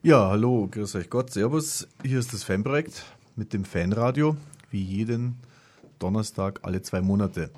Ja, 0.00 0.28
hallo, 0.28 0.68
grüß 0.70 0.94
euch 0.94 1.10
Gott, 1.10 1.32
servus. 1.32 1.88
Hier 2.04 2.20
ist 2.20 2.32
das 2.32 2.44
Fanprojekt 2.44 3.04
mit 3.34 3.52
dem 3.52 3.64
Fanradio, 3.64 4.36
wie 4.70 4.80
jeden 4.80 5.40
Donnerstag 5.98 6.60
alle 6.62 6.82
zwei 6.82 7.00
Monate. 7.00 7.50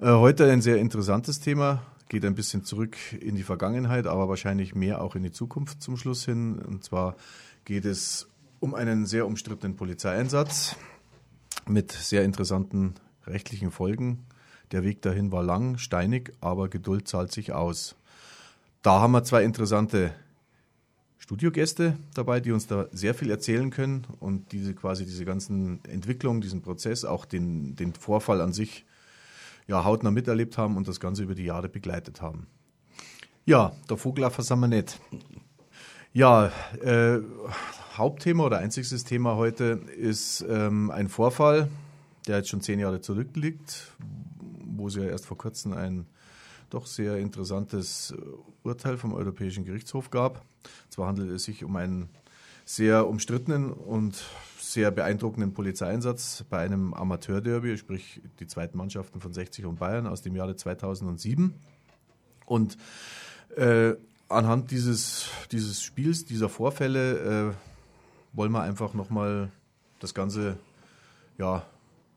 Äh, 0.00 0.10
heute 0.10 0.50
ein 0.50 0.60
sehr 0.60 0.78
interessantes 0.78 1.38
Thema, 1.38 1.84
geht 2.08 2.24
ein 2.24 2.34
bisschen 2.34 2.64
zurück 2.64 2.96
in 3.20 3.36
die 3.36 3.44
Vergangenheit, 3.44 4.08
aber 4.08 4.28
wahrscheinlich 4.28 4.74
mehr 4.74 5.00
auch 5.00 5.14
in 5.14 5.22
die 5.22 5.30
Zukunft 5.30 5.80
zum 5.80 5.96
Schluss 5.96 6.24
hin. 6.24 6.58
Und 6.58 6.82
zwar 6.82 7.14
geht 7.64 7.84
es 7.84 8.26
um 8.58 8.74
einen 8.74 9.06
sehr 9.06 9.24
umstrittenen 9.24 9.76
Polizeieinsatz 9.76 10.74
mit 11.68 11.92
sehr 11.92 12.24
interessanten 12.24 12.94
rechtlichen 13.24 13.70
Folgen. 13.70 14.26
Der 14.72 14.82
Weg 14.82 15.00
dahin 15.02 15.30
war 15.30 15.44
lang, 15.44 15.78
steinig, 15.78 16.32
aber 16.40 16.68
Geduld 16.68 17.06
zahlt 17.06 17.30
sich 17.30 17.52
aus. 17.52 17.94
Da 18.82 19.00
haben 19.00 19.12
wir 19.12 19.22
zwei 19.22 19.44
interessante 19.44 20.12
Studiogäste 21.28 21.98
dabei, 22.14 22.40
die 22.40 22.52
uns 22.52 22.68
da 22.68 22.86
sehr 22.90 23.12
viel 23.12 23.30
erzählen 23.30 23.68
können 23.68 24.06
und 24.18 24.50
diese 24.52 24.72
quasi 24.72 25.04
diese 25.04 25.26
ganzen 25.26 25.84
Entwicklungen, 25.84 26.40
diesen 26.40 26.62
Prozess, 26.62 27.04
auch 27.04 27.26
den, 27.26 27.76
den 27.76 27.92
Vorfall 27.92 28.40
an 28.40 28.54
sich 28.54 28.86
ja, 29.66 29.84
hautnah 29.84 30.10
miterlebt 30.10 30.56
haben 30.56 30.78
und 30.78 30.88
das 30.88 31.00
Ganze 31.00 31.24
über 31.24 31.34
die 31.34 31.44
Jahre 31.44 31.68
begleitet 31.68 32.22
haben. 32.22 32.46
Ja, 33.44 33.72
der 33.90 33.98
Vogelaffer 33.98 34.42
sind 34.42 34.58
wir 34.58 34.68
nicht. 34.68 34.98
Ja, 36.14 36.50
äh, 36.82 37.18
Hauptthema 37.92 38.44
oder 38.44 38.56
einziges 38.56 39.04
Thema 39.04 39.36
heute 39.36 39.82
ist 39.98 40.46
ähm, 40.48 40.90
ein 40.90 41.10
Vorfall, 41.10 41.68
der 42.26 42.38
jetzt 42.38 42.48
schon 42.48 42.62
zehn 42.62 42.80
Jahre 42.80 43.02
zurückliegt, 43.02 43.92
wo 44.64 44.88
es 44.88 44.94
ja 44.94 45.02
erst 45.02 45.26
vor 45.26 45.36
kurzem 45.36 45.74
ein 45.74 46.06
doch 46.70 46.86
sehr 46.86 47.18
interessantes 47.18 48.12
äh, 48.12 48.16
Urteil 48.62 48.96
vom 48.96 49.14
Europäischen 49.14 49.64
Gerichtshof 49.64 50.10
gab. 50.10 50.44
Zwar 50.88 51.08
handelt 51.08 51.30
es 51.30 51.44
sich 51.44 51.64
um 51.64 51.76
einen 51.76 52.08
sehr 52.64 53.08
umstrittenen 53.08 53.72
und 53.72 54.22
sehr 54.60 54.90
beeindruckenden 54.90 55.54
Polizeieinsatz 55.54 56.44
bei 56.50 56.58
einem 56.58 56.92
Amateurderby, 56.92 57.78
sprich 57.78 58.20
die 58.40 58.46
zweiten 58.46 58.76
Mannschaften 58.76 59.20
von 59.20 59.32
60 59.32 59.64
und 59.64 59.78
Bayern 59.78 60.06
aus 60.06 60.20
dem 60.20 60.36
Jahre 60.36 60.56
2007. 60.56 61.54
Und 62.44 62.76
äh, 63.56 63.94
anhand 64.28 64.70
dieses, 64.70 65.30
dieses 65.52 65.82
Spiels, 65.82 66.26
dieser 66.26 66.50
Vorfälle, 66.50 67.52
äh, 67.52 67.54
wollen 68.36 68.52
wir 68.52 68.60
einfach 68.60 68.92
nochmal 68.92 69.50
das 70.00 70.12
Ganze 70.12 70.58
ja, 71.38 71.64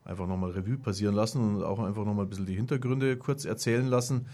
einfach 0.03 0.27
nochmal 0.27 0.51
Revue 0.51 0.77
passieren 0.77 1.15
lassen 1.15 1.41
und 1.41 1.63
auch 1.63 1.79
einfach 1.79 2.05
nochmal 2.05 2.25
ein 2.25 2.29
bisschen 2.29 2.45
die 2.45 2.55
Hintergründe 2.55 3.17
kurz 3.17 3.45
erzählen 3.45 3.85
lassen. 3.85 4.27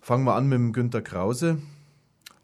Fangen 0.00 0.24
wir 0.24 0.34
an 0.34 0.48
mit 0.48 0.58
dem 0.58 0.72
Günter 0.72 1.02
Krause, 1.02 1.58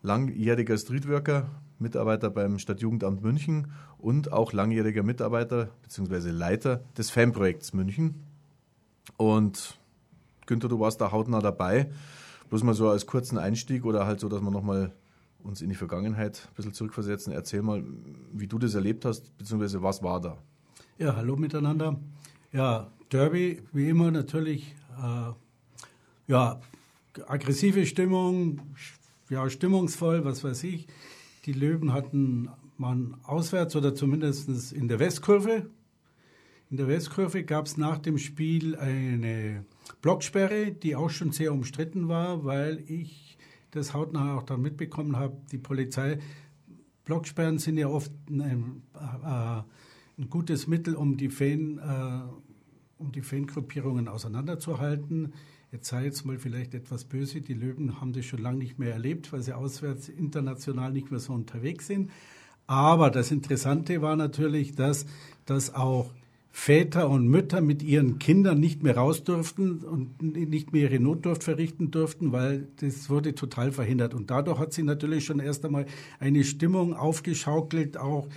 langjähriger 0.02 0.76
Streetworker, 0.76 1.48
Mitarbeiter 1.78 2.30
beim 2.30 2.58
Stadtjugendamt 2.58 3.22
München 3.22 3.72
und 3.98 4.32
auch 4.32 4.52
langjähriger 4.52 5.02
Mitarbeiter 5.02 5.70
bzw. 5.82 6.30
Leiter 6.30 6.84
des 6.96 7.10
Fanprojekts 7.10 7.72
München. 7.72 8.22
Und 9.16 9.78
Günther, 10.46 10.68
du 10.68 10.80
warst 10.80 11.00
da 11.00 11.12
hautnah 11.12 11.40
dabei. 11.40 11.90
Bloß 12.48 12.62
mal 12.62 12.74
so 12.74 12.88
als 12.88 13.06
kurzen 13.06 13.38
Einstieg 13.38 13.84
oder 13.84 14.06
halt 14.06 14.20
so, 14.20 14.28
dass 14.28 14.40
wir 14.40 14.50
nochmal 14.50 14.92
uns 15.42 15.60
in 15.60 15.68
die 15.68 15.74
Vergangenheit 15.74 16.48
ein 16.50 16.54
bisschen 16.54 16.72
zurückversetzen. 16.72 17.32
Erzähl 17.32 17.62
mal, 17.62 17.84
wie 18.32 18.46
du 18.46 18.58
das 18.58 18.74
erlebt 18.74 19.04
hast, 19.04 19.36
beziehungsweise 19.38 19.82
was 19.82 20.02
war 20.02 20.20
da? 20.20 20.38
Ja, 20.98 21.16
hallo 21.16 21.36
miteinander. 21.36 21.98
Ja, 22.52 22.92
Derby, 23.10 23.62
wie 23.72 23.88
immer 23.88 24.10
natürlich, 24.10 24.74
äh, 25.02 25.32
ja, 26.26 26.60
aggressive 27.26 27.86
Stimmung, 27.86 28.60
ja, 29.30 29.48
stimmungsvoll, 29.48 30.22
was 30.26 30.44
weiß 30.44 30.64
ich. 30.64 30.86
Die 31.46 31.54
Löwen 31.54 31.94
hatten 31.94 32.50
man 32.76 33.16
auswärts 33.22 33.74
oder 33.74 33.94
zumindest 33.94 34.72
in 34.74 34.86
der 34.86 34.98
Westkurve. 34.98 35.70
In 36.70 36.76
der 36.76 36.88
Westkurve 36.88 37.42
gab 37.42 37.64
es 37.64 37.78
nach 37.78 37.96
dem 37.96 38.18
Spiel 38.18 38.76
eine 38.76 39.64
Blocksperre, 40.02 40.72
die 40.72 40.94
auch 40.94 41.08
schon 41.08 41.32
sehr 41.32 41.54
umstritten 41.54 42.08
war, 42.08 42.44
weil 42.44 42.84
ich 42.86 43.38
das 43.70 43.94
hautnah 43.94 44.36
auch 44.36 44.42
dann 44.42 44.60
mitbekommen 44.60 45.16
habe. 45.16 45.38
Die 45.52 45.58
Polizei, 45.58 46.18
Blocksperren 47.06 47.58
sind 47.58 47.78
ja 47.78 47.88
oft 47.88 48.12
ein, 48.28 48.82
äh, 48.94 49.62
ein 50.18 50.28
gutes 50.30 50.66
Mittel, 50.66 50.94
um 50.94 51.16
die 51.16 51.28
Fan, 51.28 51.78
äh, 51.78 53.02
um 53.02 53.12
die 53.12 53.22
Fangruppierungen 53.22 54.08
auseinanderzuhalten. 54.08 55.32
Jetzt 55.72 55.88
sei 55.88 56.04
jetzt 56.04 56.24
mal 56.26 56.38
vielleicht 56.38 56.74
etwas 56.74 57.04
böse, 57.04 57.40
die 57.40 57.54
Löwen 57.54 58.00
haben 58.00 58.12
das 58.12 58.26
schon 58.26 58.42
lange 58.42 58.58
nicht 58.58 58.78
mehr 58.78 58.92
erlebt, 58.92 59.32
weil 59.32 59.42
sie 59.42 59.54
auswärts 59.54 60.08
international 60.08 60.92
nicht 60.92 61.10
mehr 61.10 61.20
so 61.20 61.32
unterwegs 61.32 61.86
sind. 61.86 62.10
Aber 62.66 63.10
das 63.10 63.30
Interessante 63.30 64.02
war 64.02 64.16
natürlich, 64.16 64.74
dass, 64.74 65.06
dass 65.46 65.74
auch 65.74 66.10
Väter 66.54 67.08
und 67.08 67.26
Mütter 67.28 67.62
mit 67.62 67.82
ihren 67.82 68.18
Kindern 68.18 68.60
nicht 68.60 68.82
mehr 68.82 68.96
raus 68.98 69.24
durften 69.24 69.78
und 69.78 70.20
nicht 70.22 70.72
mehr 70.72 70.82
ihre 70.82 71.00
Notdurft 71.00 71.42
verrichten 71.42 71.90
durften, 71.90 72.30
weil 72.30 72.68
das 72.76 73.08
wurde 73.08 73.34
total 73.34 73.72
verhindert. 73.72 74.12
Und 74.12 74.30
dadurch 74.30 74.58
hat 74.58 74.74
sie 74.74 74.82
natürlich 74.82 75.24
schon 75.24 75.40
erst 75.40 75.64
einmal 75.64 75.86
eine 76.20 76.44
Stimmung 76.44 76.92
aufgeschaukelt, 76.92 77.96
auch 77.96 78.28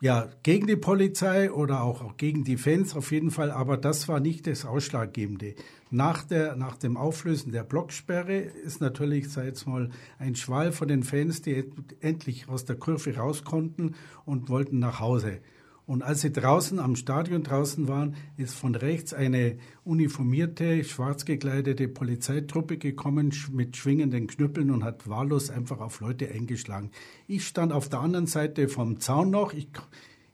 ja, 0.00 0.28
gegen 0.44 0.68
die 0.68 0.76
Polizei 0.76 1.50
oder 1.50 1.82
auch, 1.82 2.02
auch 2.02 2.16
gegen 2.16 2.44
die 2.44 2.56
Fans 2.56 2.94
auf 2.94 3.10
jeden 3.10 3.32
Fall, 3.32 3.50
aber 3.50 3.76
das 3.76 4.06
war 4.06 4.20
nicht 4.20 4.46
das 4.46 4.64
Ausschlaggebende. 4.64 5.54
Nach, 5.90 6.22
der, 6.22 6.54
nach 6.54 6.76
dem 6.76 6.96
Auflösen 6.96 7.50
der 7.50 7.64
Blocksperre 7.64 8.36
ist 8.38 8.80
natürlich, 8.80 9.28
sei 9.30 9.46
jetzt 9.46 9.66
mal, 9.66 9.90
ein 10.18 10.36
Schwall 10.36 10.70
von 10.70 10.86
den 10.86 11.02
Fans, 11.02 11.42
die 11.42 11.64
endlich 12.00 12.48
aus 12.48 12.64
der 12.64 12.76
Kurve 12.76 13.16
raus 13.16 13.42
konnten 13.42 13.94
und 14.24 14.48
wollten 14.48 14.78
nach 14.78 15.00
Hause. 15.00 15.40
Und 15.88 16.02
als 16.02 16.20
sie 16.20 16.30
draußen 16.30 16.80
am 16.80 16.96
Stadion 16.96 17.42
draußen 17.42 17.88
waren, 17.88 18.14
ist 18.36 18.54
von 18.54 18.74
rechts 18.74 19.14
eine 19.14 19.56
uniformierte, 19.84 20.84
schwarz 20.84 21.24
gekleidete 21.24 21.88
Polizeitruppe 21.88 22.76
gekommen 22.76 23.34
mit 23.52 23.74
schwingenden 23.74 24.26
Knüppeln 24.26 24.70
und 24.70 24.84
hat 24.84 25.08
wahllos 25.08 25.48
einfach 25.48 25.80
auf 25.80 26.00
Leute 26.00 26.30
eingeschlagen. 26.30 26.90
Ich 27.26 27.46
stand 27.46 27.72
auf 27.72 27.88
der 27.88 28.00
anderen 28.00 28.26
Seite 28.26 28.68
vom 28.68 29.00
Zaun 29.00 29.30
noch. 29.30 29.54
Ich 29.54 29.68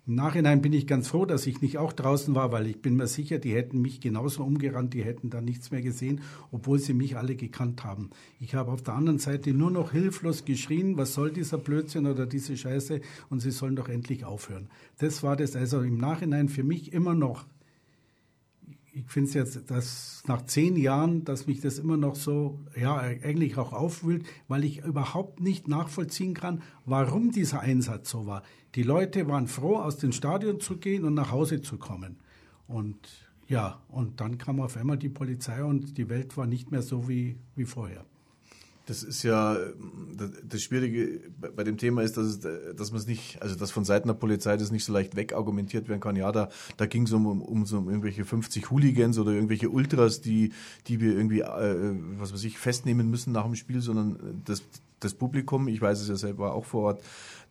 im 0.07 0.17
Nachhinein 0.17 0.61
bin 0.61 0.75
ich 0.75 0.87
ganz 0.87 1.09
froh, 1.09 1.25
dass 1.25 1.47
ich 1.47 1.63
nicht 1.63 1.79
auch 1.79 1.93
draußen 1.93 2.35
war, 2.35 2.53
weil 2.53 2.67
ich 2.67 2.83
bin 2.83 2.95
mir 2.95 3.07
sicher, 3.07 3.39
die 3.39 3.55
hätten 3.55 3.81
mich 3.81 4.01
genauso 4.01 4.45
umgerannt, 4.45 4.93
die 4.93 5.03
hätten 5.03 5.31
da 5.31 5.41
nichts 5.41 5.71
mehr 5.71 5.81
gesehen, 5.81 6.21
obwohl 6.53 6.79
sie 6.79 6.93
mich 6.93 7.17
alle 7.17 7.37
gekannt 7.37 7.85
haben. 7.85 8.11
Ich 8.39 8.55
habe 8.55 8.71
auf 8.71 8.83
der 8.83 8.95
anderen 8.95 9.19
Seite 9.19 9.55
nur 9.55 9.71
noch 9.71 9.93
hilflos 9.93 10.45
geschrien, 10.45 10.99
was 10.99 11.15
soll 11.15 11.33
dieser 11.33 11.57
Blödsinn 11.57 12.07
oder 12.07 12.27
diese 12.27 12.55
Scheiße 12.55 13.01
und 13.31 13.41
sie 13.41 13.51
sollen 13.51 13.77
doch 13.77 13.89
endlich 13.89 14.27
aufhören. 14.27 14.69
Das 14.99 15.23
war 15.23 15.37
das 15.37 15.57
also 15.57 15.81
im 15.81 15.97
Nachhinein 15.97 16.51
für 16.51 16.65
mich 16.65 16.93
immer 16.93 17.15
noch 17.15 17.47
ich 18.97 19.09
finde 19.09 19.29
es 19.29 19.35
jetzt, 19.35 19.71
dass 19.73 20.23
nach 20.27 20.47
zehn 20.47 20.77
Jahren, 20.77 21.25
dass 21.25 21.49
mich 21.49 21.61
das 21.61 21.81
immer 21.81 21.97
noch 21.97 22.15
so, 22.15 22.61
ja, 22.81 22.97
eigentlich 22.97 23.57
auch 23.57 23.73
aufwühlt, 23.73 24.25
weil 24.47 24.63
ich 24.63 24.85
überhaupt 24.85 25.41
nicht 25.41 25.67
nachvollziehen 25.67 26.33
kann, 26.33 26.63
warum 26.87 27.33
dieser 27.33 27.61
Einsatz 27.61 28.11
so 28.11 28.27
war. 28.27 28.45
Die 28.75 28.83
Leute 28.83 29.29
waren 29.29 29.47
froh, 29.47 29.77
aus 29.77 29.99
dem 29.99 30.12
Stadion 30.12 30.61
zu 30.61 30.77
gehen 30.79 31.05
und 31.05 31.15
nach 31.15 31.31
Hause 31.31 31.62
zu 31.62 31.79
kommen. 31.79 32.17
Und 32.67 32.97
ja, 33.47 33.81
und 33.89 34.21
dann 34.21 34.39
kam 34.39 34.61
auf 34.61 34.77
einmal 34.77 34.97
die 34.97 35.09
Polizei 35.09 35.62
und 35.62 35.97
die 35.99 36.09
Welt 36.09 36.37
war 36.37 36.47
nicht 36.47 36.71
mehr 36.71 36.83
so 36.83 37.09
wie, 37.09 37.37
wie 37.57 37.65
vorher. 37.65 38.05
Das 38.87 39.03
ist 39.03 39.23
ja 39.23 39.57
das 40.47 40.62
Schwierige 40.62 41.21
bei 41.57 41.65
dem 41.65 41.79
Thema 41.79 42.03
ist, 42.03 42.19
dass, 42.19 42.27
es, 42.27 42.41
dass 42.77 42.91
man 42.91 43.01
es 43.01 43.07
nicht, 43.07 43.41
also 43.41 43.55
dass 43.55 43.71
von 43.71 43.87
Seiten 43.87 44.09
der 44.09 44.15
Polizei 44.15 44.59
das 44.59 44.71
nicht 44.71 44.85
so 44.85 44.93
leicht 44.93 45.17
wegargumentiert 45.17 45.89
werden 45.89 46.01
kann. 46.01 46.17
Ja, 46.17 46.33
da, 46.33 46.51
da 46.77 46.85
ging 46.85 47.05
es 47.05 47.12
um, 47.12 47.27
um, 47.27 47.41
um 47.41 47.89
irgendwelche 47.89 48.27
50 48.27 48.71
Hooligans 48.71 49.19
oder 49.19 49.33
irgendwelche 49.33 49.71
Ultras, 49.71 50.21
die, 50.21 50.53
die 50.87 51.01
wir 51.01 51.17
irgendwie, 51.17 51.41
äh, 51.41 51.95
was 52.19 52.35
weiß 52.35 52.45
ich, 52.45 52.59
festnehmen 52.59 53.09
müssen 53.09 53.33
nach 53.33 53.45
dem 53.45 53.55
Spiel, 53.55 53.81
sondern 53.81 54.43
das, 54.45 54.62
das 55.01 55.15
Publikum, 55.15 55.69
ich 55.69 55.81
weiß 55.81 56.03
es 56.03 56.09
ja 56.09 56.17
selber 56.17 56.53
auch 56.55 56.67
vor 56.67 56.83
Ort, 56.83 57.03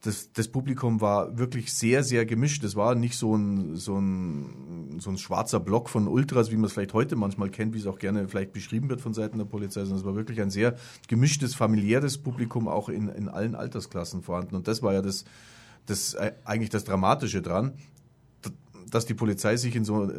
das, 0.03 0.33
das 0.33 0.49
Publikum 0.49 0.99
war 0.99 1.37
wirklich 1.37 1.73
sehr, 1.73 2.03
sehr 2.03 2.25
gemischt. 2.25 2.65
Es 2.65 2.75
war 2.75 2.93
nicht 2.93 3.17
so 3.17 3.35
ein, 3.35 3.77
so, 3.77 3.97
ein, 3.97 4.99
so 4.99 5.09
ein 5.09 5.17
schwarzer 5.17 5.61
Block 5.61 5.87
von 5.87 6.09
Ultras, 6.09 6.51
wie 6.51 6.57
man 6.57 6.65
es 6.65 6.73
vielleicht 6.73 6.93
heute 6.93 7.15
manchmal 7.15 7.49
kennt, 7.49 7.73
wie 7.73 7.79
es 7.79 7.87
auch 7.87 7.99
gerne 7.99 8.27
vielleicht 8.27 8.51
beschrieben 8.51 8.89
wird 8.89 8.99
von 8.99 9.13
Seiten 9.13 9.37
der 9.37 9.45
Polizei, 9.45 9.79
sondern 9.81 9.99
es 9.99 10.05
war 10.05 10.15
wirklich 10.15 10.41
ein 10.41 10.49
sehr 10.49 10.75
gemischtes, 11.07 11.55
familiäres 11.55 12.17
Publikum, 12.17 12.67
auch 12.67 12.89
in, 12.89 13.07
in 13.07 13.29
allen 13.29 13.55
Altersklassen 13.55 14.23
vorhanden. 14.23 14.55
Und 14.55 14.67
das 14.67 14.83
war 14.83 14.91
ja 14.91 15.01
das, 15.01 15.23
das 15.85 16.15
äh, 16.15 16.33
eigentlich 16.43 16.69
das 16.69 16.83
Dramatische 16.83 17.41
dran, 17.41 17.71
dass 18.91 19.05
die 19.05 19.13
Polizei 19.13 19.55
sich 19.55 19.73
in 19.73 19.85
so, 19.85 20.11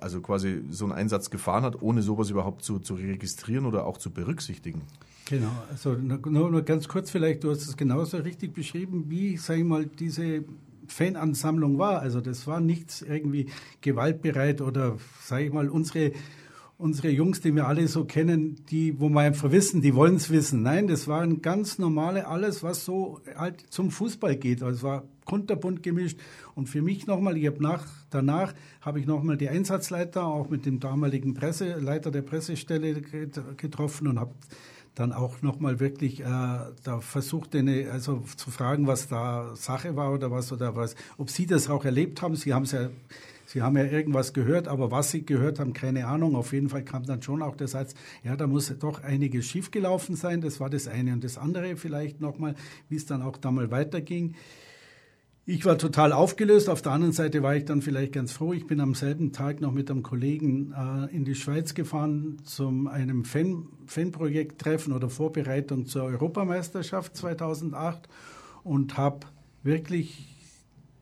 also 0.00 0.22
quasi 0.22 0.62
so 0.70 0.86
einen 0.86 0.94
Einsatz 0.94 1.28
gefahren 1.28 1.64
hat, 1.64 1.82
ohne 1.82 2.00
sowas 2.00 2.30
überhaupt 2.30 2.64
zu, 2.64 2.78
zu 2.78 2.94
registrieren 2.94 3.66
oder 3.66 3.84
auch 3.84 3.98
zu 3.98 4.10
berücksichtigen. 4.10 4.80
Genau, 5.28 5.52
also 5.70 5.92
nur, 5.92 6.50
nur 6.50 6.62
ganz 6.62 6.88
kurz 6.88 7.10
vielleicht, 7.10 7.44
du 7.44 7.50
hast 7.50 7.60
es 7.60 7.76
genauso 7.76 8.16
richtig 8.16 8.54
beschrieben, 8.54 9.06
wie, 9.08 9.36
sag 9.36 9.58
ich 9.58 9.64
mal, 9.64 9.84
diese 9.84 10.44
Fanansammlung 10.86 11.78
war. 11.78 12.00
Also 12.00 12.22
das 12.22 12.46
war 12.46 12.60
nichts 12.60 13.02
irgendwie 13.02 13.46
gewaltbereit 13.82 14.62
oder, 14.62 14.96
sage 15.20 15.44
ich 15.44 15.52
mal, 15.52 15.68
unsere 15.68 16.12
unsere 16.78 17.08
Jungs, 17.08 17.40
die 17.40 17.54
wir 17.56 17.66
alle 17.66 17.88
so 17.88 18.04
kennen, 18.04 18.64
die, 18.70 19.00
wo 19.00 19.08
wir 19.08 19.20
einfach 19.20 19.50
wissen, 19.50 19.82
die 19.82 19.96
wollen 19.96 20.14
es 20.14 20.30
wissen. 20.30 20.62
Nein, 20.62 20.86
das 20.86 21.08
waren 21.08 21.42
ganz 21.42 21.78
normale, 21.78 22.28
alles, 22.28 22.62
was 22.62 22.84
so 22.84 23.20
halt 23.34 23.64
zum 23.68 23.90
Fußball 23.90 24.36
geht. 24.36 24.62
Also 24.62 24.76
es 24.76 24.82
war 24.84 25.02
kunterbunt 25.24 25.82
gemischt. 25.82 26.18
Und 26.54 26.68
für 26.68 26.80
mich 26.80 27.08
nochmal, 27.08 27.36
ich 27.36 27.48
habe 27.48 27.60
nach, 27.60 27.84
danach 28.10 28.54
habe 28.80 29.00
ich 29.00 29.06
nochmal 29.06 29.36
die 29.36 29.48
Einsatzleiter, 29.48 30.24
auch 30.24 30.50
mit 30.50 30.66
dem 30.66 30.78
damaligen 30.78 31.34
Presseleiter 31.34 32.12
der 32.12 32.22
Pressestelle 32.22 33.02
getroffen 33.56 34.06
und 34.06 34.20
habe 34.20 34.34
dann 34.98 35.12
auch 35.12 35.42
nochmal 35.42 35.80
wirklich 35.80 36.20
äh, 36.20 36.24
da 36.24 37.00
versucht, 37.00 37.54
eine, 37.54 37.90
also 37.92 38.22
zu 38.36 38.50
fragen, 38.50 38.86
was 38.86 39.08
da 39.08 39.54
Sache 39.54 39.96
war 39.96 40.12
oder 40.12 40.30
was 40.30 40.52
oder 40.52 40.74
was, 40.74 40.96
ob 41.16 41.30
Sie 41.30 41.46
das 41.46 41.70
auch 41.70 41.84
erlebt 41.84 42.20
haben. 42.22 42.34
Sie 42.36 42.52
haben 42.52 42.64
es 42.64 42.72
ja 42.72 42.90
Sie 43.48 43.62
haben 43.62 43.78
ja 43.78 43.84
irgendwas 43.84 44.34
gehört, 44.34 44.68
aber 44.68 44.90
was 44.90 45.10
Sie 45.10 45.24
gehört 45.24 45.58
haben, 45.58 45.72
keine 45.72 46.06
Ahnung. 46.06 46.36
Auf 46.36 46.52
jeden 46.52 46.68
Fall 46.68 46.84
kam 46.84 47.06
dann 47.06 47.22
schon 47.22 47.40
auch 47.40 47.56
der 47.56 47.66
Satz, 47.66 47.94
ja, 48.22 48.36
da 48.36 48.46
muss 48.46 48.70
doch 48.78 49.02
einiges 49.02 49.46
schiefgelaufen 49.46 50.16
sein. 50.16 50.42
Das 50.42 50.60
war 50.60 50.68
das 50.68 50.86
eine. 50.86 51.14
Und 51.14 51.24
das 51.24 51.38
andere 51.38 51.76
vielleicht 51.76 52.20
nochmal, 52.20 52.56
wie 52.90 52.96
es 52.96 53.06
dann 53.06 53.22
auch 53.22 53.38
da 53.38 53.50
mal 53.50 53.70
weiterging. 53.70 54.34
Ich 55.50 55.64
war 55.64 55.78
total 55.78 56.12
aufgelöst. 56.12 56.68
Auf 56.68 56.82
der 56.82 56.92
anderen 56.92 57.14
Seite 57.14 57.42
war 57.42 57.56
ich 57.56 57.64
dann 57.64 57.80
vielleicht 57.80 58.12
ganz 58.12 58.32
froh. 58.32 58.52
Ich 58.52 58.66
bin 58.66 58.80
am 58.80 58.94
selben 58.94 59.32
Tag 59.32 59.62
noch 59.62 59.72
mit 59.72 59.90
einem 59.90 60.02
Kollegen 60.02 60.74
äh, 60.74 61.06
in 61.16 61.24
die 61.24 61.34
Schweiz 61.34 61.72
gefahren 61.72 62.36
zum 62.44 62.86
einem 62.86 63.24
Fan, 63.24 63.66
Fanprojekt-Treffen 63.86 64.92
oder 64.92 65.08
Vorbereitung 65.08 65.86
zur 65.86 66.02
Europameisterschaft 66.02 67.16
2008 67.16 68.10
und 68.62 68.98
habe 68.98 69.20
wirklich 69.62 70.36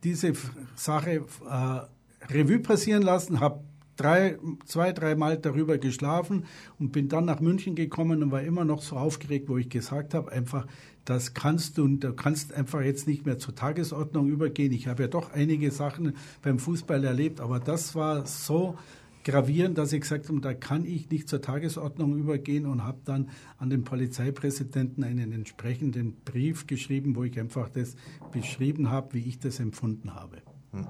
diese 0.05 0.31
Sache 0.75 1.25
äh, 1.45 2.33
Revue 2.33 2.59
passieren 2.59 3.01
lassen, 3.01 3.41
habe 3.41 3.65
drei, 3.97 4.37
zwei, 4.65 4.93
dreimal 4.93 5.37
darüber 5.37 5.77
geschlafen 5.77 6.45
und 6.79 6.91
bin 6.91 7.09
dann 7.09 7.25
nach 7.25 7.39
München 7.39 7.75
gekommen 7.75 8.23
und 8.23 8.31
war 8.31 8.41
immer 8.41 8.63
noch 8.63 8.81
so 8.81 8.95
aufgeregt, 8.95 9.49
wo 9.49 9.57
ich 9.57 9.69
gesagt 9.69 10.13
habe, 10.13 10.31
einfach, 10.31 10.65
das 11.05 11.33
kannst 11.33 11.77
du, 11.77 11.87
du 11.87 12.13
kannst 12.13 12.53
einfach 12.53 12.81
jetzt 12.81 13.07
nicht 13.07 13.25
mehr 13.25 13.37
zur 13.37 13.55
Tagesordnung 13.55 14.27
übergehen. 14.27 14.71
Ich 14.71 14.87
habe 14.87 15.03
ja 15.03 15.07
doch 15.07 15.33
einige 15.33 15.71
Sachen 15.71 16.15
beim 16.41 16.59
Fußball 16.59 17.03
erlebt, 17.03 17.41
aber 17.41 17.59
das 17.59 17.95
war 17.95 18.25
so 18.25 18.77
gravierend, 19.23 19.77
dass 19.77 19.91
ich 19.91 20.01
gesagt 20.01 20.29
habe, 20.29 20.39
da 20.39 20.53
kann 20.53 20.85
ich 20.85 21.09
nicht 21.09 21.27
zur 21.27 21.41
Tagesordnung 21.41 22.17
übergehen 22.17 22.65
und 22.65 22.85
habe 22.85 22.99
dann 23.03 23.29
an 23.57 23.69
den 23.69 23.83
Polizeipräsidenten 23.83 25.03
einen 25.03 25.33
entsprechenden 25.33 26.15
Brief 26.23 26.65
geschrieben, 26.65 27.15
wo 27.15 27.25
ich 27.25 27.37
einfach 27.37 27.67
das 27.69 27.95
beschrieben 28.31 28.89
habe, 28.89 29.15
wie 29.15 29.27
ich 29.27 29.39
das 29.39 29.59
empfunden 29.59 30.15
habe. 30.15 30.37
Hm. 30.71 30.87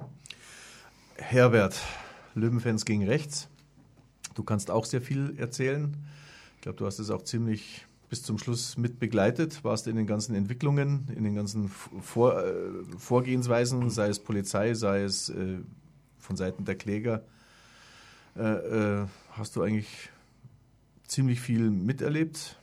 Herbert, 1.16 1.82
Löwenfans 2.38 2.86
gegen 2.86 3.06
rechts. 3.06 3.50
Du 4.36 4.44
kannst 4.44 4.72
auch 4.72 4.86
sehr 4.86 5.02
viel 5.02 5.36
erzählen. 5.38 5.96
Ich 6.56 6.62
glaube, 6.62 6.78
du 6.78 6.86
hast 6.86 7.00
es 7.00 7.10
auch 7.10 7.24
ziemlich 7.24 7.86
bis 8.10 8.24
zum 8.24 8.38
Schluss 8.38 8.78
mit 8.78 9.00
begleitet, 9.00 9.64
warst 9.64 9.88
in 9.88 9.96
den 9.96 10.08
ganzen 10.08 10.34
Entwicklungen, 10.34 11.08
in 11.16 11.24
den 11.24 11.36
ganzen 11.36 11.68
Vor 11.68 12.42
äh, 12.42 12.54
Vorgehensweisen, 12.98 13.90
sei 13.90 14.08
es 14.08 14.20
Polizei, 14.20 14.74
sei 14.74 15.04
es 15.04 15.30
äh, 15.30 15.58
von 16.18 16.38
Seiten 16.38 16.64
der 16.64 16.76
Kläger. 16.76 17.24
Äh, 18.38 19.02
äh 19.02 19.06
hast 19.32 19.56
du 19.56 19.62
eigentlich 19.62 20.10
ziemlich 21.06 21.40
viel 21.40 21.70
miterlebt? 21.70 22.58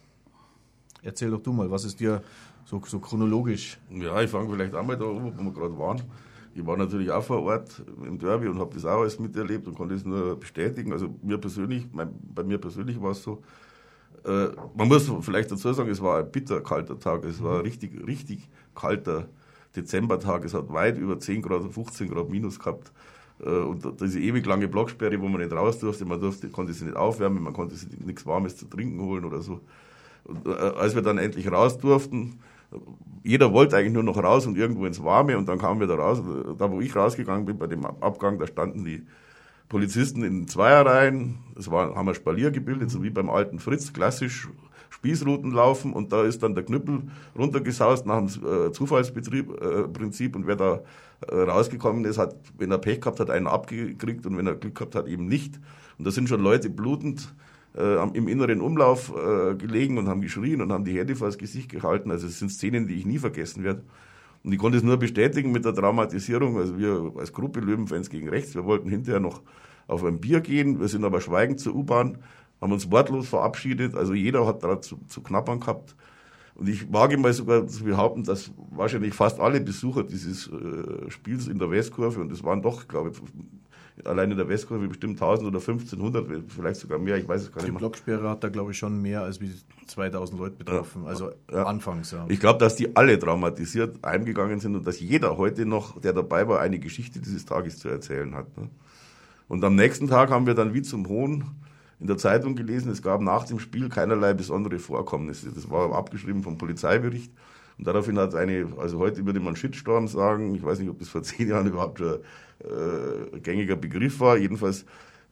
Erzähl 1.03 1.31
doch 1.31 1.41
du 1.41 1.53
mal, 1.53 1.71
was 1.71 1.85
ist 1.85 2.01
dir 2.01 2.23
so, 2.65 2.83
so 2.85 2.99
chronologisch? 2.99 3.79
Ja, 3.91 4.21
ich 4.21 4.31
fange 4.31 4.51
vielleicht 4.51 4.75
einmal 4.75 4.97
da 4.97 5.05
wo 5.05 5.21
wir 5.21 5.53
gerade 5.53 5.79
waren. 5.79 6.03
Ich 6.55 6.65
war 6.65 6.77
natürlich 6.77 7.11
auch 7.11 7.25
vor 7.25 7.43
Ort 7.43 7.83
im 8.07 8.19
Derby 8.19 8.47
und 8.47 8.59
habe 8.59 8.75
das 8.75 8.85
auch 8.85 9.01
alles 9.01 9.19
miterlebt 9.19 9.67
und 9.67 9.75
konnte 9.75 9.95
es 9.95 10.05
nur 10.05 10.39
bestätigen. 10.39 10.93
Also 10.93 11.15
mir 11.23 11.39
persönlich, 11.39 11.89
mein, 11.93 12.11
bei 12.33 12.45
mir 12.45 12.59
persönlich 12.59 13.01
war 13.03 13.11
es 13.11 13.23
so, 13.23 13.43
äh, 14.25 14.49
man 14.75 14.89
muss 14.89 15.11
vielleicht 15.23 15.51
dazu 15.51 15.73
sagen, 15.73 15.91
es 15.91 16.01
war 16.01 16.21
ein 16.21 16.31
bitter 16.31 16.61
kalter 16.61 16.99
Tag. 16.99 17.25
Es 17.25 17.43
war 17.43 17.59
ein 17.59 17.63
richtig, 17.63 18.07
richtig 18.07 18.49
kalter 18.75 19.29
Dezembertag. 19.75 20.45
Es 20.45 20.55
hat 20.55 20.73
weit 20.73 20.97
über 20.97 21.19
10 21.19 21.43
Grad, 21.43 21.73
15 21.73 22.09
Grad 22.09 22.31
minus 22.31 22.59
gehabt. 22.59 22.93
Äh, 23.41 23.49
und 23.49 24.01
diese 24.01 24.21
ewig 24.21 24.47
lange 24.47 24.69
Blocksperre, 24.69 25.21
wo 25.21 25.29
man 25.29 25.41
nicht 25.41 25.53
raus 25.53 25.79
durfte, 25.81 26.05
man 26.05 26.21
durfte, 26.21 26.49
konnte 26.49 26.73
sich 26.73 26.85
nicht 26.85 26.97
aufwärmen, 26.97 27.43
man 27.43 27.53
konnte 27.53 27.75
sich 27.75 27.89
nichts 27.99 28.25
Warmes 28.25 28.57
zu 28.57 28.67
trinken 28.67 29.01
holen 29.01 29.25
oder 29.25 29.41
so. 29.43 29.61
Und, 30.25 30.47
äh, 30.47 30.51
als 30.51 30.95
wir 30.95 31.03
dann 31.03 31.19
endlich 31.19 31.51
raus 31.51 31.79
durften, 31.79 32.39
jeder 33.23 33.53
wollte 33.53 33.77
eigentlich 33.77 33.93
nur 33.93 34.03
noch 34.03 34.23
raus 34.23 34.47
und 34.47 34.57
irgendwo 34.57 34.87
ins 34.87 35.03
Warme 35.03 35.39
und 35.39 35.49
dann 35.49 35.59
kamen 35.59 35.81
wir 35.81 35.87
da 35.87 35.95
raus. 35.95 36.23
Da, 36.59 36.71
wo 36.71 36.81
ich 36.81 36.95
rausgegangen 36.95 37.47
bin 37.47 37.59
bei 37.59 37.67
dem 37.67 37.85
Abgang, 37.85 38.39
da 38.39 38.47
standen 38.47 38.85
die 38.85 39.07
Polizisten 39.69 40.23
in 40.23 40.47
Zweierreihen. 40.47 41.39
Es 41.59 41.71
war, 41.71 41.95
haben 41.95 42.07
wir 42.07 42.15
Spalier 42.15 42.51
gebildet, 42.51 42.91
so 42.91 43.03
wie 43.03 43.11
beim 43.11 43.31
alten 43.31 43.59
Fritz, 43.59 43.93
klassisch 43.93 44.49
Spießruten 44.91 45.51
laufen 45.51 45.93
und 45.93 46.13
da 46.13 46.23
ist 46.23 46.43
dann 46.43 46.55
der 46.55 46.65
Knüppel 46.65 47.03
runtergesaust 47.37 48.07
nach 48.07 48.19
dem 48.19 48.29
äh, 48.29 48.73
Zufallsprinzip 48.73 49.51
äh, 49.61 50.37
und 50.37 50.47
wer 50.47 50.57
da 50.57 50.83
äh, 51.29 51.35
rausgekommen 51.35 52.05
ist, 52.05 52.17
hat, 52.17 52.37
wenn 52.59 52.71
er 52.71 52.79
Pech 52.79 53.01
gehabt 53.01 53.21
hat, 53.21 53.29
einen 53.29 53.47
abgekriegt 53.47 54.25
und 54.25 54.37
wenn 54.37 54.47
er 54.47 54.55
Glück 54.55 54.77
gehabt 54.77 54.95
hat, 54.95 55.09
eben 55.09 55.27
nicht. 55.27 55.61
Und 55.99 56.07
da 56.07 56.11
sind 56.11 56.29
schon 56.29 56.41
Leute 56.41 56.71
blutend 56.71 57.35
äh, 57.77 58.03
im 58.17 58.29
inneren 58.29 58.61
Umlauf 58.61 59.13
äh, 59.15 59.55
gelegen 59.55 59.99
und 59.99 60.09
haben 60.09 60.21
geschrien 60.21 60.61
und 60.61 60.73
haben 60.73 60.85
die 60.85 60.99
Hände 60.99 61.17
vor 61.17 61.29
das 61.29 61.39
Gesicht 61.39 61.71
gehalten. 61.71 62.11
Also 62.11 62.27
es 62.27 62.39
sind 62.39 62.51
Szenen, 62.51 62.87
die 62.87 62.95
ich 62.95 63.07
nie 63.07 63.19
vergessen 63.19 63.65
werde. 63.65 63.83
Und 64.43 64.53
ich 64.53 64.59
konnte 64.59 64.77
es 64.79 64.85
nur 64.85 64.99
bestätigen 64.99 65.53
mit 65.53 65.65
der 65.65 65.73
Dramatisierung. 65.73 66.59
Also 66.59 66.79
wir 66.79 67.13
als 67.17 67.33
Gruppe 67.33 67.61
Löwenfans 67.61 68.11
gegen 68.11 68.29
rechts, 68.29 68.55
wir 68.55 68.65
wollten 68.65 68.89
hinterher 68.89 69.21
noch 69.21 69.43
auf 69.87 70.05
ein 70.05 70.21
Bier 70.21 70.41
gehen. 70.41 70.81
Wir 70.81 70.89
sind 70.89 71.05
aber 71.05 71.21
schweigend 71.21 71.61
zur 71.61 71.75
U-Bahn, 71.75 72.19
haben 72.61 72.73
uns 72.73 72.91
wortlos 72.91 73.29
verabschiedet. 73.29 73.95
Also 73.95 74.15
jeder 74.15 74.47
hat 74.47 74.63
da 74.63 74.81
zu, 74.81 74.99
zu 75.09 75.23
knappern 75.23 75.61
gehabt. 75.61 75.97
Und 76.55 76.69
ich 76.69 76.93
wage 76.93 77.17
mal 77.19 77.33
sogar 77.33 77.67
zu 77.67 77.85
behaupten, 77.85 78.23
dass 78.23 78.53
wahrscheinlich 78.71 79.13
fast 79.13 79.41
alle 79.41 79.61
Besucher 79.61 80.05
dieses 80.05 80.47
äh, 80.49 81.11
Spiels 81.11 81.49
in 81.49 81.59
der 81.59 81.71
Westkurve, 81.71 82.21
und 82.21 82.31
es 82.31 82.45
waren 82.45 82.63
doch, 82.63 82.87
glaube 82.87 83.11
ich, 83.11 83.19
allein 84.05 84.31
in 84.31 84.37
der 84.37 84.49
Westkurve 84.49 84.89
bestimmt 84.89 85.21
1000 85.21 85.49
oder 85.49 85.61
1500, 85.61 86.27
vielleicht 86.49 86.81
sogar 86.81 86.99
mehr, 86.99 87.17
ich 87.17 87.29
weiß 87.29 87.43
es 87.43 87.53
gar 87.53 87.63
nicht 87.63 87.71
mehr. 87.71 87.79
Die 87.79 87.79
Blocksperre 87.79 88.29
hat 88.29 88.43
da, 88.43 88.49
glaube 88.49 88.73
ich, 88.73 88.79
schon 88.79 89.01
mehr 89.01 89.23
als 89.23 89.41
wie 89.41 89.53
2000 89.87 90.39
Leute 90.39 90.57
betroffen, 90.57 91.03
ja, 91.05 91.09
also 91.09 91.31
ja. 91.51 91.65
anfangs. 91.65 92.11
Ja. 92.11 92.27
Ich 92.29 92.41
glaube, 92.41 92.59
dass 92.59 92.75
die 92.75 92.97
alle 92.97 93.19
traumatisiert 93.19 94.05
heimgegangen 94.05 94.59
sind 94.59 94.75
und 94.75 94.87
dass 94.87 95.01
jeder 95.01 95.37
heute 95.37 95.65
noch, 95.65 96.01
der 96.01 96.13
dabei 96.13 96.49
war, 96.49 96.61
eine 96.61 96.79
Geschichte 96.79 97.21
dieses 97.21 97.45
Tages 97.45 97.79
zu 97.79 97.89
erzählen 97.89 98.35
hat. 98.35 98.57
Ne? 98.57 98.69
Und 99.47 99.63
am 99.65 99.77
nächsten 99.77 100.09
Tag 100.09 100.31
haben 100.31 100.47
wir 100.47 100.55
dann 100.55 100.75
wie 100.75 100.83
zum 100.83 101.09
Hohn 101.09 101.45
in 102.01 102.09
der 102.09 102.17
Zeitung 102.17 102.57
gelesen, 102.57 102.91
es 102.91 103.03
gab 103.03 103.21
nach 103.21 103.45
dem 103.45 103.61
Spiel 103.61 103.89
keinerlei 103.89 104.35
besondere 104.35 104.79
Vorkommnisse. 104.79 105.53
Das 105.53 105.71
war 105.71 105.93
abgeschrieben 105.95 106.43
vom 106.43 106.59
Polizeibericht. 106.59 107.33
Und 107.79 107.87
daraufhin 107.87 108.19
hat 108.19 108.35
eine, 108.35 108.69
also 108.79 108.99
heute 108.99 109.27
würde 109.27 109.41
man 109.41 109.57
Shitstorm 109.57 110.09
sagen, 110.09 110.55
ich 110.55 110.63
weiß 110.63 110.79
nicht, 110.79 110.91
ob 110.91 110.99
das 110.99 111.09
vor 111.09 111.23
zehn 111.25 111.49
Jahren 111.49 111.67
überhaupt 111.67 111.99
schon 111.99 112.19
äh, 112.61 113.41
gängiger 113.41 113.77
Begriff 113.77 114.21
war. 114.21 114.37
Jedenfalls 114.37 114.85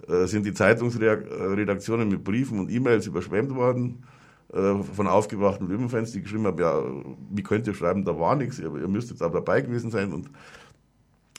äh, 0.08 0.26
sind 0.26 0.44
die 0.44 0.54
Zeitungsredaktionen 0.54 2.08
mit 2.08 2.24
Briefen 2.24 2.58
und 2.58 2.70
E-Mails 2.70 3.06
überschwemmt 3.06 3.54
worden 3.54 4.04
äh, 4.52 4.82
von 4.82 5.06
aufgewachten 5.06 5.68
Löwenfans, 5.68 6.12
die 6.12 6.22
geschrieben 6.22 6.46
haben, 6.46 6.58
ja, 6.58 6.82
wie 7.30 7.42
könnt 7.42 7.66
ihr 7.66 7.74
schreiben, 7.74 8.04
da 8.04 8.18
war 8.18 8.36
nichts, 8.36 8.58
ihr, 8.58 8.74
ihr 8.74 8.88
müsst 8.88 9.10
jetzt 9.10 9.22
aber 9.22 9.40
dabei 9.40 9.60
gewesen 9.60 9.90
sein. 9.90 10.12
Und 10.12 10.30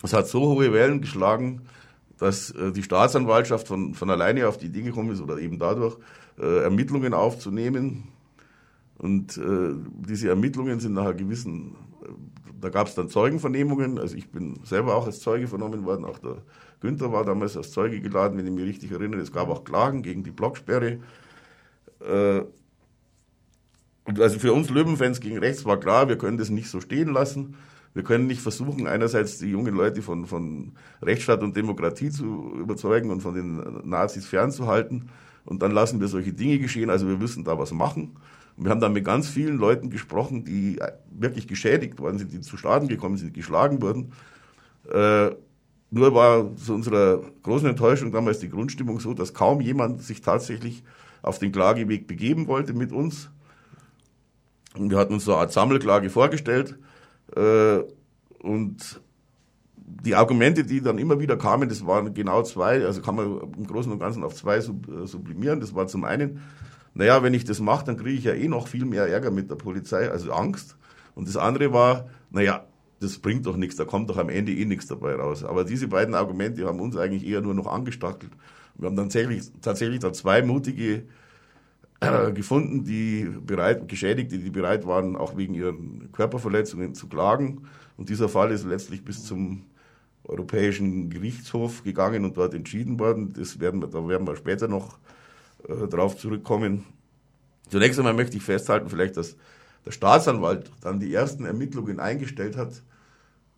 es 0.01 0.13
hat 0.13 0.27
so 0.27 0.41
hohe 0.41 0.73
Wellen 0.73 1.01
geschlagen, 1.01 1.61
dass 2.17 2.51
äh, 2.51 2.71
die 2.71 2.83
Staatsanwaltschaft 2.83 3.67
von, 3.67 3.93
von 3.93 4.09
alleine 4.09 4.47
auf 4.47 4.57
die 4.57 4.67
Idee 4.67 4.81
gekommen 4.81 5.11
ist 5.11 5.21
oder 5.21 5.37
eben 5.37 5.59
dadurch, 5.59 5.97
äh, 6.39 6.63
Ermittlungen 6.63 7.13
aufzunehmen. 7.13 8.07
Und 8.97 9.37
äh, 9.37 9.73
diese 10.07 10.29
Ermittlungen 10.29 10.79
sind 10.79 10.93
nach 10.93 11.03
einer 11.03 11.13
gewissen 11.13 11.75
da 12.63 12.69
gab 12.69 12.87
es 12.87 12.95
dann 12.95 13.09
Zeugenvernehmungen. 13.09 13.99
Also 13.99 14.15
ich 14.15 14.29
bin 14.31 14.59
selber 14.63 14.95
auch 14.95 15.05
als 15.05 15.19
Zeuge 15.19 15.47
vernommen 15.47 15.83
worden. 15.85 16.05
Auch 16.05 16.17
der 16.19 16.37
Günther 16.79 17.11
war 17.11 17.25
damals 17.25 17.57
als 17.57 17.71
Zeuge 17.71 17.99
geladen, 17.99 18.37
wenn 18.37 18.47
ich 18.47 18.53
mich 18.53 18.65
richtig 18.65 18.91
erinnere. 18.91 19.19
Es 19.19 19.33
gab 19.33 19.49
auch 19.49 19.63
Klagen 19.63 20.01
gegen 20.01 20.23
die 20.23 20.31
Blocksperre. 20.31 20.99
Äh, 21.99 22.41
also 24.17 24.39
für 24.39 24.53
uns 24.53 24.69
Löwenfans 24.69 25.19
gegen 25.19 25.37
rechts 25.37 25.65
war 25.65 25.79
klar, 25.79 26.09
wir 26.09 26.17
können 26.17 26.37
das 26.37 26.49
nicht 26.49 26.69
so 26.69 26.81
stehen 26.81 27.09
lassen. 27.09 27.55
Wir 27.93 28.03
können 28.03 28.27
nicht 28.27 28.41
versuchen, 28.41 28.87
einerseits 28.87 29.37
die 29.37 29.51
jungen 29.51 29.75
Leute 29.75 30.01
von, 30.01 30.25
von 30.25 30.73
Rechtsstaat 31.01 31.43
und 31.43 31.55
Demokratie 31.55 32.09
zu 32.09 32.53
überzeugen 32.55 33.11
und 33.11 33.21
von 33.21 33.35
den 33.35 33.87
Nazis 33.87 34.25
fernzuhalten. 34.25 35.09
Und 35.45 35.61
dann 35.61 35.71
lassen 35.71 35.99
wir 35.99 36.07
solche 36.07 36.33
Dinge 36.33 36.59
geschehen. 36.59 36.89
Also 36.89 37.07
wir 37.07 37.17
müssen 37.17 37.43
da 37.43 37.59
was 37.59 37.71
machen. 37.71 38.15
Und 38.55 38.65
wir 38.65 38.71
haben 38.71 38.81
dann 38.81 38.93
mit 38.93 39.05
ganz 39.05 39.27
vielen 39.27 39.57
Leuten 39.57 39.89
gesprochen, 39.89 40.43
die 40.43 40.79
wirklich 41.11 41.47
geschädigt 41.47 41.99
worden 41.99 42.19
sind, 42.19 42.31
die 42.31 42.41
zu 42.41 42.57
Schaden 42.57 42.87
gekommen 42.87 43.17
sind, 43.17 43.33
geschlagen 43.33 43.81
wurden. 43.81 44.11
Äh, 44.91 45.31
nur 45.89 46.15
war 46.15 46.55
zu 46.55 46.73
unserer 46.73 47.21
großen 47.43 47.67
Enttäuschung 47.69 48.11
damals 48.11 48.39
die 48.39 48.49
Grundstimmung 48.49 48.99
so, 48.99 49.13
dass 49.13 49.33
kaum 49.33 49.61
jemand 49.61 50.01
sich 50.01 50.21
tatsächlich 50.21 50.83
auf 51.21 51.39
den 51.39 51.51
Klageweg 51.51 52.07
begeben 52.07 52.47
wollte 52.47 52.73
mit 52.73 52.91
uns. 52.91 53.29
Und 54.75 54.89
wir 54.89 54.97
hatten 54.97 55.13
uns 55.13 55.25
so 55.25 55.33
eine 55.33 55.41
Art 55.41 55.53
Sammelklage 55.53 56.09
vorgestellt. 56.09 56.77
Äh, 57.35 57.79
und 58.39 59.01
die 59.75 60.15
Argumente, 60.15 60.63
die 60.63 60.81
dann 60.81 60.97
immer 60.97 61.19
wieder 61.19 61.37
kamen, 61.37 61.69
das 61.69 61.85
waren 61.85 62.13
genau 62.13 62.43
zwei, 62.43 62.85
also 62.85 63.01
kann 63.01 63.15
man 63.15 63.41
im 63.55 63.67
Großen 63.67 63.91
und 63.91 63.99
Ganzen 63.99 64.23
auf 64.23 64.35
zwei 64.35 64.57
äh, 64.57 64.61
sublimieren. 64.61 65.59
Das 65.59 65.75
war 65.75 65.87
zum 65.87 66.03
einen, 66.03 66.41
naja, 66.93 67.23
wenn 67.23 67.33
ich 67.33 67.43
das 67.43 67.59
mache, 67.59 67.85
dann 67.85 67.97
kriege 67.97 68.17
ich 68.17 68.23
ja 68.23 68.33
eh 68.33 68.47
noch 68.47 68.67
viel 68.67 68.85
mehr 68.85 69.07
Ärger 69.07 69.31
mit 69.31 69.49
der 69.49 69.55
Polizei, 69.55 70.09
also 70.09 70.31
Angst. 70.31 70.77
Und 71.15 71.27
das 71.27 71.37
andere 71.37 71.73
war, 71.73 72.09
naja, 72.31 72.65
das 72.99 73.19
bringt 73.19 73.45
doch 73.45 73.57
nichts, 73.57 73.75
da 73.75 73.85
kommt 73.85 74.09
doch 74.09 74.17
am 74.17 74.29
Ende 74.29 74.53
eh 74.53 74.65
nichts 74.65 74.87
dabei 74.87 75.15
raus. 75.15 75.43
Aber 75.43 75.63
diese 75.63 75.87
beiden 75.87 76.15
Argumente 76.15 76.65
haben 76.65 76.79
uns 76.79 76.95
eigentlich 76.95 77.25
eher 77.25 77.41
nur 77.41 77.53
noch 77.53 77.67
angestachelt. 77.67 78.31
Wir 78.75 78.87
haben 78.87 78.95
dann 78.95 79.05
tatsächlich, 79.05 79.51
tatsächlich 79.61 79.99
da 79.99 80.13
zwei 80.13 80.41
mutige 80.41 81.03
äh, 81.99 82.31
gefunden, 82.31 82.83
die 82.83 83.29
bereit, 83.45 83.87
Geschädigte, 83.87 84.37
die 84.37 84.49
bereit 84.49 84.85
waren, 84.85 85.15
auch 85.15 85.37
wegen 85.37 85.53
ihren 85.53 86.11
Körperverletzungen 86.11 86.95
zu 86.95 87.07
klagen. 87.07 87.67
Und 87.97 88.09
dieser 88.09 88.29
Fall 88.29 88.51
ist 88.51 88.65
letztlich 88.65 89.03
bis 89.03 89.23
zum 89.23 89.63
Europäischen 90.23 91.09
Gerichtshof 91.09 91.83
gegangen 91.83 92.23
und 92.25 92.37
dort 92.37 92.53
entschieden 92.53 92.99
worden. 92.99 93.33
Das 93.33 93.59
werden 93.59 93.81
wir, 93.81 93.87
da 93.87 94.07
werden 94.07 94.25
wir 94.25 94.35
später 94.35 94.67
noch 94.67 94.97
äh, 95.67 96.15
zurückkommen. 96.17 96.85
Zunächst 97.69 97.99
einmal 97.99 98.13
möchte 98.13 98.37
ich 98.37 98.43
festhalten, 98.43 98.89
vielleicht, 98.89 99.17
dass 99.17 99.35
der 99.85 99.91
Staatsanwalt 99.91 100.71
dann 100.81 100.99
die 100.99 101.13
ersten 101.13 101.45
Ermittlungen 101.45 101.99
eingestellt 101.99 102.55
hat. 102.57 102.81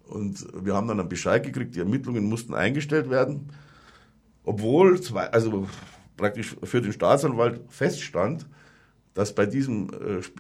Und 0.08 0.48
wir 0.64 0.76
haben 0.76 0.88
dann 0.88 1.00
einen 1.00 1.10
Bescheid 1.10 1.44
gekriegt, 1.44 1.76
die 1.76 1.80
Ermittlungen 1.80 2.26
mussten 2.26 2.54
eingestellt 2.54 3.10
werden. 3.10 3.50
Obwohl, 4.44 5.02
zwei, 5.02 5.32
also 5.32 5.68
praktisch 6.18 6.56
für 6.64 6.82
den 6.82 6.94
Staatsanwalt 6.94 7.62
feststand, 7.70 8.46
dass 9.16 9.34
bei 9.34 9.46
diesem 9.46 9.90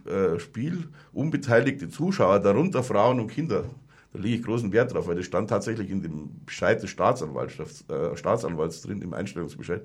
äh, 0.05 0.09
äh, 0.09 0.39
Spiel 0.39 0.89
unbeteiligte 1.13 1.89
Zuschauer, 1.89 2.39
darunter 2.39 2.83
Frauen 2.83 3.19
und 3.19 3.27
Kinder, 3.27 3.65
da 4.13 4.19
lege 4.19 4.37
ich 4.37 4.43
großen 4.43 4.71
Wert 4.71 4.93
drauf, 4.93 5.07
weil 5.07 5.15
das 5.15 5.25
stand 5.25 5.49
tatsächlich 5.49 5.89
in 5.89 6.01
dem 6.01 6.45
Bescheid 6.45 6.81
des 6.81 6.89
Staatsanwalts, 6.89 7.85
äh, 7.89 8.15
Staatsanwalts 8.15 8.81
drin, 8.81 9.01
im 9.01 9.13
Einstellungsbescheid, 9.13 9.81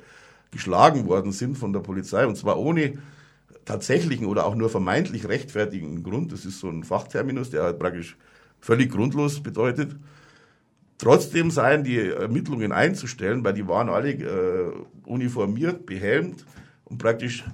geschlagen 0.50 1.07
worden 1.07 1.33
sind 1.33 1.57
von 1.57 1.73
der 1.73 1.80
Polizei 1.80 2.26
und 2.26 2.37
zwar 2.37 2.59
ohne 2.59 2.95
tatsächlichen 3.64 4.26
oder 4.26 4.47
auch 4.47 4.54
nur 4.54 4.71
vermeintlich 4.71 5.28
rechtfertigen 5.28 6.02
Grund. 6.02 6.33
Das 6.33 6.45
ist 6.45 6.61
so 6.61 6.69
ein 6.69 6.83
Fachterminus, 6.83 7.50
der 7.50 7.62
halt 7.62 7.78
praktisch 7.78 8.16
völlig 8.61 8.90
grundlos 8.90 9.42
bedeutet. 9.42 9.97
Trotzdem 10.99 11.50
seien 11.50 11.85
die 11.85 11.99
Ermittlungen 11.99 12.73
einzustellen, 12.73 13.45
weil 13.45 13.54
die 13.54 13.66
waren 13.69 13.88
alle 13.88 14.12
äh, 14.12 14.73
uniformiert, 15.04 15.87
behelmt 15.87 16.45
und 16.85 16.99
praktisch 16.99 17.45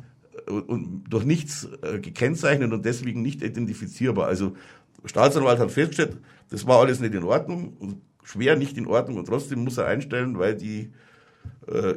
äh, 0.47 0.51
und 0.51 1.05
durch 1.09 1.25
nichts 1.25 1.69
äh, 1.83 2.01
gekennzeichnet 2.01 2.73
und 2.73 2.85
deswegen 2.85 3.23
nicht 3.23 3.43
identifizierbar. 3.43 4.27
Also 4.27 4.57
Staatsanwalt 5.05 5.61
hat 5.61 5.71
festgestellt, 5.71 6.17
das 6.51 6.67
war 6.67 6.81
alles 6.81 6.99
nicht 6.99 7.15
in 7.15 7.23
Ordnung 7.23 8.01
schwer 8.27 8.57
nicht 8.57 8.77
in 8.77 8.87
Ordnung 8.87 9.19
und 9.19 9.27
trotzdem 9.27 9.63
muss 9.63 9.79
er 9.79 9.87
einstellen, 9.87 10.39
weil 10.39 10.57
die, 10.57 10.91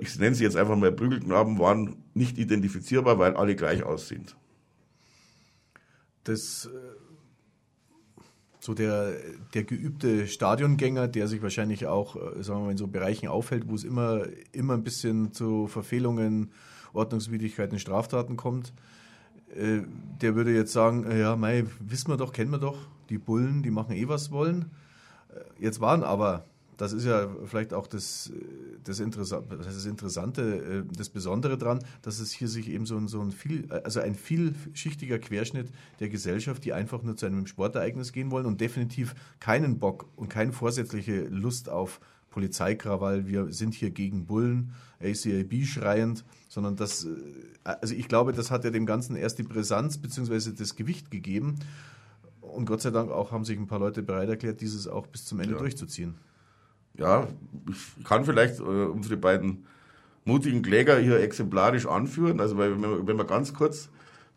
ich 0.01 0.17
nenne 0.19 0.35
sie 0.35 0.43
jetzt 0.43 0.57
einfach 0.57 0.75
mal 0.75 0.91
Prügelknaben, 0.91 1.59
waren 1.59 1.97
nicht 2.13 2.37
identifizierbar, 2.37 3.19
weil 3.19 3.35
alle 3.35 3.55
gleich 3.55 3.83
aussehen. 3.83 4.25
Das 6.23 6.65
äh, 6.65 6.99
so 8.59 8.73
der, 8.73 9.13
der 9.53 9.63
geübte 9.63 10.27
Stadiongänger, 10.27 11.07
der 11.07 11.27
sich 11.27 11.41
wahrscheinlich 11.41 11.87
auch, 11.87 12.15
äh, 12.15 12.43
sagen 12.43 12.59
wir 12.59 12.65
mal, 12.65 12.71
in 12.71 12.77
so 12.77 12.87
Bereichen 12.87 13.27
aufhält, 13.27 13.67
wo 13.67 13.75
es 13.75 13.83
immer, 13.83 14.23
immer 14.51 14.73
ein 14.73 14.83
bisschen 14.83 15.31
zu 15.33 15.67
Verfehlungen, 15.67 16.51
Ordnungswidrigkeiten, 16.93 17.79
Straftaten 17.79 18.35
kommt, 18.35 18.73
äh, 19.55 19.81
der 20.21 20.35
würde 20.35 20.53
jetzt 20.53 20.73
sagen, 20.73 21.05
äh, 21.05 21.19
ja, 21.19 21.35
mei, 21.35 21.65
wissen 21.79 22.11
wir 22.11 22.17
doch, 22.17 22.33
kennen 22.33 22.51
wir 22.51 22.59
doch, 22.59 22.77
die 23.09 23.17
Bullen, 23.17 23.63
die 23.63 23.71
machen 23.71 23.95
eh 23.95 24.07
was 24.07 24.31
wollen. 24.31 24.71
Jetzt 25.59 25.79
waren 25.79 26.03
aber 26.03 26.45
das 26.79 26.93
ist 26.93 27.03
ja 27.03 27.27
vielleicht 27.45 27.73
auch 27.73 27.87
das, 27.87 28.31
das, 28.85 29.01
Interessante, 29.01 29.57
das 29.57 29.85
Interessante, 29.85 30.85
äh, 30.87 30.95
das 30.95 31.09
Besondere 31.09 31.57
daran, 31.57 31.83
dass 32.01 32.19
es 32.19 32.31
hier 32.31 32.47
sich 32.47 32.69
eben 32.69 32.85
so 32.85 32.95
ein, 32.95 33.09
so 33.09 33.19
ein 33.19 33.31
viel, 33.31 33.69
also 33.83 33.99
ein 33.99 34.15
vielschichtiger 34.15 35.19
Querschnitt 35.19 35.67
der 35.99 36.07
Gesellschaft, 36.07 36.63
die 36.63 36.71
einfach 36.71 37.03
nur 37.03 37.17
zu 37.17 37.25
einem 37.25 37.47
Sportereignis 37.47 38.13
gehen 38.13 38.31
wollen 38.31 38.45
und 38.45 38.61
definitiv 38.61 39.13
keinen 39.41 39.77
Bock 39.77 40.07
und 40.15 40.29
keine 40.29 40.53
vorsätzliche 40.53 41.23
Lust 41.23 41.67
auf 41.67 41.99
Polizeikrawall, 42.29 43.27
wir 43.27 43.51
sind 43.51 43.73
hier 43.73 43.91
gegen 43.91 44.25
Bullen, 44.25 44.71
ACAB 45.01 45.65
schreiend, 45.65 46.23
sondern 46.47 46.77
das, 46.77 47.03
äh, 47.03 47.09
also 47.65 47.93
ich 47.93 48.07
glaube, 48.07 48.31
das 48.31 48.51
hat 48.51 48.63
ja 48.63 48.69
dem 48.69 48.85
Ganzen 48.85 49.17
erst 49.17 49.37
die 49.37 49.43
Brisanz 49.43 49.97
bzw. 49.97 50.53
das 50.57 50.77
Gewicht 50.77 51.11
gegeben. 51.11 51.55
Und 52.39 52.65
Gott 52.65 52.81
sei 52.81 52.91
Dank 52.91 53.11
auch 53.11 53.33
haben 53.33 53.43
sich 53.43 53.59
ein 53.59 53.67
paar 53.67 53.79
Leute 53.79 54.01
bereit 54.01 54.29
erklärt, 54.29 54.61
dieses 54.61 54.87
auch 54.87 55.07
bis 55.07 55.25
zum 55.25 55.41
Ende 55.41 55.55
ja. 55.55 55.59
durchzuziehen 55.59 56.15
ja, 56.97 57.27
ich 57.69 58.03
kann 58.05 58.25
vielleicht 58.25 58.59
äh, 58.59 58.63
unsere 58.63 59.17
beiden 59.17 59.65
mutigen 60.25 60.61
Kläger 60.61 60.97
hier 60.97 61.19
exemplarisch 61.19 61.87
anführen. 61.87 62.39
Also 62.39 62.57
weil, 62.57 62.81
wenn, 62.81 63.07
wenn 63.07 63.15
man 63.15 63.27
ganz 63.27 63.53
kurz 63.53 63.89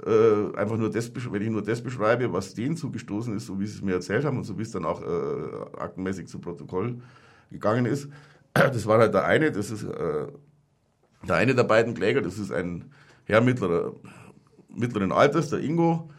äh, 0.05 0.57
einfach 0.57 0.77
nur 0.77 0.91
das, 0.91 1.13
wenn 1.15 1.43
ich 1.43 1.51
nur 1.51 1.63
das 1.63 1.83
beschreibe, 1.83 2.33
was 2.33 2.55
denen 2.55 2.77
zugestoßen 2.77 3.37
ist, 3.37 3.47
so 3.47 3.61
wie 3.61 3.67
sie 3.67 3.77
es 3.77 3.83
mir 3.83 3.95
erzählt 3.95 4.25
haben 4.25 4.39
und 4.39 4.45
so 4.45 4.59
wie 4.59 4.63
es 4.63 4.71
dann 4.71 4.85
auch 4.85 5.03
äh, 5.03 5.79
aktenmäßig 5.79 6.27
zu 6.29 6.39
Protokoll 6.39 7.01
gegangen 7.51 7.87
ist. 7.87 8.09
Das 8.55 8.87
war 8.87 8.99
halt 8.99 9.15
der 9.15 9.25
eine, 9.25 9.51
das 9.51 9.71
ist 9.71 9.85
äh, 9.85 10.27
der 11.27 11.37
eine 11.37 11.55
der 11.55 11.65
beiden 11.65 11.95
Kläger, 11.95 12.21
das 12.21 12.39
ist 12.39 12.53
ein 12.53 12.93
Herr 13.25 13.41
mittlerer, 13.41 13.95
mittleren 14.69 15.11
Alters, 15.11 15.49
der 15.49 15.61
Ingo, 15.61 16.11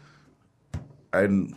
ein 1.12 1.54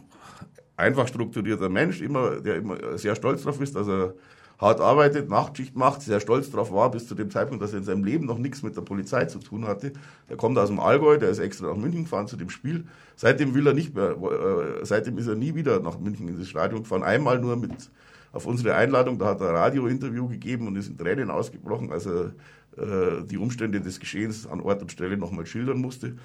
einfach 0.76 1.08
strukturierter 1.08 1.70
Mensch, 1.70 2.02
immer, 2.02 2.42
der 2.42 2.58
immer 2.58 2.98
sehr 2.98 3.16
stolz 3.16 3.42
darauf 3.44 3.60
ist, 3.60 3.76
dass 3.76 3.88
er 3.88 4.14
hart 4.60 4.82
arbeitet, 4.82 5.30
Nachtschicht 5.30 5.76
macht, 5.76 6.02
sehr 6.02 6.20
stolz 6.20 6.50
darauf 6.50 6.72
war, 6.72 6.90
bis 6.90 7.08
zu 7.08 7.16
dem 7.16 7.30
Zeitpunkt, 7.30 7.64
dass 7.64 7.74
er 7.74 7.80
in 7.80 7.84
seinem 7.84 8.04
Leben 8.04 8.26
noch 8.26 8.40
nichts 8.40 8.64
mit 8.64 8.76
der 8.76 8.82
Polizei 8.82 9.26
zu 9.26 9.40
tun 9.40 9.68
hatte. 9.68 9.94
Der 10.30 10.38
kommt 10.38 10.58
aus 10.58 10.70
dem 10.70 10.80
Allgäu, 10.80 11.18
der 11.18 11.30
ist 11.30 11.40
extra 11.40 11.68
nach 11.68 11.76
München 11.76 12.04
gefahren 12.04 12.28
zu 12.28 12.38
dem 12.38 12.50
Spiel. 12.50 12.86
Seitdem 13.16 13.54
will 13.54 13.68
er 13.68 13.74
nicht 13.74 13.94
mehr, 13.96 14.12
äh, 14.12 14.86
seitdem 14.86 15.18
ist 15.18 15.28
er 15.28 15.36
nie 15.36 15.54
wieder 15.54 15.80
nach 15.80 16.00
München 16.00 16.28
in 16.28 16.40
das 16.40 16.48
Stadion 16.48 16.84
gefahren. 16.84 17.04
Einmal 17.04 17.40
nur 17.40 17.56
mit 17.56 17.92
auf 18.34 18.46
unsere 18.46 18.76
Einladung, 18.76 19.20
da 19.20 19.26
hat 19.28 19.42
er 19.42 19.50
ein 19.50 19.56
Radiointerview 19.56 20.28
gegeben 20.28 20.68
und 20.68 20.76
ist 20.76 20.90
in 20.90 20.98
Tränen 20.98 21.30
ausgebrochen, 21.30 21.92
als 21.92 22.06
er 22.06 22.34
äh, 22.78 23.24
die 23.26 23.38
Umstände 23.38 23.80
des 23.80 24.00
Geschehens 24.00 24.48
an 24.48 24.62
Ort 24.62 24.82
und 24.82 24.92
Stelle 24.92 25.18
nochmal 25.18 25.46
schildern 25.46 25.80
musste. 25.80 26.16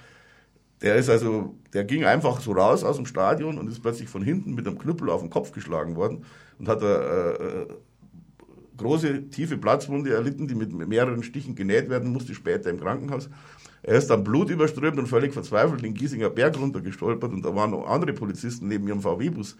Der 0.81 0.97
ist 0.97 1.09
also, 1.09 1.55
der 1.73 1.85
ging 1.85 2.05
einfach 2.05 2.41
so 2.41 2.53
raus 2.53 2.83
aus 2.83 2.97
dem 2.97 3.07
Stadion 3.07 3.59
und 3.59 3.69
ist 3.69 3.81
plötzlich 3.81 4.09
von 4.09 4.23
hinten 4.23 4.55
mit 4.55 4.67
einem 4.67 4.79
Knüppel 4.79 5.11
auf 5.11 5.21
den 5.21 5.31
Kopf 5.31 5.53
geschlagen 5.53 5.97
worden 5.97 6.25
und 6.59 6.69
hat 6.69 6.83
er 6.83 7.41
äh, 7.41 7.67
große, 8.77 9.29
tiefe 9.31 9.59
Platzwunde 9.59 10.13
erlitten, 10.13 10.49
die 10.49 10.55
mit 10.55 10.73
mehreren 10.73 11.23
Stichen 11.23 11.55
genäht 11.55 11.89
werden 11.89 12.13
musste, 12.13 12.35
später 12.35 12.71
im 12.71 12.81
Krankenhaus. 12.81 13.29
Er 13.83 13.97
ist 13.97 14.09
dann 14.09 14.23
blutüberströmt 14.23 14.99
und 14.99 15.09
völlig 15.09 15.33
verzweifelt 15.33 15.83
den 15.83 15.95
Giesinger 15.95 16.31
Berg 16.31 16.59
runtergestolpert 16.59 17.33
und 17.33 17.45
da 17.45 17.55
waren 17.55 17.73
noch 17.73 17.87
andere 17.87 18.13
Polizisten 18.13 18.69
neben 18.69 18.87
ihrem 18.87 19.01
VW-Bus 19.01 19.57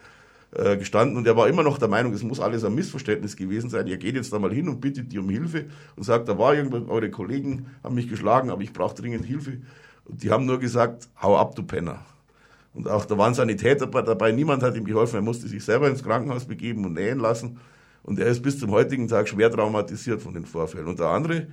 äh, 0.55 0.77
gestanden 0.77 1.17
und 1.17 1.27
er 1.27 1.37
war 1.37 1.49
immer 1.49 1.63
noch 1.63 1.79
der 1.79 1.89
Meinung, 1.89 2.13
es 2.13 2.23
muss 2.23 2.39
alles 2.39 2.63
ein 2.63 2.75
Missverständnis 2.75 3.37
gewesen 3.37 3.69
sein. 3.69 3.89
Er 3.89 3.97
geht 3.97 4.15
jetzt 4.15 4.33
da 4.33 4.39
mal 4.39 4.53
hin 4.53 4.69
und 4.69 4.81
bittet 4.81 5.11
die 5.11 5.19
um 5.19 5.29
Hilfe 5.29 5.65
und 5.97 6.05
sagt, 6.05 6.29
da 6.29 6.39
war 6.39 6.55
irgendwas, 6.55 6.83
eure 6.89 7.11
Kollegen 7.11 7.67
haben 7.83 7.97
mich 7.97 8.09
geschlagen, 8.09 8.51
aber 8.51 8.63
ich 8.63 8.73
brauche 8.73 8.95
dringend 8.95 9.25
Hilfe. 9.25 9.59
Und 10.05 10.23
die 10.23 10.31
haben 10.31 10.47
nur 10.47 10.61
gesagt, 10.61 11.09
hau 11.21 11.37
ab, 11.37 11.57
du 11.57 11.63
Penner. 11.63 12.05
Und 12.75 12.89
auch 12.89 13.05
da 13.05 13.19
waren 13.19 13.35
Sanitäter 13.35 13.87
dabei, 13.87 14.31
niemand 14.33 14.63
hat 14.63 14.77
ihm 14.77 14.85
geholfen, 14.85 15.17
er 15.17 15.23
musste 15.23 15.49
sich 15.49 15.65
selber 15.65 15.89
ins 15.89 16.03
Krankenhaus 16.03 16.45
begeben 16.45 16.85
und 16.85 16.95
nähen 16.95 17.19
lassen. 17.19 17.59
Und 18.03 18.19
er 18.19 18.27
ist 18.27 18.43
bis 18.43 18.59
zum 18.59 18.71
heutigen 18.71 19.09
Tag 19.09 19.29
schwer 19.29 19.51
traumatisiert 19.51 20.21
von 20.23 20.35
den 20.35 20.45
Vorfällen. 20.45 20.89
Und 20.89 20.99
der 20.99 21.09
andere, 21.09 21.47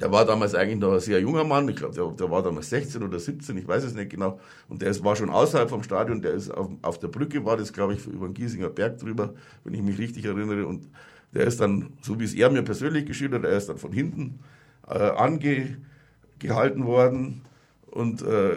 der 0.00 0.10
war 0.10 0.24
damals 0.24 0.54
eigentlich 0.54 0.78
noch 0.78 0.92
ein 0.92 1.00
sehr 1.00 1.20
junger 1.20 1.44
Mann, 1.44 1.68
ich 1.68 1.76
glaube, 1.76 1.94
der, 1.94 2.06
der, 2.08 2.30
war 2.30 2.42
damals 2.42 2.68
16 2.70 3.02
oder 3.02 3.18
17, 3.18 3.56
ich 3.56 3.66
weiß 3.66 3.84
es 3.84 3.94
nicht 3.94 4.10
genau. 4.10 4.40
Und 4.68 4.82
der 4.82 4.90
ist, 4.90 5.04
war 5.04 5.16
schon 5.16 5.30
außerhalb 5.30 5.70
vom 5.70 5.82
Stadion, 5.82 6.20
der 6.20 6.32
ist 6.32 6.50
auf, 6.50 6.68
auf 6.82 6.98
der 6.98 7.08
Brücke, 7.08 7.44
war 7.44 7.56
das, 7.56 7.72
glaube 7.72 7.94
ich, 7.94 8.06
über 8.06 8.26
den 8.26 8.34
Giesinger 8.34 8.70
Berg 8.70 8.98
drüber, 8.98 9.34
wenn 9.62 9.74
ich 9.74 9.82
mich 9.82 9.98
richtig 9.98 10.24
erinnere. 10.24 10.66
Und 10.66 10.88
der 11.32 11.46
ist 11.46 11.60
dann, 11.60 11.92
so 12.02 12.18
wie 12.18 12.24
es 12.24 12.34
er 12.34 12.50
mir 12.50 12.62
persönlich 12.62 13.06
geschildert, 13.06 13.44
er 13.44 13.56
ist 13.56 13.68
dann 13.68 13.78
von 13.78 13.92
hinten 13.92 14.40
äh, 14.88 14.98
angehalten 14.98 16.84
worden 16.84 17.42
und 17.90 18.22
äh, 18.22 18.56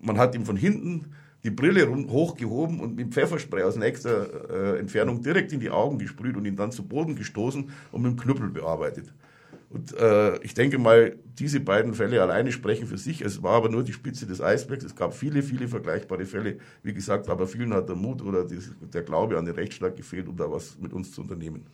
man 0.00 0.18
hat 0.18 0.34
ihm 0.34 0.44
von 0.44 0.56
hinten 0.56 1.14
die 1.44 1.50
Brille 1.50 1.88
hochgehoben 2.08 2.80
und 2.80 2.96
mit 2.96 3.12
Pfefferspray 3.12 3.62
aus 3.64 3.76
nächster 3.76 4.74
äh, 4.74 4.78
Entfernung 4.78 5.22
direkt 5.22 5.52
in 5.52 5.60
die 5.60 5.70
Augen 5.70 5.98
gesprüht 5.98 6.36
und 6.36 6.44
ihn 6.44 6.56
dann 6.56 6.70
zu 6.70 6.84
Boden 6.84 7.16
gestoßen 7.16 7.70
und 7.90 8.02
mit 8.02 8.12
dem 8.12 8.18
Knüppel 8.18 8.48
bearbeitet. 8.48 9.12
Und 9.70 9.96
äh, 9.96 10.36
ich 10.42 10.52
denke 10.52 10.78
mal, 10.78 11.16
diese 11.38 11.58
beiden 11.60 11.94
Fälle 11.94 12.20
alleine 12.20 12.52
sprechen 12.52 12.86
für 12.86 12.98
sich. 12.98 13.22
Es 13.22 13.42
war 13.42 13.54
aber 13.54 13.70
nur 13.70 13.82
die 13.82 13.94
Spitze 13.94 14.26
des 14.26 14.42
Eisbergs. 14.42 14.84
Es 14.84 14.94
gab 14.94 15.14
viele, 15.14 15.42
viele 15.42 15.66
vergleichbare 15.66 16.26
Fälle. 16.26 16.58
Wie 16.82 16.92
gesagt, 16.92 17.30
aber 17.30 17.46
vielen 17.46 17.72
hat 17.72 17.88
der 17.88 17.96
Mut 17.96 18.20
oder 18.20 18.46
der 18.46 19.02
Glaube 19.02 19.38
an 19.38 19.46
den 19.46 19.54
Rechtsstaat 19.54 19.96
gefehlt, 19.96 20.28
um 20.28 20.36
da 20.36 20.50
was 20.50 20.78
mit 20.78 20.92
uns 20.92 21.12
zu 21.12 21.22
unternehmen. 21.22 21.64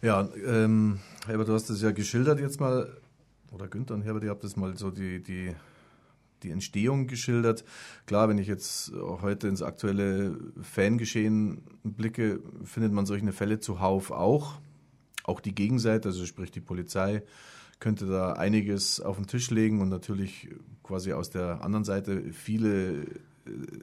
Ja, 0.00 0.26
ähm, 0.44 0.98
Herbert, 1.26 1.48
du 1.48 1.52
hast 1.52 1.68
das 1.68 1.82
ja 1.82 1.92
geschildert 1.92 2.40
jetzt 2.40 2.58
mal, 2.58 2.90
oder 3.52 3.68
Günther 3.68 3.94
und 3.94 4.02
Herbert, 4.02 4.24
ihr 4.24 4.30
habt 4.30 4.42
das 4.42 4.56
mal 4.56 4.74
so 4.76 4.90
die, 4.90 5.22
die 5.22 5.54
die 6.42 6.50
Entstehung 6.50 7.06
geschildert. 7.06 7.64
Klar, 8.06 8.28
wenn 8.28 8.38
ich 8.38 8.48
jetzt 8.48 8.92
heute 8.94 9.48
ins 9.48 9.62
aktuelle 9.62 10.38
Fangeschehen 10.60 11.62
blicke, 11.84 12.40
findet 12.64 12.92
man 12.92 13.06
solche 13.06 13.32
Fälle 13.32 13.60
zuhauf 13.60 14.10
auch. 14.10 14.60
Auch 15.24 15.40
die 15.40 15.54
Gegenseite, 15.54 16.08
also 16.08 16.26
sprich 16.26 16.50
die 16.50 16.60
Polizei, 16.60 17.22
könnte 17.78 18.06
da 18.06 18.34
einiges 18.34 19.00
auf 19.00 19.16
den 19.16 19.26
Tisch 19.26 19.50
legen 19.50 19.80
und 19.80 19.88
natürlich 19.88 20.48
quasi 20.82 21.12
aus 21.12 21.30
der 21.30 21.64
anderen 21.64 21.84
Seite 21.84 22.32
viele 22.32 23.02
äh, 23.02 23.06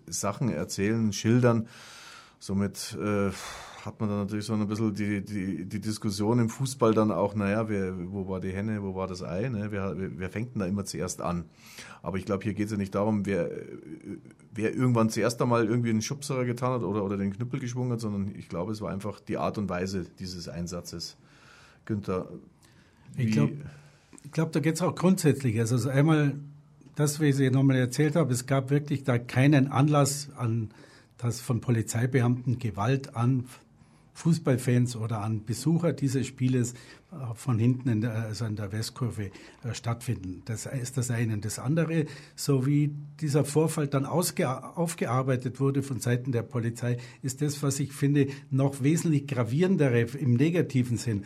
Sachen 0.08 0.50
erzählen, 0.50 1.12
schildern. 1.12 1.68
Somit 2.40 2.98
äh, 3.02 3.32
hat 3.86 4.00
man 4.00 4.10
dann 4.10 4.20
natürlich 4.20 4.46
so 4.46 4.54
ein 4.54 4.68
bisschen 4.68 4.94
die, 4.94 5.24
die, 5.24 5.66
die 5.66 5.80
Diskussion 5.80 6.40
im 6.40 6.50
Fußball 6.50 6.94
dann 6.94 7.12
auch, 7.12 7.36
naja, 7.36 7.70
wer, 7.70 7.94
wo 8.12 8.28
war 8.28 8.40
die 8.40 8.52
Henne, 8.52 8.84
wo 8.84 8.96
war 8.96 9.08
das 9.08 9.24
Ei, 9.24 9.50
ne? 9.50 9.72
wer, 9.72 9.96
wer 9.96 10.30
fängt 10.30 10.56
denn 10.56 10.60
da 10.62 10.66
immer 10.66 10.86
zuerst 10.86 11.22
an? 11.22 11.46
Aber 12.02 12.18
ich 12.18 12.26
glaube, 12.26 12.44
hier 12.44 12.54
geht 12.54 12.66
es 12.66 12.72
ja 12.72 12.78
nicht 12.78 12.96
darum, 12.96 13.26
wer, 13.26 13.50
wer 14.54 14.74
irgendwann 14.74 15.10
zuerst 15.10 15.42
einmal 15.42 15.66
irgendwie 15.66 15.90
einen 15.90 16.02
Schubserer 16.02 16.46
getan 16.46 16.74
hat 16.74 16.84
oder, 16.84 17.04
oder 17.04 17.18
den 17.18 17.34
Knüppel 17.34 17.60
geschwungen 17.60 17.92
hat, 17.92 18.02
sondern 18.02 18.34
ich 18.36 18.50
glaube, 18.50 18.72
es 18.72 18.82
war 18.82 18.92
einfach 18.92 19.20
die 19.20 19.38
Art 19.38 19.58
und 19.58 19.70
Weise 19.70 20.06
dieses 20.20 20.50
Einsatzes. 20.50 21.18
Günther, 21.86 22.30
ich 23.18 23.32
glaube, 23.32 23.54
ich 24.24 24.32
glaube, 24.32 24.52
da 24.52 24.60
geht 24.60 24.76
es 24.76 24.82
auch 24.82 24.96
grundsätzlich. 24.96 25.60
Also 25.60 25.90
einmal 25.90 26.36
das, 26.96 27.20
wie 27.20 27.28
ich 27.28 27.36
Sie 27.36 27.50
nochmal 27.50 27.78
erzählt 27.78 28.16
habe, 28.16 28.34
es 28.34 28.46
gab 28.46 28.70
wirklich 28.70 29.04
da 29.04 29.18
keinen 29.18 29.68
Anlass 29.72 30.30
an 30.36 30.70
das 31.18 31.42
von 31.42 31.62
Polizeibeamten 31.62 32.60
Gewalt 32.60 33.16
an 33.16 33.46
Fußballfans 34.20 34.98
oder 34.98 35.22
an 35.22 35.46
Besucher 35.46 35.94
dieses 35.94 36.28
Spieles 36.28 36.74
äh, 36.74 37.34
von 37.36 37.58
hinten 37.58 37.88
in 37.88 38.02
der, 38.02 38.14
also 38.14 38.44
in 38.46 38.58
der 38.58 38.72
Westkurve 38.74 39.32
äh, 39.64 39.74
stattfinden. 39.74 40.42
Das 40.44 40.66
ist 40.66 40.98
das 40.98 41.10
eine. 41.10 41.38
Das 41.38 41.58
andere, 41.58 42.06
so 42.36 42.66
wie 42.66 42.94
dieser 43.22 43.46
Vorfall 43.46 43.88
dann 43.88 44.06
aufgearbeitet 44.06 45.62
wurde 45.62 45.84
von 45.84 46.02
Seiten 46.02 46.34
der 46.34 46.44
Polizei, 46.44 46.98
ist 47.22 47.42
das, 47.42 47.64
was 47.64 47.80
ich 47.80 47.94
finde, 47.94 48.28
noch 48.52 48.84
wesentlich 48.84 49.26
gravierendere 49.26 50.02
im 50.02 50.34
negativen 50.34 50.98
Sinn. 50.98 51.26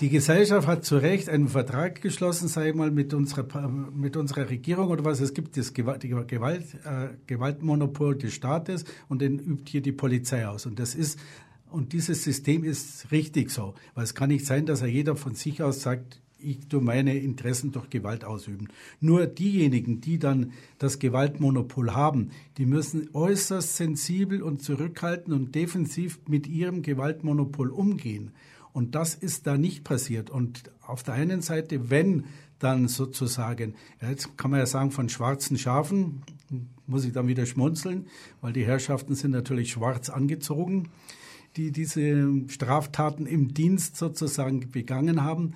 Die 0.00 0.08
Gesellschaft 0.08 0.66
hat 0.66 0.86
zu 0.86 0.96
Recht 0.96 1.28
einen 1.28 1.48
Vertrag 1.48 2.00
geschlossen, 2.00 2.48
sage 2.48 2.70
ich 2.70 2.74
mal, 2.74 2.90
mit 2.90 3.12
unserer, 3.12 3.68
mit 3.68 4.16
unserer 4.16 4.48
Regierung 4.48 4.88
oder 4.88 5.04
was. 5.04 5.20
Es 5.20 5.34
gibt 5.34 5.58
das 5.58 5.74
Gewalt, 5.74 6.00
Gewalt, 6.00 6.64
äh, 6.86 7.08
Gewaltmonopol 7.26 8.16
des 8.16 8.32
Staates 8.32 8.86
und 9.10 9.20
den 9.20 9.38
übt 9.38 9.70
hier 9.70 9.82
die 9.82 9.92
Polizei 9.92 10.48
aus. 10.48 10.64
Und 10.64 10.78
das 10.78 10.94
ist, 10.94 11.18
und 11.70 11.92
dieses 11.92 12.24
System 12.24 12.64
ist 12.64 13.12
richtig 13.12 13.50
so. 13.50 13.74
Weil 13.94 14.04
es 14.04 14.14
kann 14.14 14.30
nicht 14.30 14.46
sein, 14.46 14.64
dass 14.64 14.80
er 14.80 14.88
jeder 14.88 15.16
von 15.16 15.34
sich 15.34 15.62
aus 15.62 15.82
sagt, 15.82 16.22
ich 16.38 16.66
tue 16.66 16.80
meine 16.80 17.18
Interessen 17.18 17.70
durch 17.70 17.90
Gewalt 17.90 18.24
ausüben. 18.24 18.68
Nur 19.00 19.26
diejenigen, 19.26 20.00
die 20.00 20.18
dann 20.18 20.52
das 20.78 20.98
Gewaltmonopol 20.98 21.92
haben, 21.92 22.30
die 22.56 22.64
müssen 22.64 23.10
äußerst 23.12 23.76
sensibel 23.76 24.42
und 24.42 24.62
zurückhaltend 24.62 25.34
und 25.34 25.54
defensiv 25.54 26.20
mit 26.26 26.46
ihrem 26.46 26.80
Gewaltmonopol 26.80 27.68
umgehen. 27.68 28.32
Und 28.72 28.94
das 28.94 29.14
ist 29.14 29.46
da 29.46 29.56
nicht 29.56 29.84
passiert. 29.84 30.30
Und 30.30 30.70
auf 30.82 31.02
der 31.02 31.14
einen 31.14 31.42
Seite, 31.42 31.90
wenn 31.90 32.24
dann 32.58 32.88
sozusagen, 32.88 33.74
jetzt 34.00 34.36
kann 34.36 34.50
man 34.50 34.60
ja 34.60 34.66
sagen, 34.66 34.90
von 34.90 35.08
schwarzen 35.08 35.58
Schafen, 35.58 36.22
muss 36.86 37.04
ich 37.04 37.12
dann 37.12 37.28
wieder 37.28 37.46
schmunzeln, 37.46 38.06
weil 38.40 38.52
die 38.52 38.66
Herrschaften 38.66 39.14
sind 39.14 39.30
natürlich 39.30 39.72
schwarz 39.72 40.10
angezogen, 40.10 40.90
die 41.56 41.72
diese 41.72 42.48
Straftaten 42.48 43.26
im 43.26 43.54
Dienst 43.54 43.96
sozusagen 43.96 44.70
begangen 44.70 45.22
haben. 45.22 45.54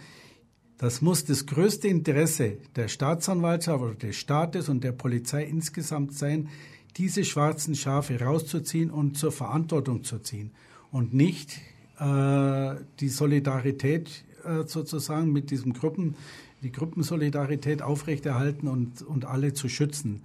Das 0.78 1.02
muss 1.02 1.24
das 1.24 1.46
größte 1.46 1.88
Interesse 1.88 2.58
der 2.74 2.88
Staatsanwaltschaft 2.88 3.82
oder 3.82 3.94
des 3.94 4.16
Staates 4.16 4.68
und 4.68 4.82
der 4.82 4.92
Polizei 4.92 5.44
insgesamt 5.44 6.14
sein, 6.14 6.48
diese 6.96 7.24
schwarzen 7.24 7.74
Schafe 7.74 8.20
rauszuziehen 8.20 8.90
und 8.90 9.18
zur 9.18 9.32
Verantwortung 9.32 10.04
zu 10.04 10.18
ziehen 10.20 10.52
und 10.90 11.12
nicht 11.12 11.60
die 12.00 13.08
Solidarität 13.08 14.24
äh, 14.44 14.64
sozusagen 14.66 15.32
mit 15.32 15.50
diesen 15.50 15.72
Gruppen, 15.72 16.16
die 16.62 16.72
Gruppensolidarität 16.72 17.82
aufrechterhalten 17.82 18.68
und, 18.68 19.02
und 19.02 19.24
alle 19.24 19.52
zu 19.52 19.68
schützen. 19.68 20.22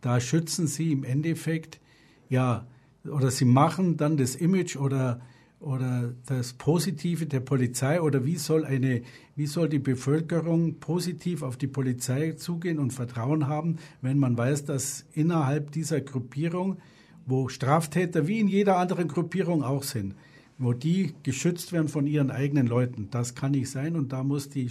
Da 0.00 0.20
schützen 0.20 0.66
sie 0.66 0.92
im 0.92 1.04
Endeffekt, 1.04 1.80
ja, 2.28 2.66
oder 3.08 3.30
sie 3.30 3.44
machen 3.44 3.96
dann 3.96 4.16
das 4.16 4.36
Image 4.36 4.76
oder, 4.76 5.20
oder 5.58 6.14
das 6.26 6.52
Positive 6.52 7.26
der 7.26 7.40
Polizei 7.40 8.00
oder 8.00 8.24
wie 8.24 8.36
soll 8.36 8.64
eine, 8.64 9.02
wie 9.36 9.46
soll 9.46 9.68
die 9.68 9.78
Bevölkerung 9.78 10.78
positiv 10.78 11.42
auf 11.42 11.56
die 11.56 11.66
Polizei 11.66 12.32
zugehen 12.32 12.78
und 12.78 12.92
Vertrauen 12.92 13.46
haben, 13.46 13.76
wenn 14.00 14.18
man 14.18 14.36
weiß, 14.36 14.64
dass 14.64 15.06
innerhalb 15.12 15.72
dieser 15.72 16.00
Gruppierung, 16.00 16.78
wo 17.26 17.48
Straftäter 17.48 18.26
wie 18.26 18.40
in 18.40 18.48
jeder 18.48 18.76
anderen 18.76 19.08
Gruppierung 19.08 19.62
auch 19.62 19.82
sind, 19.82 20.14
wo 20.58 20.72
die 20.72 21.14
geschützt 21.22 21.72
werden 21.72 21.88
von 21.88 22.06
ihren 22.06 22.30
eigenen 22.30 22.66
Leuten. 22.66 23.08
Das 23.10 23.34
kann 23.34 23.52
nicht 23.52 23.70
sein 23.70 23.96
und 23.96 24.12
da 24.12 24.22
muss 24.22 24.48
die 24.48 24.70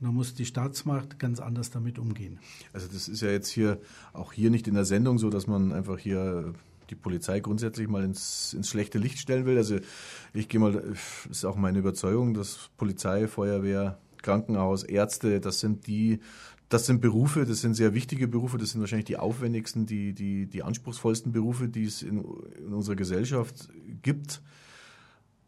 da 0.00 0.10
muss 0.10 0.34
die 0.34 0.46
Staatsmacht 0.46 1.20
ganz 1.20 1.38
anders 1.38 1.70
damit 1.70 1.96
umgehen. 1.96 2.40
Also 2.72 2.88
das 2.88 3.06
ist 3.06 3.22
ja 3.22 3.30
jetzt 3.30 3.48
hier 3.48 3.78
auch 4.12 4.32
hier 4.32 4.50
nicht 4.50 4.66
in 4.66 4.74
der 4.74 4.84
Sendung 4.84 5.16
so, 5.18 5.30
dass 5.30 5.46
man 5.46 5.72
einfach 5.72 5.96
hier 5.96 6.54
die 6.90 6.96
Polizei 6.96 7.38
grundsätzlich 7.38 7.86
mal 7.88 8.02
ins, 8.02 8.52
ins 8.52 8.68
schlechte 8.68 8.98
Licht 8.98 9.18
stellen 9.18 9.46
will. 9.46 9.56
Also 9.56 9.78
ich 10.34 10.48
gehe 10.48 10.60
mal, 10.60 10.72
das 10.72 11.26
ist 11.30 11.44
auch 11.44 11.54
meine 11.54 11.78
Überzeugung, 11.78 12.34
dass 12.34 12.70
Polizei, 12.76 13.28
Feuerwehr, 13.28 13.98
Krankenhaus, 14.22 14.82
Ärzte, 14.82 15.40
das 15.40 15.60
sind 15.60 15.86
die, 15.86 16.18
das 16.68 16.86
sind 16.86 17.00
Berufe, 17.00 17.46
das 17.46 17.60
sind 17.60 17.74
sehr 17.74 17.94
wichtige 17.94 18.26
Berufe, 18.26 18.58
das 18.58 18.70
sind 18.70 18.80
wahrscheinlich 18.80 19.04
die 19.04 19.18
aufwendigsten, 19.18 19.86
die, 19.86 20.14
die, 20.14 20.46
die 20.46 20.62
anspruchsvollsten 20.64 21.30
Berufe, 21.30 21.68
die 21.68 21.84
es 21.84 22.02
in, 22.02 22.24
in 22.58 22.72
unserer 22.72 22.96
Gesellschaft 22.96 23.68
gibt. 24.02 24.42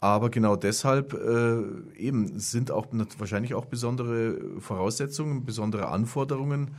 Aber 0.05 0.29
genau 0.29 0.55
deshalb 0.55 1.14
äh, 1.14 1.62
eben 1.97 2.38
sind 2.38 2.71
auch 2.71 2.88
wahrscheinlich 3.17 3.55
auch 3.55 3.64
besondere 3.64 4.38
Voraussetzungen, 4.61 5.47
besondere 5.47 5.88
Anforderungen 5.88 6.73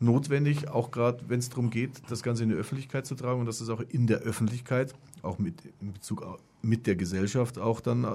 notwendig, 0.00 0.68
auch 0.68 0.90
gerade 0.90 1.22
wenn 1.28 1.38
es 1.38 1.50
darum 1.50 1.70
geht, 1.70 2.02
das 2.08 2.24
Ganze 2.24 2.42
in 2.42 2.48
die 2.48 2.56
Öffentlichkeit 2.56 3.06
zu 3.06 3.14
tragen 3.14 3.38
und 3.38 3.46
dass 3.46 3.60
es 3.60 3.68
auch 3.68 3.78
in 3.78 4.08
der 4.08 4.18
Öffentlichkeit, 4.22 4.92
auch 5.22 5.38
mit 5.38 5.54
in 5.80 5.92
Bezug 5.92 6.26
mit 6.62 6.88
der 6.88 6.96
Gesellschaft 6.96 7.60
auch 7.60 7.80
dann, 7.80 8.02
äh, 8.02 8.08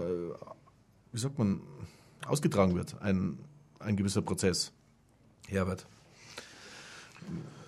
wie 1.13 1.19
sagt 1.19 1.39
man, 1.39 1.61
ausgetragen 2.27 2.75
wird, 2.75 3.01
ein, 3.01 3.39
ein 3.79 3.95
gewisser 3.95 4.21
Prozess. 4.21 4.73
Herbert, 5.47 5.87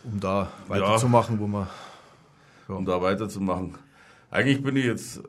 um 0.04 0.20
da 0.20 0.52
weiterzumachen, 0.68 1.36
ja, 1.36 1.42
wo 1.42 1.48
man. 1.48 1.70
Ja. 2.68 2.76
Um 2.76 2.86
da 2.86 3.02
weiterzumachen. 3.02 3.78
Eigentlich 4.30 4.62
bin 4.62 4.76
ich 4.76 4.84
jetzt. 4.84 5.20
Äh 5.20 5.22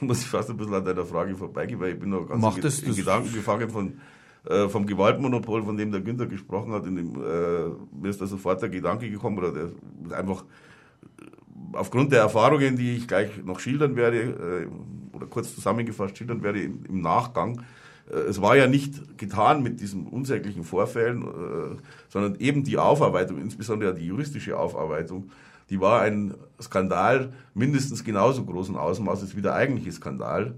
muss 0.06 0.22
ich 0.22 0.28
fast 0.28 0.50
ein 0.50 0.56
bisschen 0.56 0.74
an 0.74 0.84
deiner 0.84 1.04
Frage 1.04 1.34
vorbeigehen, 1.34 1.80
weil 1.80 1.92
ich 1.92 2.00
bin 2.00 2.10
noch 2.10 2.26
ganz 2.28 2.40
Macht 2.40 2.56
in, 2.56 2.62
das, 2.62 2.80
in 2.80 2.94
Gedanken 2.94 3.32
gefangen 3.32 3.70
von, 3.70 4.00
äh, 4.48 4.68
vom 4.68 4.86
Gewaltmonopol, 4.86 5.62
von 5.64 5.76
dem 5.76 5.92
der 5.92 6.00
Günther 6.00 6.26
gesprochen 6.26 6.72
hat. 6.72 6.86
Dem, 6.86 6.98
äh, 6.98 7.68
mir 8.00 8.08
ist 8.08 8.20
da 8.20 8.26
sofort 8.26 8.62
der 8.62 8.68
Gedanke 8.68 9.10
gekommen, 9.10 9.38
oder 9.38 9.52
der, 9.52 10.18
einfach 10.18 10.42
äh, 10.42 11.76
aufgrund 11.76 12.12
der 12.12 12.20
Erfahrungen, 12.20 12.76
die 12.76 12.96
ich 12.96 13.08
gleich 13.08 13.30
noch 13.44 13.60
schildern 13.60 13.96
werde, 13.96 14.18
äh, 14.62 15.16
oder 15.16 15.26
kurz 15.26 15.54
zusammengefasst 15.54 16.16
schildern 16.16 16.42
werde 16.42 16.62
im, 16.62 16.84
im 16.86 17.00
Nachgang, 17.00 17.62
äh, 18.10 18.16
es 18.16 18.40
war 18.40 18.56
ja 18.56 18.66
nicht 18.66 19.18
getan 19.18 19.62
mit 19.62 19.80
diesen 19.80 20.06
unsäglichen 20.06 20.64
Vorfällen, 20.64 21.22
äh, 21.22 21.76
sondern 22.08 22.36
eben 22.40 22.64
die 22.64 22.78
Aufarbeitung, 22.78 23.38
insbesondere 23.38 23.94
die 23.94 24.06
juristische 24.06 24.58
Aufarbeitung, 24.58 25.30
die 25.70 25.80
war 25.80 26.02
ein 26.02 26.34
Skandal 26.60 27.32
mindestens 27.54 28.04
genauso 28.04 28.44
großen 28.44 28.76
Ausmaßes 28.76 29.36
wie 29.36 29.42
der 29.42 29.54
eigentliche 29.54 29.92
Skandal. 29.92 30.54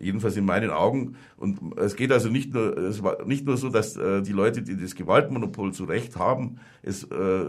Jedenfalls 0.00 0.36
in 0.36 0.44
meinen 0.44 0.70
Augen. 0.70 1.16
Und 1.36 1.76
es 1.76 1.96
geht 1.96 2.12
also 2.12 2.28
nicht 2.28 2.54
nur, 2.54 2.76
es 2.76 3.02
war 3.02 3.24
nicht 3.24 3.46
nur 3.46 3.56
so, 3.56 3.68
dass 3.68 3.96
äh, 3.96 4.22
die 4.22 4.32
Leute, 4.32 4.62
die 4.62 4.76
das 4.76 4.94
Gewaltmonopol 4.94 5.72
zu 5.72 5.84
Recht 5.84 6.16
haben, 6.16 6.58
es 6.82 7.02
äh, 7.04 7.46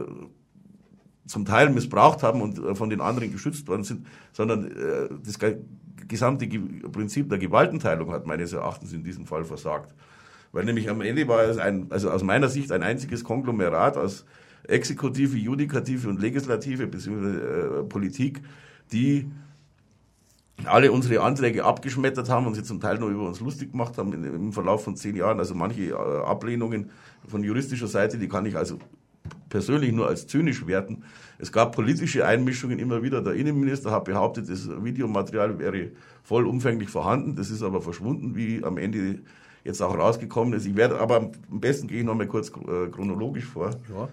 zum 1.28 1.46
Teil 1.46 1.70
missbraucht 1.70 2.24
haben 2.24 2.42
und 2.42 2.58
äh, 2.58 2.74
von 2.74 2.90
den 2.90 3.02
anderen 3.02 3.32
geschützt 3.32 3.68
worden 3.68 3.84
sind, 3.84 4.08
sondern 4.32 4.66
äh, 4.66 5.10
das 5.24 5.38
gesamte 6.08 6.48
Ge 6.48 6.60
Prinzip 6.92 7.30
der 7.30 7.38
Gewaltenteilung 7.38 8.12
hat 8.12 8.26
meines 8.26 8.52
Erachtens 8.54 8.94
in 8.94 9.04
diesem 9.04 9.28
Fall 9.28 9.46
versagt. 9.46 9.94
Weil 10.52 10.66
nämlich 10.66 10.90
am 10.90 11.02
Ende 11.02 11.28
war 11.28 11.44
es 11.44 11.60
ein, 11.60 11.88
also 11.92 12.10
aus 12.10 12.24
meiner 12.24 12.50
Sicht 12.50 12.72
ein 12.72 12.82
einziges 12.82 13.24
Konglomerat 13.24 13.96
aus 13.96 14.26
Exekutive, 14.70 15.38
Judikative 15.38 16.10
und 16.10 16.22
Legislative 16.22 16.88
bzw. 16.88 17.80
Äh, 17.80 17.84
Politik, 17.84 18.42
die 18.92 19.30
alle 20.66 20.92
unsere 20.92 21.22
Anträge 21.22 21.64
abgeschmettert 21.64 22.30
haben 22.30 22.46
und 22.46 22.54
sie 22.54 22.64
zum 22.64 22.80
Teil 22.80 23.00
nur 23.00 23.10
über 23.10 23.28
uns 23.28 23.40
lustig 23.40 23.72
gemacht 23.72 23.98
haben 23.98 24.14
im 24.14 24.52
Verlauf 24.52 24.84
von 24.84 24.96
zehn 24.96 25.16
Jahren. 25.16 25.40
Also 25.40 25.56
manche 25.56 25.92
äh, 25.92 25.94
Ablehnungen 25.94 26.90
von 27.28 27.44
juristischer 27.44 27.88
Seite, 27.88 28.18
die 28.18 28.28
kann 28.28 28.46
ich 28.46 28.58
also 28.58 28.80
persönlich 29.50 29.92
nur 29.92 30.08
als 30.08 30.28
zynisch 30.28 30.66
werten. 30.68 31.04
Es 31.38 31.52
gab 31.52 31.76
politische 31.76 32.26
Einmischungen 32.26 32.80
immer 32.80 33.02
wieder. 33.04 33.22
Der 33.22 33.34
Innenminister 33.34 33.92
hat 33.92 34.06
behauptet, 34.06 34.50
das 34.50 34.68
Videomaterial 34.84 35.60
wäre 35.60 35.92
vollumfänglich 36.24 36.90
vorhanden. 36.90 37.36
Das 37.36 37.50
ist 37.50 37.64
aber 37.64 37.82
verschwunden, 37.82 38.36
wie 38.36 38.64
am 38.64 38.78
Ende 38.78 39.20
jetzt 39.64 39.82
auch 39.82 39.98
rausgekommen 39.98 40.54
ist. 40.54 40.66
Ich 40.66 40.76
werde 40.76 41.00
aber 41.00 41.32
am 41.52 41.60
besten 41.60 41.88
gehe 41.88 42.00
ich 42.00 42.06
noch 42.06 42.16
mal 42.16 42.28
kurz 42.28 42.50
äh, 42.50 42.88
chronologisch 42.92 43.46
vor, 43.46 43.72
ja, 43.90 44.08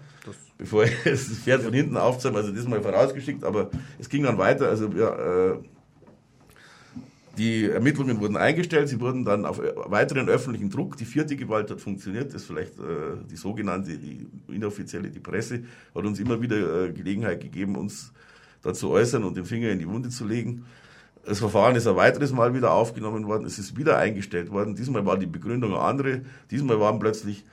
bevor 0.57 0.83
ich 0.85 0.91
das 1.03 1.27
Pferd 1.27 1.63
von 1.63 1.73
hinten 1.73 1.97
aufzähle. 1.97 2.35
Also 2.35 2.51
das 2.51 2.67
mal 2.67 2.81
vorausgeschickt, 2.81 3.43
aber 3.43 3.69
es 3.99 4.09
ging 4.09 4.23
dann 4.23 4.37
weiter. 4.37 4.69
Also 4.69 4.89
ja, 4.89 5.51
äh, 5.51 5.57
die 7.37 7.65
Ermittlungen 7.65 8.19
wurden 8.19 8.35
eingestellt, 8.35 8.89
sie 8.89 8.99
wurden 8.99 9.23
dann 9.23 9.45
auf 9.45 9.59
weiteren 9.59 10.27
öffentlichen 10.27 10.71
Druck, 10.71 10.97
die 10.97 11.05
vierte 11.05 11.35
Gewalt 11.35 11.69
hat 11.69 11.79
funktioniert, 11.79 12.33
das 12.33 12.41
ist 12.41 12.47
vielleicht 12.47 12.79
äh, 12.79 13.17
die 13.29 13.35
sogenannte, 13.35 13.95
die 13.97 14.27
inoffizielle, 14.47 15.09
die 15.11 15.19
Presse, 15.19 15.63
hat 15.93 16.03
uns 16.03 16.19
immer 16.19 16.41
wieder 16.41 16.85
äh, 16.85 16.91
Gelegenheit 16.91 17.41
gegeben, 17.41 17.75
uns 17.75 18.11
dazu 18.63 18.89
äußern 18.89 19.23
und 19.23 19.37
den 19.37 19.45
Finger 19.45 19.69
in 19.69 19.77
die 19.77 19.87
Wunde 19.87 20.09
zu 20.09 20.25
legen. 20.25 20.65
Das 21.25 21.39
Verfahren 21.39 21.75
ist 21.75 21.85
ein 21.85 21.95
weiteres 21.95 22.31
Mal 22.31 22.55
wieder 22.55 22.71
aufgenommen 22.71 23.27
worden, 23.27 23.45
es 23.45 23.59
ist 23.59 23.77
wieder 23.77 23.97
eingestellt 23.97 24.49
worden. 24.49 24.75
Diesmal 24.75 25.05
war 25.05 25.17
die 25.17 25.27
Begründung 25.27 25.73
eine 25.73 25.81
andere, 25.81 26.21
diesmal 26.49 26.79
waren 26.79 26.97
plötzlich 26.97 27.45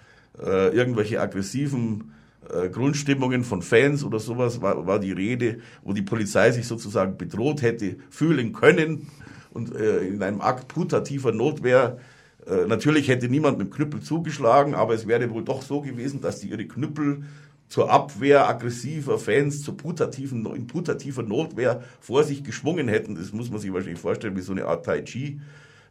äh, 0.43 0.75
irgendwelche 0.75 1.21
aggressiven 1.21 2.13
äh, 2.53 2.69
Grundstimmungen 2.69 3.45
von 3.45 3.63
Fans 3.63 4.05
oder 4.05 4.19
sowas, 4.19 4.61
war, 4.61 4.87
war 4.87 4.99
die 4.99 5.13
Rede, 5.13 5.59
wo 5.83 5.93
die 5.93 6.03
Polizei 6.03 6.51
sich 6.51 6.67
sozusagen 6.67 7.17
bedroht 7.17 7.63
hätte 7.63 7.97
fühlen 8.11 8.53
können 8.53 9.09
und 9.51 9.75
äh, 9.75 10.01
in 10.01 10.23
einem 10.23 10.41
Akt 10.41 10.69
putativer 10.69 11.33
Notwehr. 11.33 11.99
Äh, 12.47 12.67
natürlich 12.67 13.09
hätte 13.09 13.29
niemand 13.29 13.59
mit 13.59 13.69
dem 13.69 13.73
Knüppel 13.73 14.01
zugeschlagen, 14.01 14.75
aber 14.75 14.95
es 14.95 15.07
wäre 15.07 15.31
wohl 15.31 15.45
doch 15.45 15.63
so 15.63 15.81
gewesen, 15.81 16.21
dass 16.21 16.41
die 16.41 16.51
ihre 16.51 16.67
Knüppel 16.67 17.25
zur 17.69 17.91
Abwehr 17.91 18.49
aggressiver 18.49 19.19
Fans, 19.19 19.63
zur 19.63 19.77
putativen, 19.77 20.47
in 20.55 20.67
putativer 20.67 21.23
Notwehr 21.23 21.83
vor 22.01 22.23
sich 22.23 22.45
geschwungen 22.45 22.89
hätten. 22.89 23.15
Das 23.15 23.33
muss 23.33 23.51
man 23.51 23.61
sich 23.61 23.73
wahrscheinlich 23.73 24.01
vorstellen, 24.01 24.37
wie 24.37 24.43
so 24.43 24.53
eine 24.53 24.67
Art 24.67 24.85
Tai 24.85 25.03
Chi. 25.03 25.41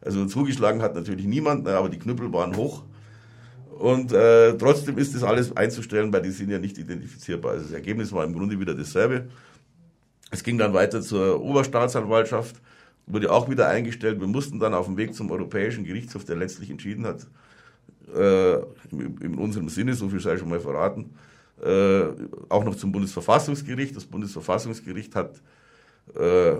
Also 0.00 0.26
zugeschlagen 0.26 0.82
hat 0.82 0.94
natürlich 0.94 1.26
niemand, 1.26 1.66
aber 1.66 1.88
die 1.88 1.98
Knüppel 1.98 2.32
waren 2.32 2.56
hoch. 2.56 2.84
Und 3.78 4.12
äh, 4.12 4.56
trotzdem 4.56 4.98
ist 4.98 5.14
das 5.14 5.22
alles 5.22 5.56
einzustellen, 5.56 6.12
weil 6.12 6.22
die 6.22 6.30
sind 6.30 6.50
ja 6.50 6.58
nicht 6.58 6.78
identifizierbar. 6.78 7.52
Also 7.52 7.64
das 7.64 7.72
Ergebnis 7.72 8.12
war 8.12 8.24
im 8.24 8.32
Grunde 8.32 8.58
wieder 8.58 8.74
dasselbe. 8.74 9.26
Es 10.30 10.42
ging 10.42 10.58
dann 10.58 10.72
weiter 10.72 11.00
zur 11.00 11.40
Oberstaatsanwaltschaft 11.40 12.56
wurde 13.06 13.30
auch 13.30 13.48
wieder 13.48 13.68
eingestellt. 13.68 14.20
Wir 14.20 14.26
mussten 14.26 14.58
dann 14.58 14.74
auf 14.74 14.86
dem 14.86 14.96
Weg 14.96 15.14
zum 15.14 15.30
Europäischen 15.30 15.84
Gerichtshof, 15.84 16.24
der 16.24 16.36
letztlich 16.36 16.70
entschieden 16.70 17.06
hat, 17.06 17.26
äh, 18.14 18.54
in, 18.90 19.36
unserem 19.38 19.68
Sinne, 19.68 19.94
so 19.94 20.08
viel 20.08 20.20
sei 20.20 20.38
schon 20.38 20.48
mal 20.48 20.60
verraten, 20.60 21.14
äh, 21.62 22.04
auch 22.48 22.64
noch 22.64 22.74
zum 22.76 22.92
Bundesverfassungsgericht. 22.92 23.96
Das 23.96 24.04
Bundesverfassungsgericht 24.04 25.14
hat 25.14 25.40
äh, 26.14 26.56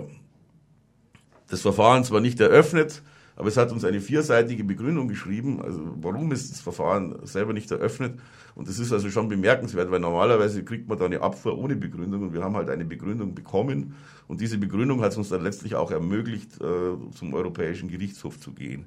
das 1.47 1.61
Verfahren 1.61 2.03
zwar 2.03 2.21
nicht 2.21 2.39
eröffnet, 2.39 3.01
aber 3.35 3.49
es 3.49 3.57
hat 3.57 3.71
uns 3.71 3.83
eine 3.83 3.99
vierseitige 3.99 4.63
Begründung 4.63 5.07
geschrieben, 5.07 5.61
also 5.61 5.81
warum 6.01 6.31
ist 6.31 6.51
das 6.51 6.61
Verfahren 6.61 7.15
selber 7.23 7.53
nicht 7.53 7.69
eröffnet. 7.69 8.19
Und 8.55 8.69
das 8.69 8.79
ist 8.79 8.93
also 8.93 9.09
schon 9.09 9.27
bemerkenswert, 9.27 9.91
weil 9.91 9.99
normalerweise 9.99 10.63
kriegt 10.63 10.87
man 10.87 10.97
da 10.97 11.05
eine 11.05 11.21
Abfuhr 11.21 11.57
ohne 11.57 11.75
Begründung 11.75 12.23
und 12.23 12.33
wir 12.33 12.41
haben 12.41 12.55
halt 12.55 12.69
eine 12.69 12.85
Begründung 12.85 13.35
bekommen. 13.35 13.95
Und 14.29 14.39
diese 14.39 14.57
Begründung 14.57 15.01
hat 15.01 15.11
es 15.11 15.17
uns 15.17 15.29
dann 15.29 15.43
letztlich 15.43 15.75
auch 15.75 15.91
ermöglicht, 15.91 16.61
äh, 16.61 17.11
zum 17.13 17.33
Europäischen 17.33 17.89
Gerichtshof 17.89 18.39
zu 18.39 18.53
gehen. 18.53 18.85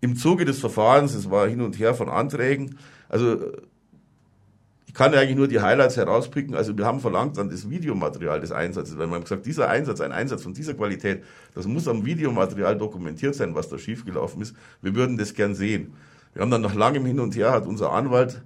Im 0.00 0.14
Zuge 0.14 0.44
des 0.44 0.60
Verfahrens, 0.60 1.14
es 1.14 1.28
war 1.28 1.48
hin 1.48 1.60
und 1.60 1.80
her 1.80 1.94
von 1.94 2.08
Anträgen, 2.08 2.78
also 3.08 3.38
ich 3.42 3.77
kann 4.98 5.14
eigentlich 5.14 5.36
nur 5.36 5.46
die 5.46 5.60
Highlights 5.60 5.96
herauspicken. 5.96 6.56
Also 6.56 6.76
wir 6.76 6.84
haben 6.84 6.98
verlangt 6.98 7.38
dann 7.38 7.48
das 7.48 7.70
Videomaterial 7.70 8.40
des 8.40 8.50
Einsatzes, 8.50 8.98
weil 8.98 9.06
wir 9.06 9.14
haben 9.14 9.22
gesagt, 9.22 9.46
dieser 9.46 9.68
Einsatz, 9.68 10.00
ein 10.00 10.10
Einsatz 10.10 10.42
von 10.42 10.54
dieser 10.54 10.74
Qualität, 10.74 11.22
das 11.54 11.68
muss 11.68 11.86
am 11.86 12.04
Videomaterial 12.04 12.76
dokumentiert 12.76 13.36
sein, 13.36 13.54
was 13.54 13.68
da 13.68 13.78
schiefgelaufen 13.78 14.42
ist. 14.42 14.56
Wir 14.82 14.96
würden 14.96 15.16
das 15.16 15.34
gern 15.34 15.54
sehen. 15.54 15.92
Wir 16.34 16.42
haben 16.42 16.50
dann 16.50 16.62
nach 16.62 16.74
langem 16.74 17.06
Hin 17.06 17.20
und 17.20 17.36
Her 17.36 17.52
hat 17.52 17.68
unser 17.68 17.92
Anwalt, 17.92 18.42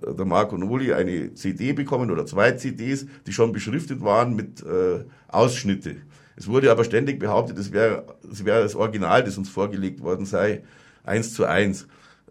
äh, 0.00 0.14
der 0.14 0.24
Marco 0.26 0.56
Noli, 0.56 0.92
eine 0.92 1.34
CD 1.34 1.72
bekommen 1.72 2.12
oder 2.12 2.24
zwei 2.24 2.52
CDs, 2.52 3.06
die 3.26 3.32
schon 3.32 3.50
beschriftet 3.50 4.00
waren 4.00 4.36
mit 4.36 4.62
äh, 4.62 5.04
Ausschnitte. 5.26 5.96
Es 6.36 6.46
wurde 6.46 6.70
aber 6.70 6.84
ständig 6.84 7.18
behauptet, 7.18 7.58
es 7.58 7.72
wäre 7.72 8.04
es 8.30 8.44
wäre 8.44 8.62
das 8.62 8.76
Original, 8.76 9.24
das 9.24 9.36
uns 9.36 9.48
vorgelegt 9.48 10.02
worden 10.02 10.24
sei, 10.24 10.62
eins 11.02 11.34
zu 11.34 11.46
eins. 11.46 11.88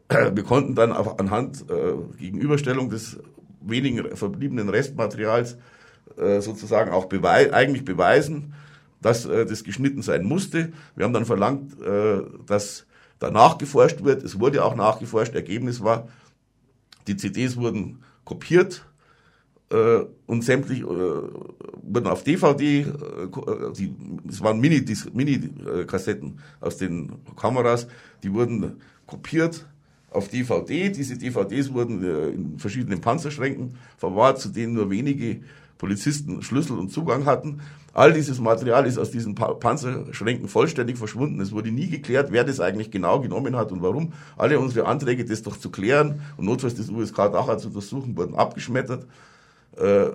Wir 0.10 0.44
konnten 0.44 0.76
dann 0.76 0.94
anhand 0.94 1.66
äh, 1.70 2.18
Gegenüberstellung 2.18 2.90
des 2.90 3.20
wenigen 3.62 4.16
verbliebenen 4.16 4.70
Restmaterials 4.70 5.58
äh, 6.18 6.42
sozusagen 6.42 6.92
auch 6.92 7.06
bewei 7.06 7.54
eigentlich 7.54 7.86
beweisen, 7.86 8.54
dass 9.02 9.26
äh, 9.26 9.46
das 9.46 9.64
geschnitten 9.64 10.02
sein 10.02 10.24
musste. 10.24 10.72
Wir 10.96 11.06
haben 11.06 11.14
dann 11.14 11.26
verlangt, 11.26 11.80
äh, 11.82 12.22
dass 12.46 12.86
da 13.20 13.30
nachgeforscht 13.32 14.04
wird. 14.04 14.24
Es 14.24 14.40
wurde 14.40 14.64
auch 14.64 14.76
nachgeforscht. 14.76 15.36
Ergebnis 15.36 15.82
war, 15.82 16.08
die 17.08 17.18
CDs 17.18 17.58
wurden 17.58 18.04
kopiert 18.24 18.86
äh, 19.72 20.06
und 20.26 20.44
sämtlich 20.44 20.82
äh, 20.82 20.86
wurden 20.86 22.08
auf 22.08 22.24
DVD, 22.24 22.82
äh, 22.82 22.86
die, 23.78 23.94
es 24.28 24.42
waren 24.42 24.60
Mini-Kassetten 24.60 26.28
Mini, 26.28 26.40
aus 26.60 26.78
den 26.78 27.12
Kameras, 27.36 27.88
die 28.24 28.34
wurden 28.34 28.82
kopiert 29.06 29.66
auf 30.12 30.30
DVD. 30.30 30.90
Diese 30.90 31.18
DVDs 31.18 31.74
wurden 31.74 32.04
äh, 32.04 32.30
in 32.30 32.60
verschiedenen 32.60 33.02
Panzerschränken 33.02 33.76
verwahrt, 33.98 34.40
zu 34.40 34.50
denen 34.50 34.74
nur 34.74 34.90
wenige 34.90 35.42
Polizisten 35.78 36.42
Schlüssel 36.42 36.78
und 36.78 36.92
Zugang 36.92 37.26
hatten. 37.26 37.62
All 37.94 38.14
dieses 38.14 38.40
Material 38.40 38.86
ist 38.86 38.98
aus 38.98 39.12
diesen 39.12 39.34
Panzerschränken 39.36 40.48
vollständig 40.48 40.98
verschwunden. 40.98 41.42
Es 41.42 41.52
wurde 41.52 41.72
nie 41.72 41.90
geklärt, 41.90 42.32
wer 42.32 42.44
das 42.44 42.60
eigentlich 42.60 42.92
genau 42.92 43.20
genommen 43.20 43.56
hat 43.56 43.72
und 43.72 43.82
warum. 43.82 44.14
Alle 44.38 44.60
unsere 44.60 44.86
Anträge, 44.86 45.26
das 45.26 45.42
doch 45.42 45.58
zu 45.58 45.72
klären 45.72 46.22
und 46.38 46.46
notfalls 46.46 46.76
das 46.76 46.90
USK 46.90 47.16
Dachau 47.16 47.56
zu 47.56 47.70
untersuchen, 47.70 48.16
wurden 48.16 48.36
abgeschmettert. 48.36 49.08
Äh, 49.78 50.10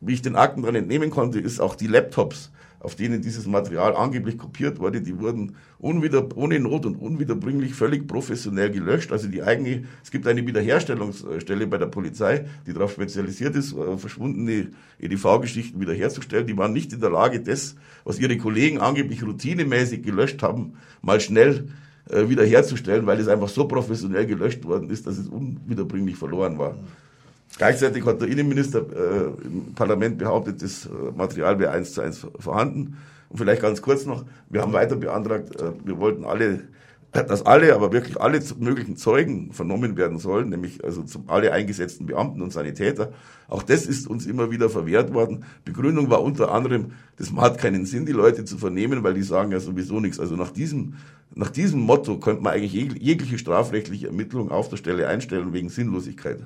wie 0.00 0.12
ich 0.12 0.22
den 0.22 0.36
Akten 0.36 0.62
daran 0.62 0.76
entnehmen 0.76 1.10
konnte, 1.10 1.40
ist 1.40 1.60
auch 1.60 1.74
die 1.74 1.86
Laptops 1.86 2.50
auf 2.84 2.94
denen 2.94 3.22
dieses 3.22 3.46
Material 3.46 3.96
angeblich 3.96 4.36
kopiert 4.36 4.78
wurde, 4.78 5.00
die 5.00 5.18
wurden 5.18 5.56
unwieder, 5.78 6.28
ohne 6.36 6.60
Not 6.60 6.84
und 6.84 6.96
unwiederbringlich 6.96 7.74
völlig 7.74 8.06
professionell 8.06 8.70
gelöscht. 8.70 9.10
Also 9.10 9.28
die 9.28 9.42
eigene, 9.42 9.84
es 10.02 10.10
gibt 10.10 10.26
eine 10.26 10.46
Wiederherstellungsstelle 10.46 11.66
bei 11.66 11.78
der 11.78 11.86
Polizei, 11.86 12.44
die 12.66 12.74
darauf 12.74 12.92
spezialisiert 12.92 13.56
ist, 13.56 13.72
äh, 13.72 13.96
verschwundene 13.96 14.68
EDV-Geschichten 15.00 15.80
wiederherzustellen. 15.80 16.46
Die 16.46 16.58
waren 16.58 16.74
nicht 16.74 16.92
in 16.92 17.00
der 17.00 17.10
Lage, 17.10 17.40
das, 17.40 17.74
was 18.04 18.18
ihre 18.18 18.36
Kollegen 18.36 18.78
angeblich 18.78 19.22
routinemäßig 19.22 20.02
gelöscht 20.02 20.42
haben, 20.42 20.74
mal 21.00 21.20
schnell 21.20 21.68
äh, 22.10 22.28
wiederherzustellen, 22.28 23.06
weil 23.06 23.18
es 23.18 23.28
einfach 23.28 23.48
so 23.48 23.66
professionell 23.66 24.26
gelöscht 24.26 24.62
worden 24.64 24.90
ist, 24.90 25.06
dass 25.06 25.16
es 25.16 25.28
unwiederbringlich 25.28 26.16
verloren 26.16 26.58
war. 26.58 26.76
Gleichzeitig 27.56 28.04
hat 28.04 28.20
der 28.20 28.28
Innenminister 28.28 28.80
äh, 28.80 29.46
im 29.46 29.74
Parlament 29.74 30.18
behauptet, 30.18 30.60
das 30.60 30.86
äh, 30.86 30.88
Material 31.16 31.58
wäre 31.58 31.70
eins 31.70 31.92
zu 31.92 32.00
eins 32.00 32.26
vorhanden. 32.38 32.96
Und 33.28 33.38
vielleicht 33.38 33.62
ganz 33.62 33.80
kurz 33.80 34.06
noch, 34.06 34.24
wir 34.50 34.60
haben 34.60 34.72
weiter 34.72 34.96
beantragt, 34.96 35.60
äh, 35.60 35.70
wir 35.84 35.98
wollten 35.98 36.24
alle, 36.24 36.64
dass 37.12 37.46
alle, 37.46 37.72
aber 37.76 37.92
wirklich 37.92 38.20
alle 38.20 38.40
möglichen 38.58 38.96
Zeugen 38.96 39.52
vernommen 39.52 39.96
werden 39.96 40.18
sollen, 40.18 40.48
nämlich 40.48 40.82
also 40.82 41.04
zum, 41.04 41.28
alle 41.28 41.52
eingesetzten 41.52 42.06
Beamten 42.06 42.42
und 42.42 42.52
Sanitäter. 42.52 43.12
Auch 43.46 43.62
das 43.62 43.86
ist 43.86 44.08
uns 44.08 44.26
immer 44.26 44.50
wieder 44.50 44.68
verwehrt 44.68 45.14
worden. 45.14 45.44
Begründung 45.64 46.10
war 46.10 46.24
unter 46.24 46.50
anderem, 46.50 46.90
das 47.16 47.32
hat 47.36 47.58
keinen 47.58 47.86
Sinn, 47.86 48.04
die 48.04 48.12
Leute 48.12 48.44
zu 48.44 48.58
vernehmen, 48.58 49.04
weil 49.04 49.14
die 49.14 49.22
sagen 49.22 49.52
ja 49.52 49.60
sowieso 49.60 50.00
nichts. 50.00 50.18
Also 50.18 50.34
nach 50.34 50.50
diesem, 50.50 50.94
nach 51.36 51.50
diesem 51.50 51.80
Motto 51.80 52.18
könnte 52.18 52.42
man 52.42 52.54
eigentlich 52.54 52.72
jegliche 53.00 53.38
strafrechtliche 53.38 54.08
Ermittlung 54.08 54.50
auf 54.50 54.68
der 54.70 54.76
Stelle 54.76 55.06
einstellen 55.06 55.52
wegen 55.52 55.68
Sinnlosigkeit. 55.68 56.40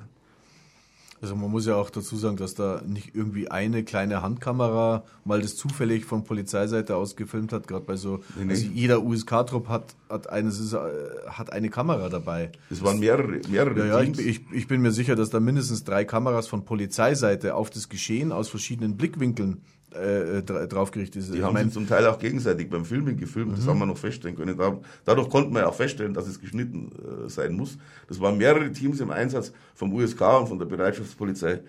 Also 1.21 1.35
man 1.35 1.51
muss 1.51 1.65
ja 1.65 1.75
auch 1.75 1.89
dazu 1.89 2.15
sagen, 2.15 2.37
dass 2.37 2.55
da 2.55 2.81
nicht 2.85 3.13
irgendwie 3.13 3.51
eine 3.51 3.83
kleine 3.83 4.21
Handkamera 4.21 5.03
mal 5.25 5.41
das 5.41 5.57
zufällig 5.57 6.05
von 6.05 6.23
Polizeiseite 6.23 6.95
aus 6.95 7.15
gefilmt 7.17 7.51
hat, 7.51 7.67
gerade 7.67 7.83
bei 7.83 7.97
so, 7.97 8.21
nee, 8.41 8.49
also 8.49 8.65
jeder 8.67 9.03
USK-Trupp 9.03 9.67
hat, 9.67 9.95
hat, 10.09 10.29
eine, 10.29 10.49
äh, 10.49 11.29
hat 11.29 11.51
eine 11.51 11.69
Kamera 11.69 12.07
dabei. 12.07 12.51
Es 12.69 12.83
waren 12.83 12.99
mehrere, 12.99 13.41
mehrere 13.49 13.79
ja, 13.79 14.01
ja, 14.01 14.01
ich, 14.01 14.19
ich, 14.19 14.41
ich, 14.51 14.67
bin 14.67 14.81
mir 14.81 14.91
sicher, 14.91 15.15
dass 15.15 15.29
da 15.29 15.41
mindestens 15.41 15.83
drei 15.83 16.05
Kameras 16.05 16.47
von 16.47 16.63
Polizeiseite 16.63 17.55
auf 17.55 17.69
das 17.69 17.89
Geschehen 17.89 18.31
aus 18.31 18.47
verschiedenen 18.47 18.95
Blickwinkeln 18.95 19.61
äh, 19.95 20.37
äh 20.39 20.41
draufgerichtet 20.43 21.23
ist. 21.23 21.33
Die 21.33 21.43
haben 21.43 21.57
sich 21.57 21.73
zum 21.73 21.87
Teil 21.87 22.05
auch 22.07 22.19
gegenseitig 22.19 22.69
beim 22.69 22.85
Filmen 22.85 23.17
gefilmt, 23.17 23.51
mhm. 23.51 23.55
das 23.55 23.67
haben 23.67 23.79
wir 23.79 23.85
noch 23.85 23.97
feststellen 23.97 24.35
können. 24.35 24.57
dadurch 25.05 25.29
konnten 25.29 25.53
wir 25.53 25.67
auch 25.67 25.75
feststellen, 25.75 26.13
dass 26.13 26.27
es 26.27 26.39
geschnitten 26.39 26.91
äh, 27.25 27.29
sein 27.29 27.53
muss. 27.53 27.77
Das 28.07 28.19
waren 28.19 28.37
mehrere 28.37 28.71
Teams 28.71 28.99
im 28.99 29.11
Einsatz 29.11 29.51
vom 29.75 29.93
USK 29.93 30.21
und 30.39 30.47
von 30.47 30.59
der 30.59 30.65
Bereitschaftspolizei 30.65 31.61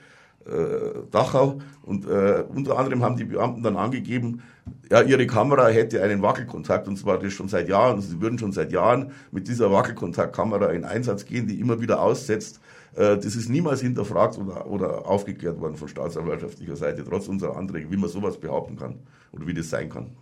Dachau 1.11 1.59
und 1.83 2.07
äh, 2.07 2.45
unter 2.55 2.79
anderem 2.79 3.03
haben 3.03 3.17
die 3.17 3.25
Beamten 3.25 3.63
dann 3.63 3.77
angegeben, 3.77 4.43
ja, 4.91 5.03
ihre 5.03 5.27
Kamera 5.27 5.69
hätte 5.69 6.03
einen 6.03 6.23
Wackelkontakt 6.23 6.89
und 6.89 6.97
zwar 6.97 7.19
das 7.19 7.33
schon 7.33 7.49
seit 7.49 7.69
Jahren. 7.69 8.01
Sie 8.01 8.21
würden 8.21 8.39
schon 8.39 8.53
seit 8.53 8.73
Jahren 8.73 9.13
mit 9.33 9.49
dieser 9.49 9.71
Wackelkontaktkamera 9.73 10.71
in 10.71 10.85
Einsatz 10.85 11.25
gehen, 11.25 11.47
die 11.47 11.61
immer 11.61 11.81
wieder 11.81 12.01
aussetzt 12.01 12.61
äh, 12.97 13.17
das 13.17 13.37
ist 13.37 13.49
niemals 13.49 13.81
hinterfragt 13.81 14.39
oder, 14.39 14.67
oder 14.67 15.07
aufgeklärt 15.07 15.61
worden 15.61 15.77
von 15.77 15.89
staatsanwaltschaftlicher 15.89 16.77
Seite, 16.77 17.05
trotz 17.05 17.29
unserer 17.29 17.57
Anträge, 17.57 17.91
wie 17.91 17.97
man 17.97 18.11
sowas 18.11 18.39
behaupten 18.39 18.77
kann 18.77 19.01
oder 19.33 19.47
wie 19.47 19.55
das 19.55 19.71
sein 19.71 19.89
kann. 19.89 20.17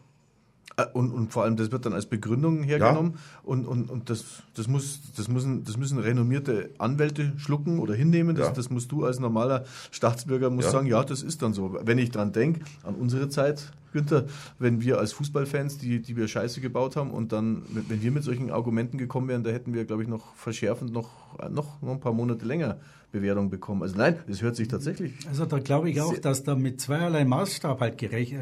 Äh, 0.77 0.87
und, 0.93 1.13
und 1.13 1.33
vor 1.33 1.45
allem, 1.45 1.57
das 1.57 1.73
wird 1.73 1.87
dann 1.87 1.93
als 1.93 2.07
Begründung 2.07 2.63
hergenommen 2.63 3.15
ja. 3.15 3.19
und, 3.43 3.67
und, 3.67 3.91
und 3.91 4.11
das, 4.11 4.25
das, 4.55 4.69
muss, 4.69 5.01
das, 5.17 5.29
müssen, 5.29 5.65
das 5.65 5.77
müssen 5.77 5.99
renommierte 5.99 6.71
Anwälte 6.79 7.33
schlucken 7.37 7.79
oder 7.79 7.95
hinnehmen. 7.95 8.37
Das, 8.37 8.49
ja. 8.49 8.53
das 8.53 8.71
musst 8.71 8.93
du 8.93 9.05
als 9.05 9.19
normaler 9.19 9.65
Staatsbürger 9.91 10.51
musst 10.51 10.67
ja. 10.67 10.73
sagen, 10.73 10.87
ja, 10.87 11.03
das 11.05 11.23
ist 11.23 11.43
dann 11.43 11.55
so. 11.55 11.79
Wenn 11.83 11.99
ich 11.99 12.11
dran 12.11 12.33
denke, 12.33 12.61
an 12.83 12.95
unsere 12.95 13.29
Zeit, 13.29 13.73
Günther, 13.93 14.27
wenn 14.59 14.81
wir 14.81 14.99
als 14.99 15.13
Fußballfans, 15.13 15.79
die, 15.79 16.01
die 16.01 16.17
wir 16.17 16.29
Scheiße 16.29 16.61
gebaut 16.61 16.97
haben 16.97 17.11
und 17.11 17.33
dann, 17.33 17.63
wenn 17.69 18.03
wir 18.03 18.11
mit 18.11 18.25
solchen 18.25 18.51
Argumenten 18.51 18.99
gekommen 18.99 19.29
wären, 19.29 19.45
da 19.45 19.51
hätten 19.51 19.75
wir, 19.75 19.85
glaube 19.85 20.03
ich, 20.03 20.09
noch 20.09 20.35
verschärfend 20.35 20.93
noch, 20.93 21.11
noch, 21.51 21.81
noch 21.83 21.93
ein 21.93 22.01
paar 22.01 22.13
Monate 22.13 22.45
länger 22.45 22.79
Bewertung 23.13 23.49
bekommen. 23.51 23.83
Also 23.83 23.97
nein, 23.97 24.17
es 24.29 24.43
hört 24.43 24.57
sich 24.57 24.69
tatsächlich. 24.69 25.15
Also 25.29 25.47
da 25.47 25.59
glaube 25.59 25.89
ich 25.91 26.01
auch, 26.01 26.17
dass 26.19 26.43
da 26.43 26.55
mit 26.55 26.81
zweierlei 26.81 27.25
Maßstab 27.25 27.81
halt 27.81 27.99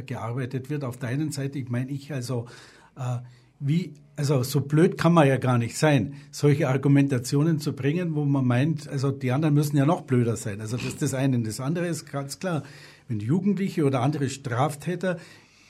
gearbeitet 0.07 0.71
wird. 0.71 0.85
Auf 0.85 0.97
der 0.97 1.11
einen 1.11 1.31
Seite, 1.31 1.59
ich 1.59 1.69
meine, 1.69 1.91
ich 1.91 2.13
also 2.13 2.47
äh, 2.97 3.19
wie, 3.59 3.95
also 4.17 4.43
so 4.43 4.61
blöd 4.61 4.99
kann 4.99 5.13
man 5.13 5.27
ja 5.27 5.39
gar 5.39 5.59
nicht 5.59 5.79
sein, 5.79 6.15
solche 6.31 6.69
Argumentationen 6.69 7.59
zu 7.59 7.73
bringen, 7.73 8.15
wo 8.15 8.25
man 8.25 8.45
meint, 8.45 8.89
also 8.89 9.11
die 9.11 9.33
anderen 9.33 9.55
müssen 9.55 9.77
ja 9.77 9.87
noch 9.87 10.03
blöder 10.03 10.37
sein. 10.37 10.61
Also 10.61 10.77
das 10.77 10.87
ist 10.87 11.03
das 11.03 11.15
eine. 11.15 11.41
Das 11.41 11.61
andere 11.61 11.87
ist 11.87 12.11
ganz 12.11 12.39
klar, 12.39 12.63
wenn 13.09 13.21
Jugendliche 13.21 13.85
oder 13.85 14.03
andere 14.03 14.29
Straftäter 14.29 15.19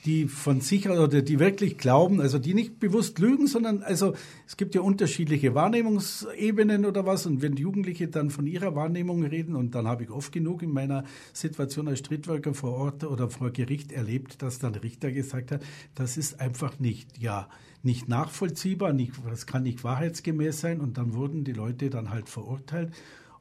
die 0.07 0.27
von 0.27 0.61
sich 0.61 0.87
oder 0.89 1.21
die 1.21 1.37
wirklich 1.37 1.77
glauben, 1.77 2.21
also 2.21 2.39
die 2.39 2.53
nicht 2.53 2.79
bewusst 2.79 3.19
lügen, 3.19 3.45
sondern 3.45 3.83
also 3.83 4.13
es 4.47 4.55
gibt 4.55 4.73
ja 4.73 4.81
unterschiedliche 4.81 5.53
Wahrnehmungsebenen 5.53 6.85
oder 6.85 7.05
was. 7.05 7.25
Und 7.25 7.41
wenn 7.41 7.57
Jugendliche 7.57 8.07
dann 8.07 8.29
von 8.29 8.47
ihrer 8.47 8.73
Wahrnehmung 8.73 9.23
reden 9.23 9.55
und 9.55 9.75
dann 9.75 9.85
habe 9.85 10.03
ich 10.03 10.09
oft 10.09 10.31
genug 10.31 10.63
in 10.63 10.71
meiner 10.71 11.03
Situation 11.33 11.89
als 11.89 11.99
Streetworker 11.99 12.53
vor 12.53 12.73
Ort 12.73 13.03
oder 13.03 13.29
vor 13.29 13.51
Gericht 13.51 13.91
erlebt, 13.91 14.41
dass 14.41 14.59
dann 14.59 14.75
Richter 14.75 15.11
gesagt 15.11 15.51
hat, 15.51 15.61
das 15.93 16.15
ist 16.15 16.39
einfach 16.39 16.79
nicht, 16.79 17.17
ja, 17.17 17.49
nicht 17.83 18.07
nachvollziehbar, 18.07 18.93
nicht, 18.93 19.11
das 19.29 19.45
kann 19.45 19.63
nicht 19.63 19.83
wahrheitsgemäß 19.83 20.61
sein. 20.61 20.79
Und 20.79 20.97
dann 20.97 21.13
wurden 21.15 21.43
die 21.43 21.53
Leute 21.53 21.89
dann 21.89 22.11
halt 22.11 22.29
verurteilt. 22.29 22.93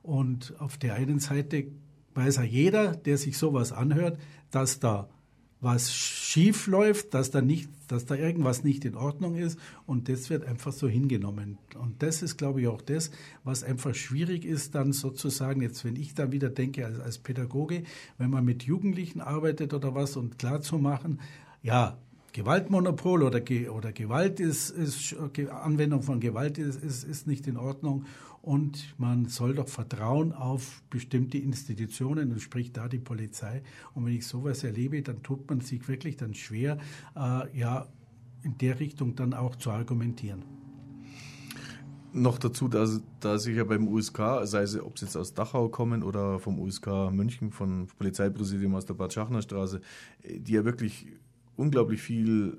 Und 0.02 0.54
auf 0.58 0.78
der 0.78 0.94
einen 0.94 1.20
Seite 1.20 1.66
weiß 2.16 2.36
ja 2.36 2.42
jeder, 2.42 2.96
der 2.96 3.18
sich 3.18 3.38
sowas 3.38 3.72
anhört, 3.72 4.18
dass 4.50 4.80
da 4.80 5.08
was 5.60 5.94
schief 5.94 6.66
läuft, 6.66 7.14
dass 7.14 7.30
da 7.30 7.40
nicht, 7.40 7.68
dass 7.88 8.04
da 8.04 8.14
irgendwas 8.14 8.62
nicht 8.62 8.84
in 8.84 8.94
Ordnung 8.94 9.36
ist 9.36 9.58
und 9.86 10.08
das 10.08 10.28
wird 10.28 10.44
einfach 10.44 10.72
so 10.72 10.86
hingenommen. 10.86 11.58
Und 11.80 12.02
das 12.02 12.22
ist, 12.22 12.36
glaube 12.36 12.60
ich, 12.60 12.68
auch 12.68 12.82
das, 12.82 13.10
was 13.42 13.64
einfach 13.64 13.94
schwierig 13.94 14.44
ist, 14.44 14.74
dann 14.74 14.92
sozusagen, 14.92 15.62
jetzt 15.62 15.84
wenn 15.84 15.96
ich 15.96 16.14
da 16.14 16.30
wieder 16.30 16.50
denke 16.50 16.84
als, 16.84 17.00
als 17.00 17.18
Pädagoge, 17.18 17.84
wenn 18.18 18.30
man 18.30 18.44
mit 18.44 18.64
Jugendlichen 18.64 19.20
arbeitet 19.20 19.72
oder 19.72 19.94
was 19.94 20.16
und 20.16 20.38
klar 20.38 20.60
zu 20.60 20.78
machen, 20.78 21.20
ja, 21.62 21.96
Gewaltmonopol 22.32 23.22
oder, 23.22 23.40
oder 23.72 23.92
Gewalt 23.92 24.40
ist, 24.40 24.68
ist, 24.68 25.16
Anwendung 25.50 26.02
von 26.02 26.20
Gewalt 26.20 26.58
ist, 26.58 26.82
ist, 26.82 27.02
ist 27.02 27.26
nicht 27.26 27.46
in 27.46 27.56
Ordnung 27.56 28.04
und 28.46 28.94
man 28.96 29.26
soll 29.26 29.56
doch 29.56 29.66
vertrauen 29.66 30.32
auf 30.32 30.84
bestimmte 30.88 31.36
Institutionen 31.36 32.30
und 32.30 32.40
sprich 32.40 32.72
da 32.72 32.86
die 32.86 33.00
Polizei. 33.00 33.60
Und 33.92 34.06
wenn 34.06 34.12
ich 34.12 34.24
sowas 34.24 34.62
erlebe, 34.62 35.02
dann 35.02 35.20
tut 35.24 35.50
man 35.50 35.60
sich 35.62 35.88
wirklich 35.88 36.16
dann 36.16 36.32
schwer, 36.32 36.78
äh, 37.16 37.58
ja, 37.58 37.88
in 38.44 38.56
der 38.58 38.78
Richtung 38.78 39.16
dann 39.16 39.34
auch 39.34 39.56
zu 39.56 39.72
argumentieren. 39.72 40.44
Noch 42.12 42.38
dazu, 42.38 42.68
dass, 42.68 43.02
da 43.18 43.36
sich 43.36 43.56
ja 43.56 43.64
beim 43.64 43.88
USK, 43.88 44.18
sei 44.44 44.62
es, 44.62 44.80
ob 44.80 44.96
sie 44.96 45.06
jetzt 45.06 45.16
aus 45.16 45.34
Dachau 45.34 45.68
kommen 45.68 46.04
oder 46.04 46.38
vom 46.38 46.60
USK 46.60 47.10
München, 47.10 47.50
vom 47.50 47.88
Polizeipräsidium 47.98 48.76
aus 48.76 48.86
der 48.86 48.94
Bad 48.94 49.12
Schachner 49.12 49.42
Straße, 49.42 49.80
die 50.24 50.52
ja 50.52 50.64
wirklich 50.64 51.08
unglaublich 51.56 52.00
viel 52.00 52.58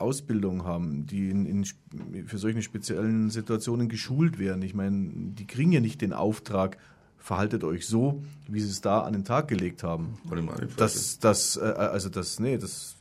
Ausbildung 0.00 0.64
haben, 0.64 1.06
die 1.06 1.30
in, 1.30 1.46
in, 1.46 1.64
für 2.26 2.38
solche 2.38 2.62
speziellen 2.62 3.30
Situationen 3.30 3.88
geschult 3.88 4.38
werden. 4.38 4.62
Ich 4.62 4.74
meine, 4.74 5.10
die 5.32 5.46
kriegen 5.46 5.72
ja 5.72 5.80
nicht 5.80 6.00
den 6.00 6.12
Auftrag, 6.12 6.78
verhaltet 7.18 7.64
euch 7.64 7.86
so, 7.86 8.22
wie 8.48 8.60
sie 8.60 8.70
es 8.70 8.80
da 8.80 9.02
an 9.02 9.12
den 9.12 9.24
Tag 9.24 9.48
gelegt 9.48 9.82
haben. 9.82 10.18
Das, 10.76 11.18
das, 11.18 11.56
äh, 11.56 11.60
also 11.60 12.08
das, 12.08 12.40
nee, 12.40 12.56
das 12.58 12.96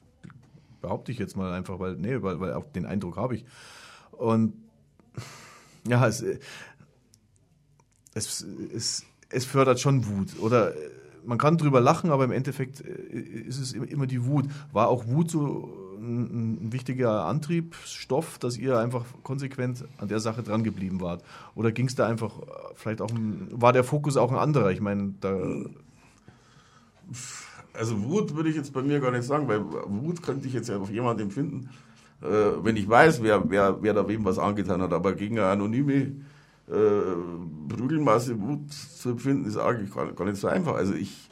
behaupte 0.81 1.12
ich 1.12 1.19
jetzt 1.19 1.35
mal 1.35 1.53
einfach, 1.53 1.79
weil, 1.79 1.95
nee, 1.95 2.21
weil, 2.21 2.39
weil 2.39 2.53
auch 2.53 2.65
den 2.71 2.85
Eindruck 2.85 3.17
habe 3.17 3.35
ich. 3.35 3.45
Und 4.12 4.53
ja, 5.88 6.05
es, 6.07 6.23
es, 8.13 8.45
es, 8.73 9.05
es 9.29 9.45
fördert 9.45 9.79
schon 9.79 10.07
Wut. 10.07 10.39
Oder 10.39 10.73
man 11.25 11.38
kann 11.38 11.57
drüber 11.57 11.81
lachen, 11.81 12.12
aber 12.12 12.23
im 12.25 12.31
Endeffekt 12.31 12.81
äh, 12.81 12.91
ist 12.91 13.59
es 13.59 13.73
immer 13.73 14.07
die 14.07 14.25
Wut. 14.25 14.45
War 14.71 14.89
auch 14.89 15.07
Wut 15.07 15.31
so 15.31 15.79
ein, 16.10 16.65
ein 16.65 16.74
wichtiger 16.74 17.26
Antriebsstoff, 17.26 18.39
dass 18.39 18.58
ihr 18.58 18.78
einfach 18.78 19.06
konsequent 19.24 19.86
an 19.98 20.08
der 20.08 20.19
Sache 20.19 20.43
dran 20.43 20.63
geblieben 20.63 21.02
wart? 21.02 21.24
Oder 21.56 21.72
ging 21.72 21.88
es 21.88 21.95
da 21.95 22.08
einfach 22.08 22.39
äh, 22.39 22.45
vielleicht 22.76 23.02
auch, 23.02 23.12
ein, 23.12 23.48
war 23.52 23.74
der 23.74 23.84
Fokus 23.84 24.17
auch 24.17 24.32
ein 24.32 24.38
anderer? 24.38 24.72
Ich 24.72 24.82
meine, 24.82 25.13
da. 25.22 25.38
Also 27.74 28.04
Wut 28.04 28.36
würde 28.36 28.50
ich 28.50 28.56
jetzt 28.56 28.74
bei 28.74 28.82
mir 28.82 29.00
gar 29.00 29.12
nicht 29.12 29.24
sagen, 29.24 29.48
weil 29.48 29.63
Wut 29.63 30.22
könnte 30.22 30.48
ich 30.48 30.54
jetzt 30.54 30.69
ja 30.69 30.78
auf 30.78 30.89
jemanden 30.89 31.24
empfinden, 31.24 31.69
äh, 32.22 32.26
wenn 32.63 32.76
ich 32.76 32.89
weiß, 32.89 33.24
wer, 33.24 33.50
wer, 33.50 33.82
wer 33.82 33.93
da 33.93 34.08
wem 34.08 34.26
was 34.26 34.38
angetan 34.38 34.82
hat. 34.82 34.91
Aber 34.91 35.13
gegen 35.13 35.39
eine 35.39 35.48
anonyme 35.48 36.12
äh, 36.69 37.69
Prügelmasse 37.69 38.39
Wut 38.39 38.72
zu 38.72 39.12
empfinden, 39.12 39.45
ist 39.45 39.58
eigentlich 39.58 39.93
gar, 39.93 40.12
gar, 40.12 40.26
nicht 40.26 40.39
so 40.39 40.48
einfach. 40.48 40.76
Also 40.76 40.93
ich, 40.93 41.30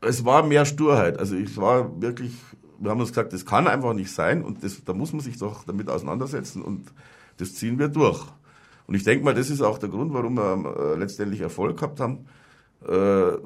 es 0.00 0.24
war 0.24 0.44
mehr 0.44 0.64
Sturheit. 0.64 1.18
Also 1.18 1.36
ich 1.36 1.56
war 1.56 2.00
wirklich, 2.00 2.34
wir 2.80 2.90
haben 2.90 3.00
uns 3.00 3.10
gesagt, 3.10 3.32
das 3.32 3.46
kann 3.46 3.66
einfach 3.66 3.94
nicht 3.94 4.10
sein 4.10 4.42
und 4.42 4.64
das, 4.64 4.84
da 4.84 4.92
muss 4.92 5.12
man 5.12 5.20
sich 5.20 5.38
doch 5.38 5.64
damit 5.64 5.88
auseinandersetzen 5.88 6.62
und 6.62 6.92
das 7.36 7.54
ziehen 7.54 7.78
wir 7.78 7.88
durch. 7.88 8.26
Und 8.86 8.94
ich 8.94 9.04
denke 9.04 9.24
mal, 9.24 9.34
das 9.34 9.50
ist 9.50 9.62
auch 9.62 9.78
der 9.78 9.88
Grund, 9.88 10.12
warum 10.12 10.34
wir 10.34 10.94
äh, 10.94 10.98
letztendlich 10.98 11.40
Erfolg 11.40 11.76
gehabt 11.76 12.00
haben. 12.00 12.26
Äh, 12.86 13.38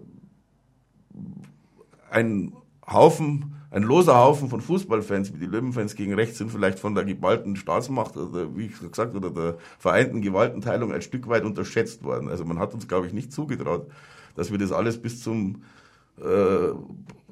ein 2.11 2.53
Haufen 2.87 3.55
ein 3.75 3.83
loser 3.83 4.17
Haufen 4.17 4.49
von 4.49 4.61
Fußballfans, 4.61 5.35
wie 5.35 5.39
die 5.39 5.47
Löwenfans 5.47 5.97
gegen 5.97 6.15
rechts 6.15 6.39
sind, 6.39 6.53
vielleicht 6.53 6.79
von 6.79 6.95
der 6.95 7.05
geballten 7.05 7.57
Staatsmacht 7.57 8.17
oder 8.17 8.57
wie 8.57 8.67
ich 8.67 8.79
gesagt 8.79 9.17
oder 9.17 9.31
der 9.31 9.57
vereinten 9.81 10.23
Gewaltenteilung 10.23 10.93
ein 10.93 11.03
Stück 11.03 11.27
weit 11.27 11.45
unterschätzt 11.45 12.05
worden. 12.05 12.29
Also 12.29 12.45
man 12.45 12.61
hat 12.61 12.73
uns, 12.73 12.87
glaube 12.87 13.09
ich, 13.09 13.13
nicht 13.13 13.33
zugetraut, 13.33 13.91
dass 14.37 14.53
wir 14.53 14.59
das 14.59 14.71
alles 14.71 15.03
bis 15.03 15.21
zum 15.21 15.65
äh, 16.21 16.69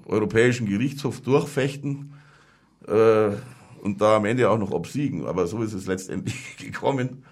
Europäischen 0.07 0.67
Gerichtshof 0.67 1.21
durchfechten 1.21 2.15
äh, 2.87 3.31
und 3.83 4.01
da 4.01 4.17
am 4.17 4.25
Ende 4.25 4.49
auch 4.51 4.59
noch 4.59 4.71
obsiegen. 4.71 5.27
Aber 5.27 5.47
so 5.47 5.63
ist 5.63 5.73
es 5.73 5.87
letztendlich 5.87 6.57
gekommen. 6.59 7.25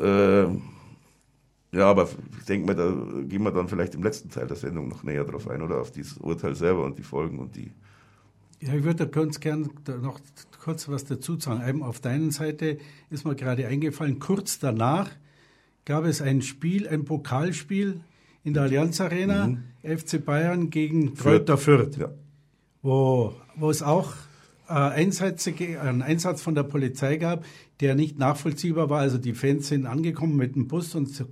Äh, 0.00 0.44
ja, 1.72 1.90
aber 1.90 2.08
ich 2.38 2.44
denke 2.46 2.66
mal, 2.66 2.74
da 2.74 2.88
gehen 3.26 3.42
wir 3.42 3.50
dann 3.50 3.68
vielleicht 3.68 3.94
im 3.94 4.02
letzten 4.02 4.30
Teil 4.30 4.46
der 4.46 4.56
Sendung 4.56 4.88
noch 4.88 5.02
näher 5.02 5.24
drauf 5.24 5.48
ein 5.48 5.62
oder 5.62 5.80
auf 5.80 5.90
dieses 5.90 6.16
Urteil 6.18 6.54
selber 6.54 6.84
und 6.84 6.98
die 6.98 7.02
Folgen 7.02 7.38
und 7.38 7.56
die 7.56 7.72
ja, 8.60 8.72
ich 8.74 8.84
würde 8.84 9.06
ganz 9.06 9.40
gern 9.40 9.68
noch 10.00 10.18
kurz 10.64 10.88
was 10.88 11.04
dazu 11.04 11.38
sagen. 11.38 11.62
Eben 11.68 11.82
auf 11.82 12.00
deiner 12.00 12.32
Seite 12.32 12.78
ist 13.10 13.26
mir 13.26 13.36
gerade 13.36 13.66
eingefallen, 13.66 14.18
kurz 14.18 14.58
danach 14.58 15.10
gab 15.84 16.04
es 16.04 16.22
ein 16.22 16.40
Spiel, 16.40 16.88
ein 16.88 17.04
Pokalspiel 17.04 18.00
in 18.46 18.54
der 18.54 18.62
Allianz 18.62 19.00
Arena, 19.00 19.48
mhm. 19.48 19.64
FC 19.82 20.24
Bayern 20.24 20.70
gegen 20.70 21.14
Kräuter 21.14 21.58
Fürth, 21.58 21.98
ja. 21.98 22.10
wo, 22.80 23.34
wo 23.56 23.70
es 23.70 23.82
auch 23.82 24.12
äh, 24.68 24.72
Einsätze, 24.72 25.52
einen 25.80 26.00
Einsatz 26.00 26.42
von 26.42 26.54
der 26.54 26.62
Polizei 26.62 27.16
gab, 27.16 27.44
der 27.80 27.96
nicht 27.96 28.20
nachvollziehbar 28.20 28.88
war. 28.88 29.00
Also 29.00 29.18
die 29.18 29.34
Fans 29.34 29.66
sind 29.66 29.84
angekommen 29.84 30.36
mit 30.36 30.54
dem 30.54 30.68
Bus 30.68 30.94
und 30.94 31.24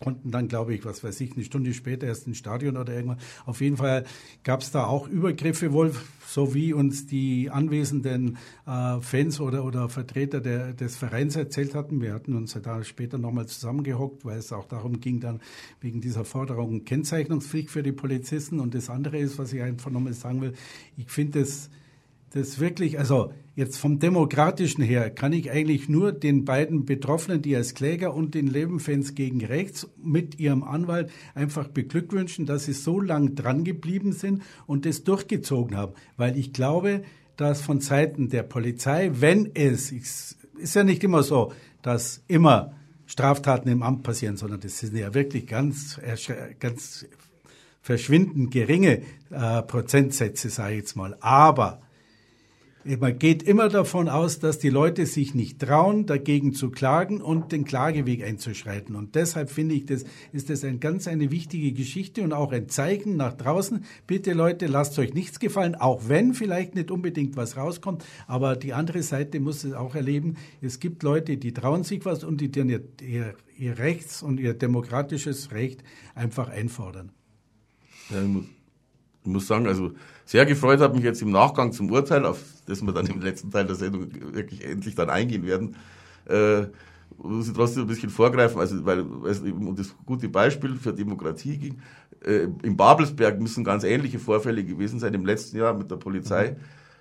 konnten 0.00 0.30
dann, 0.30 0.48
glaube 0.48 0.74
ich, 0.74 0.84
was 0.84 1.04
weiß 1.04 1.20
ich, 1.20 1.34
eine 1.34 1.44
Stunde 1.44 1.74
später 1.74 2.06
erst 2.06 2.26
ins 2.26 2.38
Stadion 2.38 2.78
oder 2.78 2.94
irgendwas. 2.94 3.18
Auf 3.44 3.60
jeden 3.60 3.76
Fall 3.76 4.04
gab 4.44 4.62
es 4.62 4.70
da 4.70 4.86
auch 4.86 5.06
Übergriffe 5.06 5.72
wohl, 5.72 5.92
so 6.26 6.54
wie 6.54 6.72
uns 6.72 7.06
die 7.06 7.50
anwesenden 7.50 8.38
äh, 8.66 9.00
Fans 9.00 9.40
oder, 9.40 9.64
oder 9.64 9.90
Vertreter 9.90 10.40
der, 10.40 10.72
des 10.72 10.96
Vereins 10.96 11.36
erzählt 11.36 11.74
hatten. 11.74 12.00
Wir 12.00 12.14
hatten 12.14 12.34
uns 12.34 12.54
ja 12.54 12.60
da 12.60 12.82
später 12.82 13.18
nochmal 13.18 13.46
zusammengehockt, 13.46 14.24
weil 14.24 14.38
es 14.38 14.52
auch 14.52 14.66
darum 14.66 15.00
ging, 15.00 15.20
dann 15.20 15.40
wegen 15.80 16.00
dieser 16.00 16.24
Forderung 16.24 16.84
Kennzeichnungspflicht 16.84 17.70
für 17.70 17.82
die 17.82 17.92
Polizisten. 17.92 18.58
Und 18.58 18.74
das 18.74 18.88
andere 18.88 19.18
ist, 19.18 19.38
was 19.38 19.52
ich 19.52 19.60
einfach 19.60 19.90
nochmal 19.90 20.14
sagen 20.14 20.40
will, 20.40 20.54
ich 20.96 21.10
finde 21.10 21.40
es 21.40 21.68
das 22.30 22.58
wirklich, 22.58 22.98
also 22.98 23.32
jetzt 23.60 23.76
vom 23.76 23.98
Demokratischen 23.98 24.82
her, 24.82 25.10
kann 25.10 25.32
ich 25.32 25.50
eigentlich 25.50 25.88
nur 25.88 26.12
den 26.12 26.44
beiden 26.44 26.86
Betroffenen, 26.86 27.42
die 27.42 27.54
als 27.54 27.74
Kläger 27.74 28.14
und 28.14 28.34
den 28.34 28.46
Lebenfans 28.46 29.14
gegen 29.14 29.44
rechts 29.44 29.86
mit 30.02 30.40
ihrem 30.40 30.64
Anwalt 30.64 31.10
einfach 31.34 31.68
beglückwünschen, 31.68 32.46
dass 32.46 32.64
sie 32.64 32.72
so 32.72 33.00
lang 33.00 33.36
dran 33.36 33.62
geblieben 33.62 34.12
sind 34.12 34.42
und 34.66 34.86
das 34.86 35.04
durchgezogen 35.04 35.76
haben. 35.76 35.92
Weil 36.16 36.38
ich 36.38 36.52
glaube, 36.52 37.02
dass 37.36 37.60
von 37.60 37.80
Seiten 37.80 38.30
der 38.30 38.42
Polizei, 38.42 39.10
wenn 39.14 39.50
es, 39.54 39.92
ist 39.92 40.38
ja 40.74 40.82
nicht 40.82 41.04
immer 41.04 41.22
so, 41.22 41.52
dass 41.82 42.24
immer 42.28 42.74
Straftaten 43.06 43.68
im 43.68 43.82
Amt 43.82 44.02
passieren, 44.02 44.36
sondern 44.36 44.60
das 44.60 44.78
sind 44.78 44.96
ja 44.96 45.12
wirklich 45.12 45.46
ganz, 45.46 46.00
ganz 46.58 47.06
verschwindend 47.82 48.50
geringe 48.50 49.02
äh, 49.30 49.62
Prozentsätze, 49.62 50.48
sage 50.48 50.72
ich 50.72 50.80
jetzt 50.80 50.96
mal. 50.96 51.16
Aber 51.20 51.82
Man 52.82 53.18
geht 53.18 53.42
immer 53.42 53.68
davon 53.68 54.08
aus, 54.08 54.38
dass 54.38 54.58
die 54.58 54.70
Leute 54.70 55.04
sich 55.04 55.34
nicht 55.34 55.58
trauen, 55.58 56.06
dagegen 56.06 56.54
zu 56.54 56.70
klagen 56.70 57.20
und 57.20 57.52
den 57.52 57.66
Klageweg 57.66 58.24
einzuschreiten. 58.24 58.96
Und 58.96 59.14
deshalb 59.14 59.50
finde 59.50 59.74
ich, 59.74 59.84
das 59.84 60.04
ist 60.32 60.48
das 60.48 60.64
ein 60.64 60.80
ganz 60.80 61.06
eine 61.06 61.30
wichtige 61.30 61.72
Geschichte 61.72 62.22
und 62.22 62.32
auch 62.32 62.52
ein 62.52 62.70
Zeichen 62.70 63.16
nach 63.16 63.34
draußen. 63.34 63.84
Bitte 64.06 64.32
Leute, 64.32 64.66
lasst 64.66 64.98
euch 64.98 65.12
nichts 65.12 65.40
gefallen, 65.40 65.74
auch 65.74 66.08
wenn 66.08 66.32
vielleicht 66.32 66.74
nicht 66.74 66.90
unbedingt 66.90 67.36
was 67.36 67.58
rauskommt. 67.58 68.02
Aber 68.26 68.56
die 68.56 68.72
andere 68.72 69.02
Seite 69.02 69.40
muss 69.40 69.62
es 69.64 69.74
auch 69.74 69.94
erleben. 69.94 70.36
Es 70.62 70.80
gibt 70.80 71.02
Leute, 71.02 71.36
die 71.36 71.52
trauen 71.52 71.84
sich 71.84 72.06
was 72.06 72.24
und 72.24 72.40
die 72.40 72.50
dann 72.50 72.70
ihr, 72.70 72.82
ihr, 73.02 73.34
ihr 73.58 73.78
Rechts- 73.78 74.22
und 74.22 74.40
ihr 74.40 74.54
demokratisches 74.54 75.52
Recht 75.52 75.84
einfach 76.14 76.48
einfordern. 76.48 77.12
Ja, 78.08 78.22
ich, 79.22 79.30
muss, 79.30 79.46
sagen, 79.46 79.66
also 79.66 79.92
sehr 80.24 80.46
gefreut 80.46 80.80
hat 80.80 80.94
mich 80.94 81.04
jetzt 81.04 81.22
im 81.22 81.30
Nachgang 81.30 81.72
zum 81.72 81.90
Urteil, 81.90 82.24
auf 82.24 82.42
das 82.66 82.82
wir 82.82 82.92
dann 82.92 83.06
im 83.06 83.20
letzten 83.20 83.50
Teil 83.50 83.66
der 83.66 83.76
Sendung 83.76 84.08
wirklich 84.34 84.64
endlich 84.64 84.94
dann 84.94 85.10
eingehen 85.10 85.46
werden, 85.46 85.76
äh, 86.26 86.66
muss 87.18 87.48
ich 87.48 87.54
trotzdem 87.54 87.82
ein 87.82 87.88
bisschen 87.88 88.10
vorgreifen, 88.10 88.60
also 88.60 88.84
weil 88.86 89.04
es 89.26 89.42
eben 89.42 89.66
um 89.66 89.76
das 89.76 89.94
gute 90.06 90.28
Beispiel 90.28 90.76
für 90.76 90.92
Demokratie 90.92 91.58
ging. 91.58 91.78
Äh, 92.24 92.48
Im 92.62 92.76
Babelsberg 92.76 93.40
müssen 93.40 93.64
ganz 93.64 93.84
ähnliche 93.84 94.18
Vorfälle 94.18 94.64
gewesen 94.64 95.00
sein 95.00 95.14
im 95.14 95.26
letzten 95.26 95.58
Jahr 95.58 95.74
mit 95.74 95.90
der 95.90 95.96
Polizei. 95.96 96.56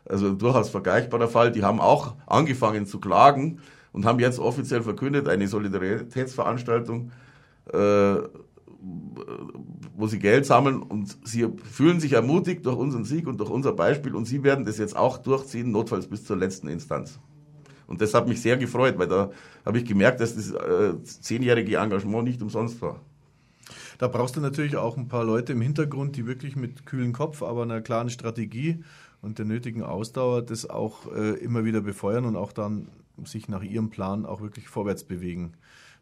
Also 0.05 0.33
durchaus 0.33 0.69
vergleichbarer 0.69 1.27
Fall. 1.27 1.51
Die 1.51 1.63
haben 1.63 1.79
auch 1.79 2.15
angefangen 2.25 2.85
zu 2.85 2.99
klagen 2.99 3.59
und 3.91 4.05
haben 4.05 4.19
jetzt 4.19 4.39
offiziell 4.39 4.81
verkündet, 4.81 5.27
eine 5.27 5.47
Solidaritätsveranstaltung 5.47 7.11
äh, 7.71 8.15
wo 9.95 10.07
sie 10.07 10.19
Geld 10.19 10.45
sammeln 10.45 10.81
und 10.81 11.17
sie 11.23 11.47
fühlen 11.63 11.99
sich 11.99 12.13
ermutigt 12.13 12.65
durch 12.65 12.77
unseren 12.77 13.03
Sieg 13.03 13.27
und 13.27 13.39
durch 13.39 13.49
unser 13.49 13.73
Beispiel 13.73 14.15
und 14.15 14.25
sie 14.25 14.43
werden 14.43 14.65
das 14.65 14.77
jetzt 14.77 14.95
auch 14.95 15.17
durchziehen, 15.17 15.71
notfalls 15.71 16.07
bis 16.07 16.23
zur 16.23 16.37
letzten 16.37 16.67
Instanz. 16.67 17.19
Und 17.87 18.01
das 18.01 18.13
hat 18.13 18.27
mich 18.27 18.41
sehr 18.41 18.55
gefreut, 18.57 18.97
weil 18.97 19.07
da 19.07 19.31
habe 19.65 19.79
ich 19.79 19.85
gemerkt, 19.85 20.21
dass 20.21 20.35
das 20.35 20.51
äh, 20.51 21.01
zehnjährige 21.03 21.77
Engagement 21.77 22.23
nicht 22.23 22.41
umsonst 22.41 22.81
war. 22.81 23.01
Da 23.97 24.07
brauchst 24.07 24.35
du 24.35 24.41
natürlich 24.41 24.77
auch 24.77 24.95
ein 24.95 25.07
paar 25.07 25.25
Leute 25.25 25.53
im 25.53 25.61
Hintergrund, 25.61 26.15
die 26.15 26.25
wirklich 26.25 26.55
mit 26.55 26.85
kühlen 26.85 27.13
Kopf, 27.13 27.43
aber 27.43 27.63
einer 27.63 27.81
klaren 27.81 28.09
Strategie 28.09 28.83
und 29.21 29.39
der 29.39 29.45
nötigen 29.45 29.83
Ausdauer 29.83 30.41
das 30.41 30.69
auch 30.69 31.11
äh, 31.13 31.31
immer 31.39 31.65
wieder 31.65 31.81
befeuern 31.81 32.25
und 32.25 32.35
auch 32.35 32.53
dann 32.53 32.87
sich 33.25 33.49
nach 33.49 33.63
ihrem 33.63 33.89
Plan 33.89 34.25
auch 34.25 34.41
wirklich 34.41 34.69
vorwärts 34.69 35.03
bewegen. 35.03 35.53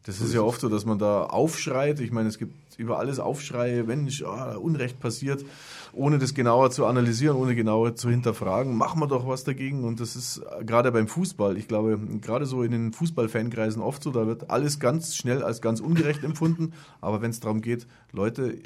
Das 0.04 0.20
ist 0.20 0.32
ja 0.32 0.40
oft 0.40 0.60
so, 0.60 0.68
dass 0.68 0.86
man 0.86 0.98
da 0.98 1.24
aufschreit. 1.24 2.00
Ich 2.00 2.12
meine, 2.12 2.28
es 2.28 2.38
gibt 2.38 2.54
über 2.78 2.98
alles 2.98 3.18
Aufschreie, 3.18 3.88
wenn 3.88 4.08
oh, 4.24 4.58
Unrecht 4.60 5.00
passiert, 5.00 5.44
ohne 5.92 6.18
das 6.18 6.32
genauer 6.32 6.70
zu 6.70 6.86
analysieren, 6.86 7.36
ohne 7.36 7.54
genauer 7.54 7.96
zu 7.96 8.08
hinterfragen. 8.08 8.76
Machen 8.76 9.00
wir 9.00 9.08
doch 9.08 9.26
was 9.26 9.44
dagegen. 9.44 9.84
Und 9.84 10.00
das 10.00 10.16
ist 10.16 10.40
gerade 10.64 10.92
beim 10.92 11.08
Fußball, 11.08 11.58
ich 11.58 11.66
glaube, 11.66 11.98
gerade 12.20 12.46
so 12.46 12.62
in 12.62 12.70
den 12.70 12.92
Fußballfankreisen 12.92 13.82
oft 13.82 14.02
so, 14.02 14.12
da 14.12 14.26
wird 14.26 14.48
alles 14.48 14.78
ganz 14.78 15.16
schnell 15.16 15.42
als 15.42 15.60
ganz 15.60 15.80
ungerecht 15.80 16.22
empfunden. 16.22 16.72
Aber 17.00 17.20
wenn 17.20 17.30
es 17.30 17.40
darum 17.40 17.60
geht, 17.60 17.86
Leute, 18.12 18.58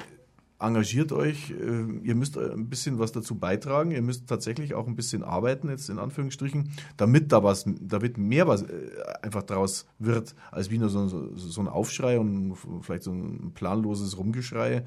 engagiert 0.63 1.11
euch, 1.11 1.51
äh, 1.51 1.99
ihr 2.03 2.15
müsst 2.15 2.37
ein 2.37 2.69
bisschen 2.69 2.97
was 2.97 3.11
dazu 3.11 3.35
beitragen, 3.35 3.91
ihr 3.91 4.01
müsst 4.01 4.27
tatsächlich 4.27 4.73
auch 4.73 4.87
ein 4.87 4.95
bisschen 4.95 5.23
arbeiten, 5.23 5.69
jetzt 5.69 5.89
in 5.89 5.99
Anführungsstrichen, 5.99 6.71
damit 6.97 7.31
da 7.31 7.43
was, 7.43 7.65
damit 7.79 8.17
mehr 8.17 8.47
was 8.47 8.63
äh, 8.63 8.89
einfach 9.21 9.43
draus 9.43 9.85
wird, 9.99 10.35
als 10.51 10.69
wie 10.71 10.77
nur 10.77 10.89
so, 10.89 11.35
so 11.35 11.61
ein 11.61 11.67
Aufschrei 11.67 12.19
und 12.19 12.55
vielleicht 12.81 13.03
so 13.03 13.11
ein 13.11 13.51
planloses 13.53 14.17
Rumgeschrei. 14.17 14.85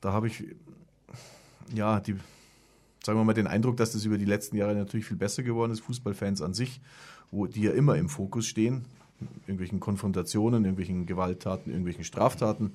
Da 0.00 0.12
habe 0.12 0.28
ich, 0.28 0.44
ja, 1.74 2.00
die, 2.00 2.14
sagen 3.04 3.18
wir 3.18 3.24
mal, 3.24 3.34
den 3.34 3.46
Eindruck, 3.46 3.76
dass 3.76 3.92
das 3.92 4.04
über 4.04 4.16
die 4.16 4.24
letzten 4.24 4.56
Jahre 4.56 4.74
natürlich 4.74 5.06
viel 5.06 5.16
besser 5.16 5.42
geworden 5.42 5.72
ist, 5.72 5.80
Fußballfans 5.80 6.40
an 6.40 6.54
sich, 6.54 6.80
wo 7.30 7.46
die 7.46 7.62
ja 7.62 7.72
immer 7.72 7.96
im 7.96 8.08
Fokus 8.08 8.46
stehen, 8.46 8.84
irgendwelchen 9.46 9.80
Konfrontationen, 9.80 10.64
irgendwelchen 10.64 11.06
Gewalttaten, 11.06 11.70
irgendwelchen 11.70 12.04
Straftaten 12.04 12.72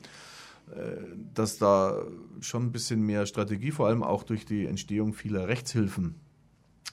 dass 1.34 1.58
da 1.58 2.04
schon 2.41 2.63
ein 2.63 2.71
bisschen 2.71 3.01
mehr 3.01 3.25
Strategie, 3.25 3.71
vor 3.71 3.88
allem 3.88 4.04
auch 4.04 4.23
durch 4.23 4.45
die 4.45 4.65
Entstehung 4.65 5.13
vieler 5.13 5.47
Rechtshilfen, 5.47 6.15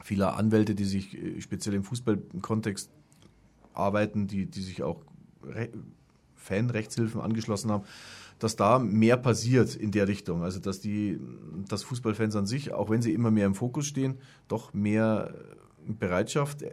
vieler 0.04 0.36
Anwälte, 0.36 0.74
die 0.74 0.84
sich 0.84 1.16
äh, 1.16 1.40
speziell 1.40 1.74
im 1.74 1.84
Fußballkontext 1.84 2.90
arbeiten, 3.72 4.26
die, 4.26 4.46
die 4.46 4.60
sich 4.60 4.82
auch 4.82 5.02
Fanrechtshilfen 6.36 7.20
angeschlossen 7.20 7.70
haben, 7.70 7.84
dass 8.38 8.56
da 8.56 8.78
mehr 8.78 9.16
passiert 9.16 9.74
in 9.74 9.90
der 9.90 10.08
Richtung. 10.08 10.42
Also 10.42 10.60
dass 10.60 10.80
die, 10.80 11.18
dass 11.68 11.84
Fußballfans 11.84 12.36
an 12.36 12.46
sich, 12.46 12.72
auch 12.72 12.90
wenn 12.90 13.02
sie 13.02 13.12
immer 13.12 13.30
mehr 13.30 13.46
im 13.46 13.54
Fokus 13.54 13.86
stehen, 13.86 14.18
doch 14.48 14.74
mehr 14.74 15.34
Bereitschaft 15.86 16.64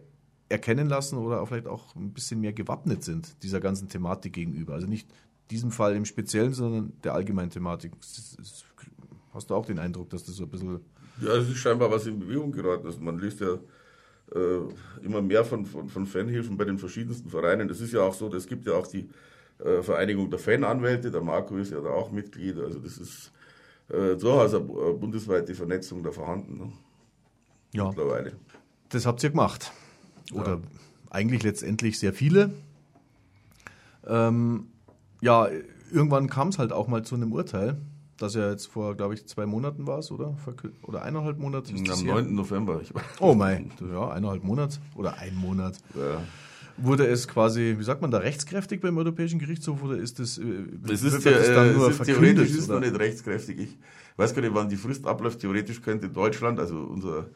erkennen 0.50 0.90
lassen 0.90 1.18
oder 1.18 1.42
auch 1.42 1.48
vielleicht 1.48 1.68
auch 1.68 1.96
ein 1.96 2.12
bisschen 2.12 2.42
mehr 2.42 2.54
gewappnet 2.54 3.04
sind 3.04 3.42
dieser 3.44 3.60
ganzen 3.60 3.88
Thematik 3.88 4.34
gegenüber. 4.34 4.74
Also 4.74 4.88
nicht 4.88 5.08
diesem 5.52 5.72
Fall 5.72 5.96
im 5.96 6.06
Speziellen, 6.06 6.54
sondern 6.54 6.94
der 7.04 7.14
allgemeinen 7.14 7.50
Thematik. 7.50 7.92
Hast 9.34 9.50
du 9.50 9.56
auch 9.56 9.66
den 9.66 9.80
Eindruck, 9.80 10.10
dass 10.10 10.24
das 10.24 10.36
so 10.36 10.44
ein 10.44 10.50
bisschen. 10.50 10.80
Ja, 11.22 11.36
es 11.36 11.50
ist 11.50 11.58
scheinbar 11.58 11.92
was 11.92 12.06
in 12.08 12.20
Bewegung 12.20 12.52
geraten 12.52 12.88
ist. 12.88 13.00
Man 13.02 13.20
liest 13.20 13.42
ja 13.42 13.60
äh, 14.36 14.60
immer 15.04 15.22
mehr 15.22 15.44
von, 15.44 15.66
von, 15.66 15.90
von, 15.90 16.06
Fanhilfen 16.06 16.58
bei 16.58 16.66
den 16.66 16.78
verschiedensten 16.78 17.30
Vereinen. 17.30 17.70
Es 17.70 17.82
ist 17.82 17.94
ja 17.94 18.02
auch 18.02 18.14
so, 18.14 18.34
es 18.34 18.48
gibt 18.48 18.66
ja 18.66 18.74
auch 18.74 18.88
die 18.88 19.10
äh, 19.60 19.82
Vereinigung 19.82 20.30
der 20.30 20.40
Fananwälte, 20.40 21.12
der 21.12 21.22
Marco 21.22 21.58
ist 21.58 21.72
ja 21.72 21.82
da 21.82 21.90
auch 21.90 22.12
Mitglied. 22.12 22.58
Also 22.58 22.80
das 22.80 22.98
ist 22.98 23.32
äh, 23.90 24.16
durchaus 24.16 24.54
eine 24.54 24.64
bundesweite 24.64 25.54
Vernetzung 25.56 26.04
da 26.04 26.12
vorhanden. 26.12 26.58
Ne? 26.58 26.72
Ja. 27.74 27.88
Mittlerweile. 27.90 28.34
Das 28.90 29.06
habt 29.06 29.24
ihr 29.24 29.32
gemacht. 29.32 29.72
Oder 30.34 30.54
ja. 30.54 30.62
eigentlich 31.10 31.44
letztendlich 31.44 32.00
sehr 32.00 32.14
viele. 32.14 32.52
Ähm, 34.08 34.68
ja, 35.22 35.48
irgendwann 35.92 36.30
kam 36.30 36.50
es 36.50 36.60
halt 36.60 36.72
auch 36.72 36.88
mal 36.88 37.04
zu 37.04 37.16
einem 37.16 37.32
Urteil, 37.32 37.78
das 38.18 38.36
ja 38.36 38.50
jetzt 38.50 38.68
vor, 38.68 38.96
glaube 38.96 39.14
ich, 39.14 39.26
zwei 39.28 39.46
Monaten 39.46 39.88
war 39.88 40.00
es, 40.00 40.12
oder? 40.12 40.36
Oder 40.84 41.04
eineinhalb 41.04 41.40
Monate? 41.40 41.74
Am 41.74 42.06
9. 42.06 42.36
November. 42.36 42.82
oh 43.20 43.34
mein, 43.34 43.72
ja, 43.92 44.10
eineinhalb 44.10 44.44
Monat 44.44 44.80
oder 44.96 45.18
ein 45.18 45.36
Monat. 45.36 45.78
Ja. 45.96 46.22
Wurde 46.78 47.08
es 47.08 47.28
quasi, 47.28 47.76
wie 47.78 47.84
sagt 47.84 48.02
man 48.02 48.10
da, 48.10 48.20
rechtskräftig 48.20 48.80
beim 48.80 48.98
Europäischen 48.98 49.38
Gerichtshof 49.38 49.84
oder 49.84 49.98
ist 49.98 50.20
das, 50.20 50.38
äh, 50.38 50.44
das 50.82 51.04
ist, 51.04 51.26
ja, 51.26 51.32
das 51.32 51.48
dann 51.48 51.76
nur 51.76 51.90
ist 51.90 52.04
theoretisch 52.04 52.52
ist 52.52 52.70
noch 52.70 52.80
nicht 52.80 52.98
rechtskräftig. 52.98 53.60
Ich 53.60 53.78
weiß 54.16 54.34
gar 54.34 54.42
nicht, 54.42 54.54
wann 54.54 54.70
die 54.70 54.78
Frist 54.78 55.06
abläuft. 55.06 55.40
Theoretisch 55.40 55.82
könnte 55.82 56.08
Deutschland, 56.08 56.58
also 56.58 56.78
unser 56.78 57.28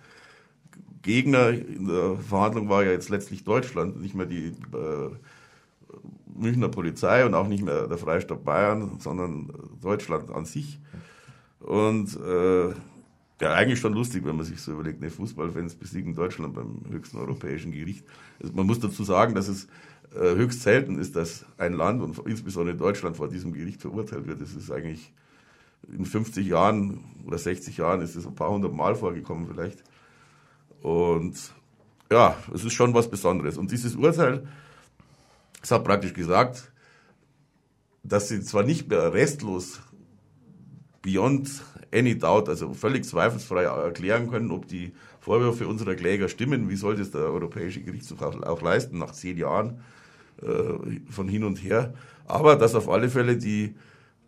Gegner 1.02 1.50
in 1.50 1.88
der 1.88 2.16
Verhandlung 2.16 2.70
war 2.70 2.84
ja 2.86 2.92
jetzt 2.92 3.10
letztlich 3.10 3.44
Deutschland, 3.44 4.02
nicht 4.02 4.16
mehr 4.16 4.26
die 4.26 4.48
äh, 4.48 5.10
Münchner 6.36 6.70
Polizei 6.70 7.26
und 7.26 7.34
auch 7.34 7.48
nicht 7.48 7.64
mehr 7.64 7.88
der 7.88 7.98
Freistaat 7.98 8.44
Bayern, 8.44 9.00
sondern 9.00 9.52
Deutschland 9.82 10.32
an 10.32 10.46
sich. 10.46 10.80
Und 11.60 12.18
äh, 12.20 12.70
ja, 13.42 13.54
eigentlich 13.54 13.80
schon 13.80 13.94
lustig, 13.94 14.26
wenn 14.26 14.36
man 14.36 14.46
sich 14.46 14.62
so 14.62 14.72
überlegt, 14.72 15.02
ne, 15.02 15.10
Fußballfans 15.10 15.76
besiegen 15.76 16.16
Deutschland 16.16 16.54
beim 16.54 16.82
höchsten 16.90 17.18
europäischen 17.18 17.72
Gericht. 17.72 18.06
Also 18.42 18.54
man 18.54 18.66
muss 18.66 18.80
dazu 18.80 19.04
sagen, 19.04 19.36
dass 19.36 19.48
es 19.48 19.68
äh, 20.16 20.36
höchst 20.36 20.62
selten 20.62 21.00
ist, 21.00 21.16
dass 21.16 21.46
ein 21.58 21.74
Land 21.74 22.02
und 22.02 22.18
insbesondere 22.28 22.76
Deutschland 22.76 23.18
vor 23.18 23.28
diesem 23.28 23.54
Gericht 23.54 23.82
verurteilt 23.82 24.28
wird. 24.28 24.42
Das 24.42 24.54
ist 24.54 24.72
eigentlich 24.72 25.12
in 25.92 26.06
50 26.06 26.48
Jahren 26.48 27.04
oder 27.26 27.38
60 27.38 27.78
Jahren 27.78 28.02
ist 28.02 28.16
es 28.16 28.26
ein 28.26 28.36
paar 28.36 28.50
hundert 28.50 28.74
Mal 28.74 28.96
vorgekommen 28.96 29.48
vielleicht. 29.48 29.84
Und 30.82 31.36
ja, 32.12 32.38
es 32.54 32.64
ist 32.64 32.74
schon 32.74 32.94
was 32.94 33.10
Besonderes. 33.10 33.58
Und 33.58 33.72
dieses 33.72 33.96
Urteil 33.96 34.48
es 35.64 35.72
hat 35.72 35.86
praktisch 35.86 36.14
gesagt, 36.14 36.72
dass 38.04 38.28
sie 38.28 38.42
zwar 38.42 38.64
nicht 38.64 38.90
mehr 38.90 39.14
restlos 39.14 39.82
beyond 41.02 41.64
any 41.92 42.18
doubt, 42.18 42.50
also 42.50 42.74
völlig 42.74 43.06
zweifelsfrei 43.06 43.64
erklären 43.64 44.30
können, 44.30 44.52
ob 44.52 44.68
die 44.68 44.94
Vorwürfe 45.22 45.68
unserer 45.68 45.96
Kläger 45.96 46.28
stimmen. 46.28 46.70
Wie 46.70 46.76
soll 46.76 46.98
das 46.98 47.12
der 47.12 47.22
Europäische 47.22 47.82
Gerichtshof 47.82 48.22
auch, 48.22 48.62
leisten 48.62 48.98
nach 48.98 49.14
zehn 49.14 49.38
Jahren 49.38 49.82
äh, 50.42 51.00
von 51.10 51.30
hin 51.30 51.46
und 51.46 51.64
her? 51.64 51.94
Aber 52.26 52.58
dass 52.58 52.76
auf 52.76 52.90
alle 52.90 53.10
Fälle 53.10 53.38
die, 53.38 53.76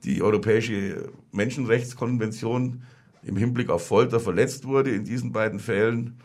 die 0.06 0.22
Europäische 0.22 1.10
Menschenrechtskonvention 1.34 2.84
im 3.24 3.36
Hinblick 3.36 3.70
auf 3.70 3.86
Folter 3.86 4.22
verletzt 4.22 4.66
wurde 4.66 4.92
in 4.92 5.04
diesen 5.04 5.34
beiden 5.34 5.60
Fällen, 5.60 6.18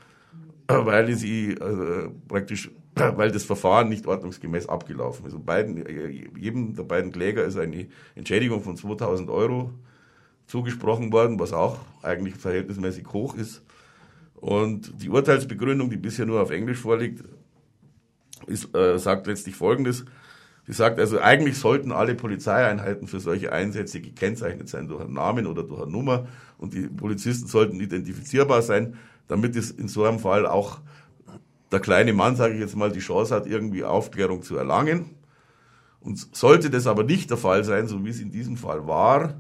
weil 0.69 1.17
sie 1.17 1.53
äh, 1.53 2.11
praktisch 2.29 2.71
weil 3.17 3.31
das 3.31 3.45
Verfahren 3.45 3.89
nicht 3.89 4.07
ordnungsgemäß 4.07 4.69
abgelaufen 4.69 5.27
ist. 5.27 5.35
Und 5.35 5.47
beiden, 5.47 5.85
jedem 6.39 6.75
der 6.75 6.85
beiden 6.85 7.13
Kläger 7.13 7.45
ist 7.45 7.59
eine 7.59 7.89
Entschädigung 8.15 8.63
von 8.63 8.77
2000 8.77 9.31
Euro 9.31 9.73
zugesprochen 10.47 11.13
worden, 11.13 11.39
was 11.39 11.53
auch 11.53 11.79
eigentlich 12.03 12.35
verhältnismäßig 12.35 13.07
hoch 13.13 13.35
ist. 13.35 13.63
Und 14.35 15.03
die 15.03 15.09
Urteilsbegründung, 15.09 15.91
die 15.91 15.97
bisher 15.97 16.27
nur 16.27 16.41
auf 16.41 16.51
Englisch 16.51 16.79
vorliegt, 16.79 17.23
ist, 18.47 18.75
äh, 18.75 18.99
sagt 18.99 19.27
letztlich 19.27 19.55
Folgendes. 19.55 20.05
Sie 20.67 20.73
sagt 20.73 20.99
also, 20.99 21.19
eigentlich 21.19 21.59
sollten 21.59 21.93
alle 21.93 22.15
Polizeieinheiten 22.15 23.09
für 23.09 23.21
solche 23.21 23.53
Einsätze 23.53 24.01
gekennzeichnet 24.01 24.69
sein 24.69 24.89
durch 24.89 25.03
einen 25.03 25.15
Namen 25.15 25.47
oder 25.47 25.63
durch 25.63 25.83
eine 25.83 25.91
Nummer 25.91 26.29
und 26.59 26.75
die 26.75 26.87
Polizisten 26.89 27.49
sollten 27.49 27.81
identifizierbar 27.81 28.63
sein, 28.63 28.95
damit 29.27 29.57
es 29.57 29.71
in 29.71 29.89
so 29.89 30.05
einem 30.05 30.19
Fall 30.19 30.47
auch 30.47 30.81
der 31.73 31.81
kleine 31.81 32.13
Mann, 32.13 32.37
sage 32.37 32.55
ich 32.55 32.61
jetzt 32.61 32.77
mal, 32.77 32.91
die 32.91 33.01
Chance 33.01 33.35
hat, 33.35 33.47
irgendwie 33.47 33.85
Aufklärung 33.85 34.43
zu 34.43 34.57
erlangen. 34.57 35.17
Und 36.01 36.35
sollte 36.35 36.71
das 36.71 36.87
aber 36.87 37.05
nicht 37.05 37.31
der 37.31 37.37
Fall 37.37 37.65
sein, 37.65 37.87
so 37.87 38.05
wie 38.05 38.11
es 38.11 38.21
in 38.21 38.31
diesem 38.31 38.57
Fall 38.57 38.87
war, 38.87 39.35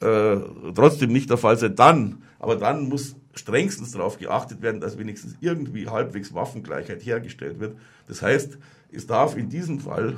äh, 0.00 0.36
trotzdem 0.74 1.12
nicht 1.12 1.30
der 1.30 1.38
Fall 1.38 1.58
sein, 1.58 1.74
dann, 1.76 2.22
aber 2.38 2.56
dann 2.56 2.88
muss 2.88 3.16
strengstens 3.34 3.92
darauf 3.92 4.18
geachtet 4.18 4.62
werden, 4.62 4.80
dass 4.80 4.98
wenigstens 4.98 5.36
irgendwie 5.40 5.88
halbwegs 5.88 6.34
Waffengleichheit 6.34 7.04
hergestellt 7.04 7.60
wird. 7.60 7.76
Das 8.06 8.22
heißt, 8.22 8.58
es 8.90 9.06
darf 9.06 9.36
in 9.36 9.48
diesem 9.48 9.80
Fall, 9.80 10.16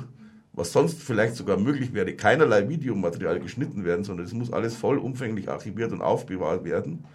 was 0.53 0.71
sonst 0.71 1.01
vielleicht 1.01 1.35
sogar 1.35 1.57
möglich 1.57 1.93
wäre, 1.93 2.13
keinerlei 2.13 2.67
Videomaterial 2.67 3.39
geschnitten 3.39 3.85
werden, 3.85 4.03
sondern 4.03 4.25
es 4.25 4.33
muss 4.33 4.51
alles 4.51 4.75
vollumfänglich 4.75 5.49
archiviert 5.49 5.91
und 5.91 6.01
aufbewahrt 6.01 6.63
werden. 6.63 7.05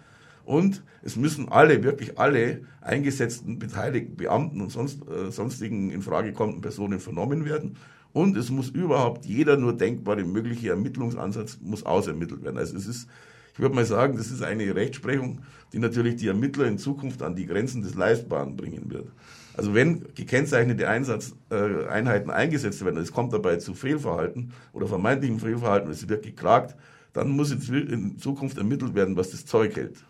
Und 0.45 0.83
es 1.03 1.15
müssen 1.15 1.49
alle, 1.49 1.83
wirklich 1.83 2.19
alle 2.19 2.61
eingesetzten 2.81 3.59
beteiligten 3.59 4.15
Beamten 4.15 4.61
und 4.61 4.69
sonst, 4.69 5.01
äh, 5.07 5.31
sonstigen 5.31 5.91
in 5.91 6.01
Frage 6.01 6.33
kommenden 6.33 6.61
Personen 6.61 6.99
vernommen 6.99 7.45
werden. 7.45 7.77
Und 8.13 8.35
es 8.35 8.49
muss 8.49 8.69
überhaupt 8.69 9.25
jeder 9.25 9.57
nur 9.57 9.77
denkbare 9.77 10.23
mögliche 10.23 10.69
Ermittlungsansatz 10.69 11.59
muss 11.61 11.85
ausermittelt 11.85 12.43
werden. 12.43 12.57
Also 12.57 12.75
es 12.75 12.85
ist, 12.85 13.07
ich 13.53 13.59
würde 13.59 13.75
mal 13.75 13.85
sagen, 13.85 14.17
das 14.17 14.31
ist 14.31 14.41
eine 14.41 14.75
Rechtsprechung, 14.75 15.39
die 15.71 15.79
natürlich 15.79 16.17
die 16.17 16.27
Ermittler 16.27 16.65
in 16.65 16.77
Zukunft 16.77 17.21
an 17.21 17.35
die 17.35 17.45
Grenzen 17.45 17.81
des 17.81 17.95
Leistbaren 17.95 18.57
bringen 18.57 18.91
wird. 18.91 19.07
Also 19.55 19.73
wenn 19.73 20.05
gekennzeichnete 20.15 20.87
Einsatzeinheiten 20.87 22.29
äh, 22.29 22.33
eingesetzt 22.33 22.83
werden, 22.83 22.97
es 22.97 23.11
kommt 23.11 23.33
dabei 23.33 23.57
zu 23.57 23.73
Fehlverhalten 23.73 24.53
oder 24.73 24.87
vermeintlichem 24.87 25.39
Fehlverhalten, 25.39 25.91
es 25.91 26.07
wird 26.07 26.23
geklagt, 26.23 26.75
dann 27.13 27.29
muss 27.29 27.51
in 27.51 28.17
Zukunft 28.17 28.57
ermittelt 28.57 28.95
werden, 28.95 29.17
was 29.17 29.31
das 29.31 29.45
Zeug 29.45 29.75
hält. 29.75 30.05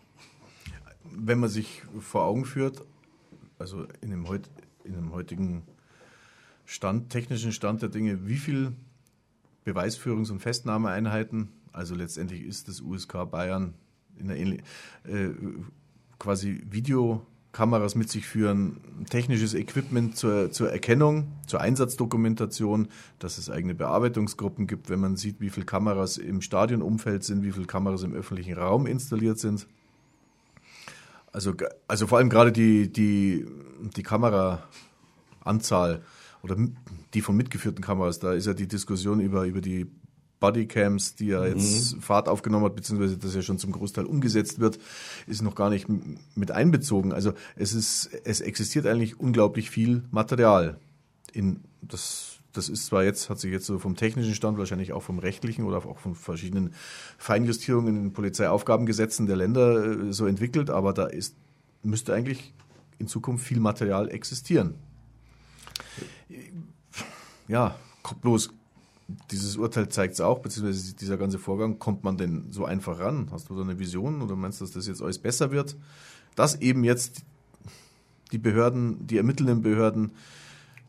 Wenn 1.14 1.40
man 1.40 1.50
sich 1.50 1.84
vor 2.00 2.24
Augen 2.24 2.46
führt, 2.46 2.84
also 3.60 3.86
in 4.02 4.10
dem, 4.10 4.28
heut, 4.28 4.50
in 4.84 4.94
dem 4.94 5.12
heutigen 5.12 5.64
Stand, 6.66 7.10
technischen 7.10 7.52
Stand 7.52 7.82
der 7.82 7.90
Dinge, 7.90 8.28
wie 8.28 8.38
viel 8.38 8.74
Beweisführungs- 9.66 10.32
und 10.32 10.40
Festnahmeeinheiten, 10.40 11.50
also 11.74 11.96
letztendlich 11.96 12.44
ist 12.44 12.68
das 12.68 12.82
USK 12.82 13.30
Bayern 13.30 13.74
in 14.18 14.28
der 14.28 14.38
äh, 14.38 15.34
quasi 16.20 16.62
Videokameras 16.70 17.96
mit 17.96 18.10
sich 18.10 18.26
führen, 18.26 18.78
technisches 19.10 19.54
Equipment 19.54 20.16
zur, 20.16 20.52
zur 20.52 20.72
Erkennung, 20.72 21.28
zur 21.48 21.62
Einsatzdokumentation, 21.62 22.88
dass 23.20 23.38
es 23.38 23.50
eigene 23.50 23.76
Bearbeitungsgruppen 23.76 24.68
gibt, 24.68 24.90
wenn 24.90 25.00
man 25.00 25.18
sieht, 25.18 25.42
wie 25.42 25.50
viele 25.50 25.66
Kameras 25.66 26.18
im 26.18 26.42
Stadionumfeld 26.42 27.24
sind, 27.24 27.44
wie 27.44 27.52
viele 27.52 27.66
Kameras 27.66 28.04
im 28.04 28.14
öffentlichen 28.14 28.54
Raum 28.54 28.86
installiert 28.86 29.40
sind. 29.40 29.68
Also, 31.32 31.54
also 31.88 32.08
vor 32.08 32.18
allem 32.18 32.30
gerade 32.30 32.52
die, 32.52 32.92
die, 32.92 33.46
die 33.96 34.04
Kameraanzahl 34.04 36.02
oder 36.44 36.58
die 37.14 37.22
von 37.22 37.38
mitgeführten 37.38 37.84
Kameras, 37.84 38.20
da 38.20 38.34
ist 38.34 38.48
ja 38.48 38.54
die 38.54 38.68
Diskussion 38.68 39.20
über, 39.20 39.46
über 39.46 39.62
die 39.62 39.88
Bodycams, 40.42 41.16
die 41.16 41.28
ja 41.28 41.46
jetzt 41.46 41.96
mhm. 41.96 42.02
Fahrt 42.02 42.28
aufgenommen 42.28 42.66
hat, 42.66 42.76
beziehungsweise 42.76 43.18
das 43.18 43.34
ja 43.34 43.42
schon 43.42 43.60
zum 43.60 43.72
Großteil 43.72 44.06
umgesetzt 44.06 44.60
wird, 44.60 44.80
ist 45.28 45.42
noch 45.42 45.56
gar 45.56 45.70
nicht 45.70 45.88
mit 46.36 46.52
einbezogen. 46.52 47.14
Also 47.14 47.34
es 47.56 47.74
ist, 47.74 48.10
es 48.26 48.42
existiert 48.42 48.86
eigentlich 48.88 49.20
unglaublich 49.20 49.70
viel 49.70 50.04
Material. 50.12 50.80
In 51.32 51.62
das, 51.82 52.31
das 52.54 52.70
ist 52.70 52.86
zwar 52.86 53.04
jetzt, 53.04 53.30
hat 53.30 53.40
sich 53.40 53.52
jetzt 53.52 53.66
so 53.66 53.80
vom 53.80 53.96
technischen 53.96 54.36
Stand, 54.36 54.58
wahrscheinlich 54.58 54.94
auch 54.94 55.04
vom 55.04 55.20
rechtlichen 55.20 55.66
oder 55.66 55.78
auch 55.78 56.00
von 56.00 56.16
verschiedenen 56.16 56.74
Feinjustierungen 57.18 57.96
in 57.96 58.14
Polizeiaufgabengesetzen 58.14 59.26
der 59.26 59.38
Länder 59.38 59.86
äh, 59.86 60.14
so 60.14 60.26
entwickelt, 60.26 60.70
aber 60.70 60.94
da 60.94 61.06
ist, 61.06 61.36
müsste 61.84 62.14
eigentlich 62.14 62.54
in 63.00 63.08
Zukunft 63.08 63.46
viel 63.46 63.60
Material 63.60 64.10
existieren. 64.10 64.76
Ja, 67.48 67.76
bloß 68.22 68.52
dieses 69.30 69.58
Urteil 69.58 69.90
zeigt 69.90 70.14
es 70.14 70.22
auch, 70.22 70.40
beziehungsweise 70.40 70.96
dieser 70.96 71.18
ganze 71.18 71.40
Vorgang, 71.40 71.80
kommt 71.80 72.04
man 72.04 72.18
denn 72.18 72.52
so 72.52 72.66
einfach 72.66 73.00
ran? 73.00 73.28
Hast 73.32 73.50
du 73.50 73.56
da 73.56 73.62
eine 73.62 73.80
Vision 73.80 74.22
oder 74.22 74.36
meinst 74.36 74.62
du, 74.62 74.66
dass 74.66 74.74
das 74.74 74.88
jetzt 74.88 75.02
alles 75.02 75.20
besser 75.20 75.52
wird? 75.52 75.76
Dass 76.36 76.62
eben 76.62 76.84
jetzt 76.84 77.24
die 78.32 78.38
Behörden, 78.38 79.06
die 79.08 79.18
ermittelnden 79.18 79.62
Behörden, 79.62 80.12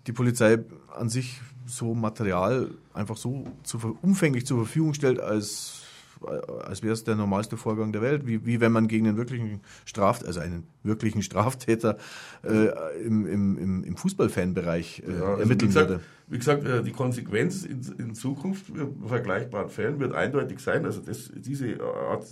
die 0.06 0.12
Polizei 0.12 0.58
an 0.94 1.08
sich 1.08 1.40
so 1.72 1.94
Material 1.94 2.70
einfach 2.94 3.16
so 3.16 3.46
zu, 3.62 3.98
umfänglich 4.02 4.46
zur 4.46 4.58
Verfügung 4.58 4.94
stellt, 4.94 5.20
als 5.20 5.78
als 6.24 6.82
wäre 6.82 6.92
es 6.92 7.04
der 7.04 7.16
normalste 7.16 7.56
Vorgang 7.56 7.92
der 7.92 8.02
Welt, 8.02 8.26
wie, 8.26 8.46
wie 8.46 8.60
wenn 8.60 8.70
man 8.70 8.86
gegen 8.86 9.08
einen 9.08 9.16
wirklichen 9.16 9.60
Straft, 9.84 10.24
also 10.24 10.38
einen 10.38 10.64
wirklichen 10.82 11.22
Straftäter 11.22 11.98
äh, 12.44 12.68
im, 13.04 13.26
im, 13.26 13.84
im 13.84 13.96
Fußballfanbereich 13.96 15.02
äh, 15.06 15.18
ja, 15.18 15.24
also 15.24 15.40
ermitteln 15.40 15.60
wie 15.60 15.66
gesagt, 15.74 15.88
würde. 15.90 16.02
Wie 16.28 16.38
gesagt, 16.38 16.64
äh, 16.64 16.82
die 16.82 16.92
Konsequenz 16.92 17.64
in, 17.64 17.80
in 17.98 18.14
Zukunft 18.14 18.68
in 18.68 19.08
vergleichbaren 19.08 19.68
Fällen 19.68 19.98
wird 19.98 20.14
eindeutig 20.14 20.60
sein. 20.60 20.84
Also 20.84 21.00
das, 21.00 21.30
diese 21.34 21.80
Art, 21.80 22.24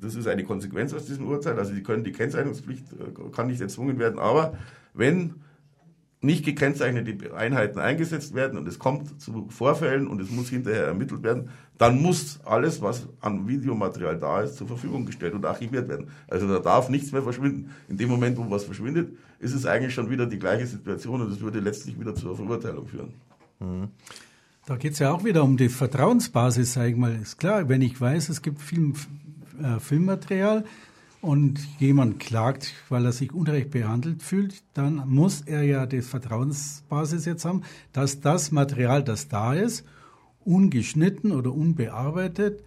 das 0.00 0.14
ist 0.14 0.26
eine 0.26 0.44
Konsequenz 0.44 0.92
aus 0.92 1.06
diesem 1.06 1.26
Urteil. 1.26 1.58
Also 1.58 1.74
die 1.74 1.82
können 1.82 2.04
die 2.04 2.12
Kennzeichnungspflicht 2.12 2.86
äh, 2.92 3.30
kann 3.30 3.46
nicht 3.46 3.60
erzwungen 3.60 3.98
werden, 3.98 4.18
aber 4.18 4.58
wenn 4.94 5.45
nicht 6.20 6.44
gekennzeichnete 6.44 7.36
Einheiten 7.36 7.78
eingesetzt 7.78 8.34
werden 8.34 8.58
und 8.58 8.66
es 8.66 8.78
kommt 8.78 9.20
zu 9.20 9.48
Vorfällen 9.50 10.06
und 10.06 10.20
es 10.20 10.30
muss 10.30 10.48
hinterher 10.48 10.86
ermittelt 10.86 11.22
werden, 11.22 11.50
dann 11.78 12.00
muss 12.00 12.40
alles, 12.44 12.80
was 12.80 13.06
an 13.20 13.46
Videomaterial 13.46 14.18
da 14.18 14.40
ist, 14.40 14.56
zur 14.56 14.66
Verfügung 14.66 15.04
gestellt 15.04 15.34
und 15.34 15.44
archiviert 15.44 15.88
werden. 15.88 16.08
Also 16.26 16.48
da 16.48 16.58
darf 16.58 16.88
nichts 16.88 17.12
mehr 17.12 17.22
verschwinden. 17.22 17.70
In 17.88 17.98
dem 17.98 18.08
Moment, 18.08 18.38
wo 18.38 18.50
was 18.50 18.64
verschwindet, 18.64 19.14
ist 19.38 19.54
es 19.54 19.66
eigentlich 19.66 19.92
schon 19.92 20.08
wieder 20.08 20.26
die 20.26 20.38
gleiche 20.38 20.66
Situation 20.66 21.20
und 21.20 21.30
es 21.30 21.40
würde 21.40 21.60
letztlich 21.60 22.00
wieder 22.00 22.14
zur 22.14 22.34
Verurteilung 22.34 22.86
führen. 22.86 23.12
Da 24.66 24.76
geht 24.76 24.94
es 24.94 24.98
ja 24.98 25.12
auch 25.12 25.24
wieder 25.24 25.44
um 25.44 25.56
die 25.56 25.68
Vertrauensbasis, 25.68 26.72
sage 26.72 26.90
ich 26.90 26.96
mal. 26.96 27.14
Ist 27.14 27.38
klar, 27.38 27.68
wenn 27.68 27.82
ich 27.82 28.00
weiß, 28.00 28.30
es 28.30 28.42
gibt 28.42 28.60
Film, 28.60 28.94
äh, 29.62 29.78
Filmmaterial, 29.78 30.64
und 31.26 31.58
jemand 31.80 32.20
klagt, 32.20 32.72
weil 32.88 33.04
er 33.04 33.10
sich 33.10 33.34
unrecht 33.34 33.72
behandelt 33.72 34.22
fühlt, 34.22 34.62
dann 34.74 35.02
muss 35.08 35.40
er 35.40 35.64
ja 35.64 35.84
die 35.84 36.00
Vertrauensbasis 36.00 37.24
jetzt 37.24 37.44
haben, 37.44 37.62
dass 37.92 38.20
das 38.20 38.52
Material, 38.52 39.02
das 39.02 39.26
da 39.26 39.52
ist, 39.52 39.84
ungeschnitten 40.44 41.32
oder 41.32 41.52
unbearbeitet 41.52 42.62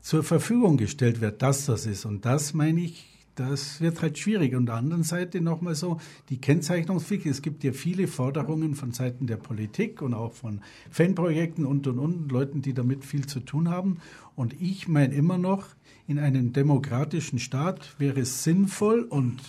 zur 0.00 0.22
Verfügung 0.22 0.76
gestellt 0.76 1.20
wird, 1.20 1.42
dass 1.42 1.66
das 1.66 1.86
ist. 1.86 2.04
Und 2.04 2.24
das 2.24 2.54
meine 2.54 2.82
ich, 2.82 3.17
das 3.38 3.80
wird 3.80 4.02
halt 4.02 4.18
schwierig. 4.18 4.54
Und 4.54 4.66
der 4.66 4.76
anderen 4.76 5.02
Seite 5.02 5.40
nochmal 5.40 5.74
so, 5.74 5.98
die 6.28 6.40
Kennzeichnungspflicht, 6.40 7.26
es 7.26 7.42
gibt 7.42 7.62
ja 7.64 7.72
viele 7.72 8.08
Forderungen 8.08 8.74
von 8.74 8.92
Seiten 8.92 9.26
der 9.26 9.36
Politik 9.36 10.02
und 10.02 10.14
auch 10.14 10.32
von 10.32 10.60
Fanprojekten 10.90 11.64
und, 11.64 11.86
und, 11.86 11.98
und, 11.98 12.32
Leuten, 12.32 12.62
die 12.62 12.74
damit 12.74 13.04
viel 13.04 13.26
zu 13.26 13.40
tun 13.40 13.68
haben. 13.68 13.98
Und 14.34 14.60
ich 14.60 14.88
meine 14.88 15.14
immer 15.14 15.38
noch, 15.38 15.66
in 16.06 16.18
einem 16.18 16.52
demokratischen 16.52 17.38
Staat 17.38 17.94
wäre 17.98 18.20
es 18.20 18.42
sinnvoll 18.42 19.02
und, 19.02 19.40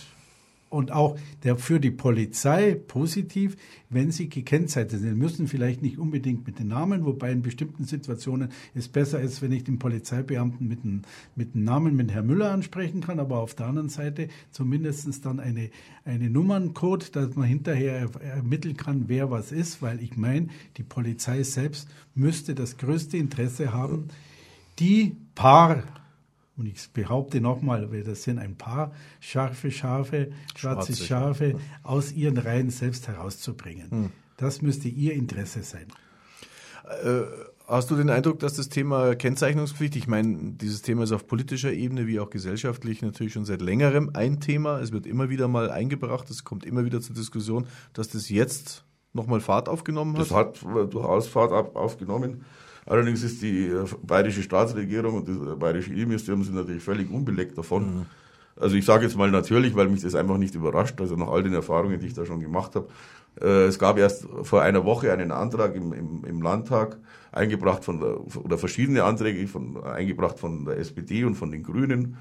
und 0.70 0.92
auch 0.92 1.18
der, 1.42 1.56
für 1.56 1.80
die 1.80 1.90
Polizei 1.90 2.74
positiv, 2.74 3.56
wenn 3.90 4.12
sie 4.12 4.28
gekennzeichnet 4.28 4.92
sind. 4.92 5.10
Sie 5.10 5.14
müssen 5.16 5.48
vielleicht 5.48 5.82
nicht 5.82 5.98
unbedingt 5.98 6.46
mit 6.46 6.60
den 6.60 6.68
Namen, 6.68 7.04
wobei 7.04 7.32
in 7.32 7.42
bestimmten 7.42 7.84
Situationen 7.84 8.50
es 8.74 8.88
besser 8.88 9.20
ist, 9.20 9.42
wenn 9.42 9.50
ich 9.50 9.64
den 9.64 9.80
Polizeibeamten 9.80 10.66
mit 10.68 10.84
dem, 10.84 11.02
mit 11.34 11.54
dem 11.54 11.64
Namen, 11.64 11.96
mit 11.96 12.12
Herrn 12.12 12.28
Müller 12.28 12.52
ansprechen 12.52 13.00
kann, 13.00 13.18
aber 13.18 13.40
auf 13.40 13.54
der 13.54 13.66
anderen 13.66 13.88
Seite 13.88 14.28
zumindest 14.52 15.26
dann 15.26 15.40
eine, 15.40 15.70
eine 16.04 16.30
Nummerncode, 16.30 17.16
dass 17.16 17.34
man 17.34 17.48
hinterher 17.48 18.08
ermitteln 18.22 18.76
kann, 18.76 19.04
wer 19.08 19.30
was 19.30 19.50
ist, 19.50 19.82
weil 19.82 20.00
ich 20.00 20.16
meine, 20.16 20.48
die 20.76 20.84
Polizei 20.84 21.42
selbst 21.42 21.88
müsste 22.14 22.54
das 22.54 22.76
größte 22.76 23.16
Interesse 23.16 23.72
haben, 23.72 24.08
die 24.78 25.16
paar 25.34 25.82
und 26.60 26.66
ich 26.66 26.90
behaupte 26.92 27.40
nochmal, 27.40 27.88
das 28.04 28.22
sind 28.22 28.38
ein 28.38 28.56
paar 28.56 28.92
scharfe 29.18 29.70
Schafe, 29.70 30.30
schwarze, 30.54 30.92
schwarze 30.94 31.04
Schafe 31.04 31.54
aus 31.82 32.12
ihren 32.12 32.36
Reihen 32.36 32.70
selbst 32.70 33.08
herauszubringen. 33.08 33.90
Hm. 33.90 34.10
Das 34.36 34.62
müsste 34.62 34.88
Ihr 34.88 35.14
Interesse 35.14 35.62
sein. 35.62 35.86
Äh, 37.02 37.22
hast 37.66 37.90
du 37.90 37.96
den 37.96 38.10
Eindruck, 38.10 38.38
dass 38.40 38.54
das 38.54 38.68
Thema 38.68 39.14
Kennzeichnungspflicht, 39.14 39.96
ich 39.96 40.06
meine, 40.06 40.52
dieses 40.52 40.82
Thema 40.82 41.04
ist 41.04 41.12
auf 41.12 41.26
politischer 41.26 41.72
Ebene 41.72 42.06
wie 42.06 42.20
auch 42.20 42.30
gesellschaftlich 42.30 43.02
natürlich 43.02 43.32
schon 43.32 43.44
seit 43.44 43.62
längerem 43.62 44.10
ein 44.14 44.40
Thema. 44.40 44.80
Es 44.80 44.92
wird 44.92 45.06
immer 45.06 45.28
wieder 45.28 45.48
mal 45.48 45.70
eingebracht, 45.70 46.30
es 46.30 46.44
kommt 46.44 46.64
immer 46.64 46.84
wieder 46.84 47.00
zur 47.00 47.14
Diskussion, 47.14 47.66
dass 47.92 48.08
das 48.08 48.28
jetzt 48.28 48.84
nochmal 49.12 49.40
Fahrt 49.40 49.68
aufgenommen 49.68 50.14
hat? 50.14 50.20
Das 50.20 50.30
hat 50.32 50.62
durchaus 50.62 51.28
Fahrt 51.28 51.52
aufgenommen. 51.76 52.44
Allerdings 52.86 53.22
ist 53.22 53.42
die 53.42 53.66
äh, 53.66 53.84
bayerische 54.02 54.42
Staatsregierung 54.42 55.14
und 55.14 55.28
das 55.28 55.36
äh, 55.36 55.56
bayerische 55.56 55.92
Innenministerium 55.92 56.44
sind 56.44 56.54
natürlich 56.54 56.82
völlig 56.82 57.10
unbeleckt 57.10 57.56
davon. 57.56 57.82
Mhm. 57.84 58.06
Also 58.56 58.76
ich 58.76 58.84
sage 58.84 59.04
jetzt 59.04 59.16
mal 59.16 59.30
natürlich, 59.30 59.74
weil 59.74 59.88
mich 59.88 60.02
das 60.02 60.14
einfach 60.14 60.36
nicht 60.36 60.54
überrascht, 60.54 61.00
also 61.00 61.16
nach 61.16 61.28
all 61.28 61.42
den 61.42 61.54
Erfahrungen, 61.54 61.98
die 61.98 62.06
ich 62.06 62.14
da 62.14 62.26
schon 62.26 62.40
gemacht 62.40 62.74
habe. 62.74 62.88
Äh, 63.40 63.64
es 63.64 63.78
gab 63.78 63.98
erst 63.98 64.26
vor 64.42 64.62
einer 64.62 64.84
Woche 64.84 65.12
einen 65.12 65.30
Antrag 65.30 65.74
im, 65.74 65.92
im, 65.92 66.24
im 66.24 66.42
Landtag, 66.42 66.98
eingebracht 67.32 67.84
von 67.84 68.00
der, 68.00 68.20
oder 68.44 68.58
verschiedene 68.58 69.04
Anträge 69.04 69.46
von, 69.46 69.82
eingebracht 69.84 70.38
von 70.38 70.64
der 70.64 70.78
SPD 70.78 71.24
und 71.24 71.36
von 71.36 71.50
den 71.50 71.62
Grünen, 71.62 72.16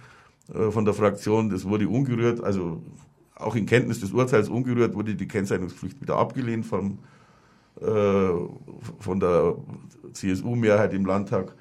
von 0.72 0.86
der 0.86 0.93
Fraktion. 0.93 1.49
Das 1.49 1.66
wurde 1.66 1.88
ungerührt. 1.88 2.43
Also 2.43 2.84
auch 3.39 3.55
in 3.55 3.66
Kenntnis 3.66 3.99
des 3.99 4.12
Urteils 4.12 4.49
ungerührt 4.49 4.93
wurde 4.93 5.16
die 5.16 5.28
Kennzeichnungspflicht 5.28 6.01
wieder 6.01 6.18
abgelehnt 6.18 6.66
vom, 6.66 6.99
von 7.78 9.20
der 9.20 9.56
CSU-Mehrheit 10.14 10.94
im 10.94 11.06
Landtag. 11.06 11.56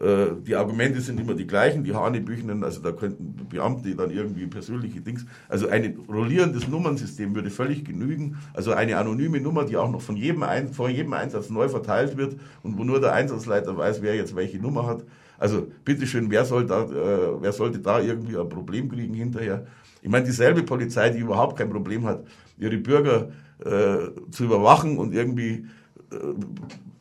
Äh, 0.00 0.26
die 0.46 0.54
Argumente 0.54 1.00
sind 1.00 1.18
immer 1.18 1.34
die 1.34 1.46
gleichen, 1.46 1.82
die 1.82 1.94
Hanebüchenen, 1.94 2.62
also 2.62 2.80
da 2.80 2.92
könnten 2.92 3.48
Beamte 3.48 3.94
dann 3.96 4.10
irgendwie 4.10 4.46
persönliche 4.46 5.00
Dings, 5.00 5.26
also 5.48 5.68
ein 5.68 5.98
rollierendes 6.08 6.68
Nummernsystem 6.68 7.34
würde 7.34 7.50
völlig 7.50 7.84
genügen, 7.84 8.36
also 8.54 8.72
eine 8.72 8.96
anonyme 8.96 9.40
Nummer, 9.40 9.64
die 9.64 9.76
auch 9.76 9.90
noch 9.90 10.00
von 10.00 10.16
jedem 10.16 10.44
vor 10.72 10.88
jedem 10.88 11.12
Einsatz 11.14 11.50
neu 11.50 11.68
verteilt 11.68 12.16
wird 12.16 12.36
und 12.62 12.78
wo 12.78 12.84
nur 12.84 13.00
der 13.00 13.12
Einsatzleiter 13.12 13.76
weiß, 13.76 14.00
wer 14.02 14.14
jetzt 14.14 14.36
welche 14.36 14.58
Nummer 14.58 14.86
hat. 14.86 15.04
Also 15.36 15.66
bitteschön, 15.84 16.30
wer, 16.30 16.44
soll 16.44 16.66
da, 16.66 16.84
äh, 16.84 17.42
wer 17.42 17.52
sollte 17.52 17.78
da 17.80 18.00
irgendwie 18.00 18.36
ein 18.36 18.48
Problem 18.48 18.88
kriegen 18.88 19.14
hinterher? 19.14 19.66
Ich 20.00 20.08
meine, 20.08 20.24
dieselbe 20.24 20.62
Polizei, 20.62 21.10
die 21.10 21.18
überhaupt 21.18 21.56
kein 21.56 21.70
Problem 21.70 22.04
hat, 22.06 22.24
ihre 22.58 22.76
Bürger 22.76 23.28
äh, 23.64 24.10
zu 24.30 24.44
überwachen 24.44 24.98
und 24.98 25.14
irgendwie 25.14 25.66
äh, 26.10 26.16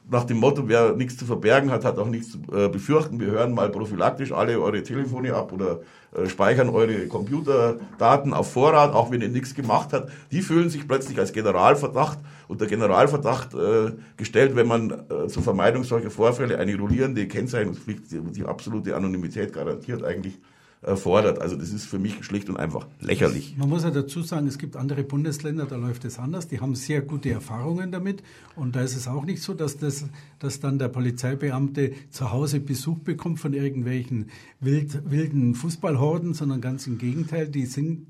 nach 0.10 0.24
dem 0.24 0.38
Motto, 0.38 0.68
wer 0.68 0.94
nichts 0.94 1.18
zu 1.18 1.26
verbergen 1.26 1.70
hat, 1.70 1.84
hat 1.84 1.98
auch 1.98 2.08
nichts 2.08 2.32
zu 2.32 2.38
äh, 2.54 2.70
befürchten. 2.70 3.20
Wir 3.20 3.28
hören 3.28 3.54
mal 3.54 3.70
prophylaktisch 3.70 4.32
alle 4.32 4.60
eure 4.60 4.82
Telefone 4.82 5.34
ab 5.34 5.52
oder 5.52 5.82
äh, 6.16 6.28
speichern 6.28 6.70
eure 6.70 7.08
Computerdaten 7.08 8.34
auf 8.34 8.52
Vorrat, 8.52 8.94
auch 8.94 9.12
wenn 9.12 9.22
ihr 9.22 9.30
nichts 9.30 9.54
gemacht 9.54 9.90
habt. 9.92 10.12
Die 10.32 10.42
fühlen 10.42 10.70
sich 10.70 10.88
plötzlich 10.88 11.20
als 11.20 11.34
Generalverdacht 11.34 12.20
unter 12.48 12.68
Generalverdacht 12.68 13.54
äh, 13.54 13.92
gestellt, 14.16 14.56
wenn 14.56 14.68
man 14.68 14.92
äh, 14.92 15.28
zur 15.28 15.44
Vermeidung 15.44 15.84
solcher 15.84 16.10
Vorfälle 16.10 16.58
eine 16.58 16.78
rollierende 16.78 17.28
Kennzeichnungspflicht, 17.28 18.12
die, 18.12 18.22
die 18.22 18.46
absolute 18.46 18.96
Anonymität 18.96 19.52
garantiert, 19.52 20.04
eigentlich 20.04 20.40
fordert. 20.82 21.40
Also 21.40 21.56
das 21.56 21.72
ist 21.72 21.86
für 21.86 22.00
mich 22.00 22.24
schlicht 22.24 22.50
und 22.50 22.58
einfach 22.58 22.88
lächerlich. 23.00 23.56
Man 23.58 23.70
muss 23.70 23.84
ja 23.84 23.92
dazu 23.92 24.22
sagen, 24.22 24.48
es 24.48 24.58
gibt 24.58 24.76
andere 24.76 25.04
Bundesländer, 25.04 25.66
da 25.66 25.76
läuft 25.76 26.06
es 26.06 26.20
anders. 26.20 26.48
Die 26.48 26.60
haben 26.60 26.76
sehr 26.76 27.02
gute 27.02 27.30
Erfahrungen 27.30 27.92
damit. 27.92 28.24
Und 28.56 28.76
da 28.76 28.82
ist 28.82 28.96
es 28.96 29.08
auch 29.08 29.26
nicht 29.26 29.42
so, 29.42 29.54
dass, 29.54 29.78
das, 29.78 30.06
dass 30.40 30.60
dann 30.60 30.78
der 30.78 30.90
Polizeibeamte 30.90 31.94
zu 32.10 32.32
Hause 32.32 32.60
Besuch 32.60 33.00
bekommt 33.00 33.40
von 33.40 33.54
irgendwelchen 33.54 34.30
wild, 34.60 35.10
wilden 35.10 35.56
Fußballhorden, 35.56 36.34
sondern 36.34 36.62
ganz 36.62 36.86
im 36.88 36.98
Gegenteil, 36.98 37.48
die 37.50 37.66
sind 37.66 38.06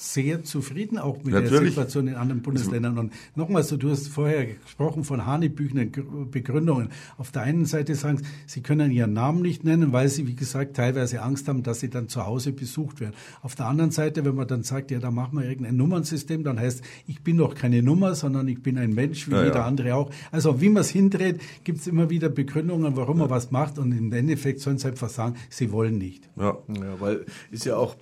sehr 0.00 0.44
zufrieden 0.44 0.96
auch 0.96 1.16
mit 1.24 1.34
Natürlich. 1.34 1.50
der 1.50 1.68
Situation 1.70 2.06
in 2.06 2.14
anderen 2.14 2.40
Bundesländern. 2.40 2.98
Und 2.98 3.12
nochmal 3.34 3.64
so, 3.64 3.76
du 3.76 3.90
hast 3.90 4.06
vorher 4.06 4.46
gesprochen 4.46 5.02
von 5.02 5.26
hanebüchenden 5.26 6.30
Begründungen. 6.30 6.90
Auf 7.16 7.32
der 7.32 7.42
einen 7.42 7.66
Seite 7.66 7.96
sagen 7.96 8.18
sie, 8.18 8.24
sie 8.46 8.60
können 8.60 8.92
ihren 8.92 9.12
Namen 9.12 9.42
nicht 9.42 9.64
nennen, 9.64 9.92
weil 9.92 10.08
sie, 10.08 10.28
wie 10.28 10.36
gesagt, 10.36 10.76
teilweise 10.76 11.20
Angst 11.22 11.48
haben, 11.48 11.64
dass 11.64 11.80
sie 11.80 11.90
dann 11.90 12.08
zu 12.08 12.24
Hause 12.24 12.52
besucht 12.52 13.00
werden. 13.00 13.14
Auf 13.42 13.56
der 13.56 13.66
anderen 13.66 13.90
Seite, 13.90 14.24
wenn 14.24 14.36
man 14.36 14.46
dann 14.46 14.62
sagt, 14.62 14.92
ja, 14.92 15.00
da 15.00 15.10
machen 15.10 15.36
wir 15.36 15.48
irgendein 15.48 15.76
Nummernsystem, 15.76 16.44
dann 16.44 16.60
heißt, 16.60 16.80
ich 17.08 17.22
bin 17.22 17.36
doch 17.36 17.56
keine 17.56 17.82
Nummer, 17.82 18.14
sondern 18.14 18.46
ich 18.46 18.62
bin 18.62 18.78
ein 18.78 18.94
Mensch, 18.94 19.26
wie 19.28 19.32
ja, 19.32 19.42
jeder 19.42 19.56
ja. 19.56 19.66
andere 19.66 19.96
auch. 19.96 20.10
Also 20.30 20.60
wie 20.60 20.68
man 20.68 20.82
es 20.82 20.90
hindreht, 20.90 21.40
gibt 21.64 21.80
es 21.80 21.88
immer 21.88 22.08
wieder 22.08 22.28
Begründungen, 22.28 22.96
warum 22.96 23.16
ja. 23.16 23.24
man 23.24 23.30
was 23.30 23.50
macht. 23.50 23.78
Und 23.78 23.90
im 23.90 24.12
Endeffekt 24.12 24.60
sollen 24.60 24.78
sie 24.78 24.86
einfach 24.86 25.08
sagen, 25.08 25.34
sie 25.50 25.72
wollen 25.72 25.98
nicht. 25.98 26.30
Ja, 26.36 26.56
ja 26.68 27.00
weil 27.00 27.26
ist 27.50 27.64
ja 27.64 27.76
auch 27.76 27.96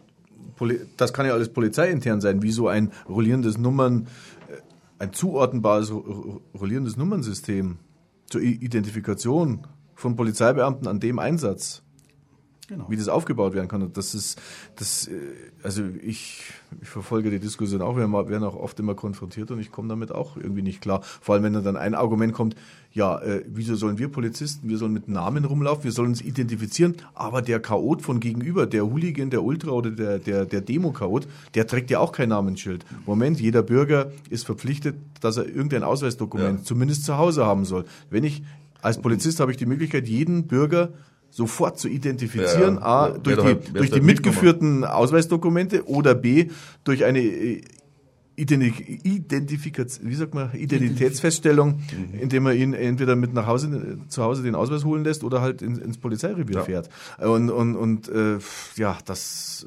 das 0.96 1.12
kann 1.12 1.26
ja 1.26 1.32
alles 1.32 1.52
polizeiintern 1.52 2.20
sein, 2.20 2.42
wie 2.42 2.52
so 2.52 2.68
ein 2.68 2.92
rollierendes 3.08 3.58
Nummern, 3.58 4.06
äh, 4.48 4.56
ein 4.98 5.12
zuordnenbares 5.12 5.92
rollierendes 5.92 6.96
Nummernsystem 6.96 7.78
zur 8.26 8.40
Identifikation 8.40 9.66
von 9.94 10.16
Polizeibeamten 10.16 10.88
an 10.88 11.00
dem 11.00 11.18
Einsatz. 11.18 11.82
Genau. 12.68 12.86
Wie 12.88 12.96
das 12.96 13.08
aufgebaut 13.08 13.54
werden 13.54 13.68
kann. 13.68 13.92
Das 13.92 14.12
ist, 14.12 14.40
das, 14.74 15.06
äh, 15.06 15.12
also 15.62 15.84
ich, 16.02 16.42
ich 16.82 16.88
verfolge 16.88 17.30
die 17.30 17.38
Diskussion 17.38 17.80
auch, 17.80 17.96
wir 17.96 18.10
werden 18.28 18.42
auch 18.42 18.56
oft 18.56 18.80
immer 18.80 18.96
konfrontiert 18.96 19.52
und 19.52 19.60
ich 19.60 19.70
komme 19.70 19.88
damit 19.88 20.10
auch 20.10 20.36
irgendwie 20.36 20.62
nicht 20.62 20.80
klar. 20.80 21.00
Vor 21.02 21.36
allem, 21.36 21.44
wenn 21.44 21.52
dann 21.52 21.76
ein 21.76 21.94
Argument 21.94 22.32
kommt, 22.32 22.56
ja, 22.92 23.20
äh, 23.20 23.44
wieso 23.46 23.76
sollen 23.76 23.98
wir 23.98 24.08
Polizisten, 24.08 24.68
wir 24.68 24.78
sollen 24.78 24.92
mit 24.92 25.06
Namen 25.06 25.44
rumlaufen, 25.44 25.84
wir 25.84 25.92
sollen 25.92 26.08
uns 26.08 26.22
identifizieren, 26.22 26.96
aber 27.14 27.40
der 27.40 27.60
Chaot 27.60 28.02
von 28.02 28.18
gegenüber, 28.18 28.66
der 28.66 28.84
Hooligan, 28.84 29.30
der 29.30 29.44
Ultra 29.44 29.70
oder 29.70 29.92
der, 29.92 30.18
der, 30.18 30.44
der 30.44 30.60
Demo-Chaot, 30.60 31.28
der 31.54 31.68
trägt 31.68 31.90
ja 31.90 32.00
auch 32.00 32.10
kein 32.10 32.30
Namensschild. 32.30 32.84
Moment, 33.06 33.38
jeder 33.40 33.62
Bürger 33.62 34.10
ist 34.28 34.44
verpflichtet, 34.44 34.96
dass 35.20 35.36
er 35.36 35.46
irgendein 35.46 35.84
Ausweisdokument 35.84 36.60
ja. 36.60 36.64
zumindest 36.64 37.04
zu 37.04 37.16
Hause 37.16 37.46
haben 37.46 37.64
soll. 37.64 37.84
Wenn 38.10 38.24
ich, 38.24 38.42
als 38.82 39.00
Polizist 39.00 39.38
habe 39.38 39.52
ich 39.52 39.56
die 39.56 39.66
Möglichkeit, 39.66 40.08
jeden 40.08 40.48
Bürger 40.48 40.92
sofort 41.36 41.78
zu 41.78 41.88
identifizieren, 41.88 42.78
a, 42.78 43.10
durch 43.10 43.36
die, 43.36 43.72
durch 43.74 43.90
die 43.90 44.00
mitgeführten 44.00 44.84
Ausweisdokumente 44.84 45.86
oder 45.86 46.14
b, 46.14 46.48
durch 46.82 47.04
eine 47.04 47.20
äh, 47.20 47.60
Identifikation, 48.36 50.08
wie 50.08 50.14
sagt 50.14 50.34
man, 50.34 50.54
Identitätsfeststellung, 50.54 51.82
mhm. 51.92 52.18
indem 52.18 52.44
man 52.44 52.56
ihn 52.56 52.72
entweder 52.72 53.16
mit 53.16 53.34
nach 53.34 53.46
Hause, 53.46 53.98
zu 54.08 54.22
Hause 54.22 54.44
den 54.44 54.54
Ausweis 54.54 54.86
holen 54.86 55.04
lässt 55.04 55.24
oder 55.24 55.42
halt 55.42 55.60
ins, 55.60 55.78
ins 55.78 55.98
Polizeirevier 55.98 56.56
ja. 56.56 56.62
fährt. 56.62 56.88
Und, 57.18 57.50
und, 57.50 57.76
und 57.76 58.08
äh, 58.08 58.38
ja, 58.76 58.96
das 59.04 59.66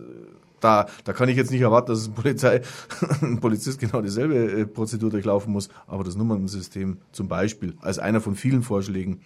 da, 0.59 0.87
da 1.03 1.13
kann 1.13 1.29
ich 1.29 1.37
jetzt 1.37 1.51
nicht 1.51 1.61
erwarten, 1.61 1.91
dass 1.91 2.07
ein 2.07 2.13
Polizei, 2.13 2.61
ein 3.21 3.39
Polizist 3.39 3.79
genau 3.79 4.01
dieselbe 4.01 4.35
äh, 4.35 4.65
Prozedur 4.65 5.11
durchlaufen 5.11 5.53
muss, 5.53 5.69
aber 5.85 6.03
das 6.03 6.15
Nummernsystem 6.15 6.97
zum 7.11 7.27
Beispiel 7.27 7.75
als 7.79 7.99
einer 7.99 8.21
von 8.21 8.35
vielen 8.35 8.63
Vorschlägen 8.63 9.21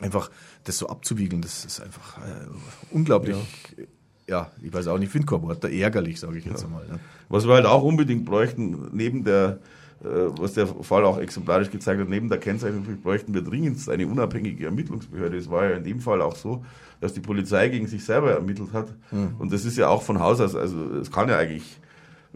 einfach 0.00 0.30
das 0.64 0.78
so 0.78 0.88
abzuwiegeln, 0.88 1.42
das 1.42 1.64
ist 1.64 1.80
einfach 1.80 2.18
äh, 2.18 2.46
unglaublich. 2.90 3.36
Ja. 3.76 3.84
ja. 4.26 4.50
ich 4.62 4.72
weiß 4.72 4.86
auch 4.88 4.98
nicht, 4.98 5.12
Findkorb, 5.12 5.64
ärgerlich, 5.64 6.20
sage 6.20 6.38
ich 6.38 6.44
jetzt 6.44 6.62
ja. 6.62 6.66
einmal. 6.66 6.86
Ne? 6.88 7.00
Was 7.28 7.46
wir 7.46 7.54
halt 7.54 7.66
auch 7.66 7.82
unbedingt 7.82 8.24
bräuchten, 8.24 8.88
neben 8.92 9.24
der, 9.24 9.60
äh, 10.02 10.06
was 10.38 10.54
der 10.54 10.66
Fall 10.66 11.04
auch 11.04 11.18
exemplarisch 11.18 11.70
gezeigt 11.70 12.00
hat, 12.00 12.08
neben 12.08 12.28
der 12.28 12.38
Kennzeichnung 12.38 12.84
bräuchten 13.02 13.34
wir 13.34 13.42
dringend 13.42 13.88
eine 13.88 14.06
unabhängige 14.06 14.66
Ermittlungsbehörde. 14.66 15.36
Es 15.36 15.50
war 15.50 15.64
ja 15.64 15.76
in 15.76 15.84
dem 15.84 16.00
Fall 16.00 16.22
auch 16.22 16.36
so, 16.36 16.64
dass 17.00 17.12
die 17.12 17.20
Polizei 17.20 17.68
gegen 17.68 17.86
sich 17.86 18.04
selber 18.04 18.32
ermittelt 18.32 18.72
hat. 18.72 18.88
Mhm. 19.12 19.36
Und 19.38 19.52
das 19.52 19.64
ist 19.64 19.76
ja 19.76 19.88
auch 19.88 20.02
von 20.02 20.18
Haus 20.20 20.40
aus, 20.40 20.54
also 20.56 20.96
es 20.96 21.10
kann 21.10 21.28
ja 21.28 21.38
eigentlich 21.38 21.78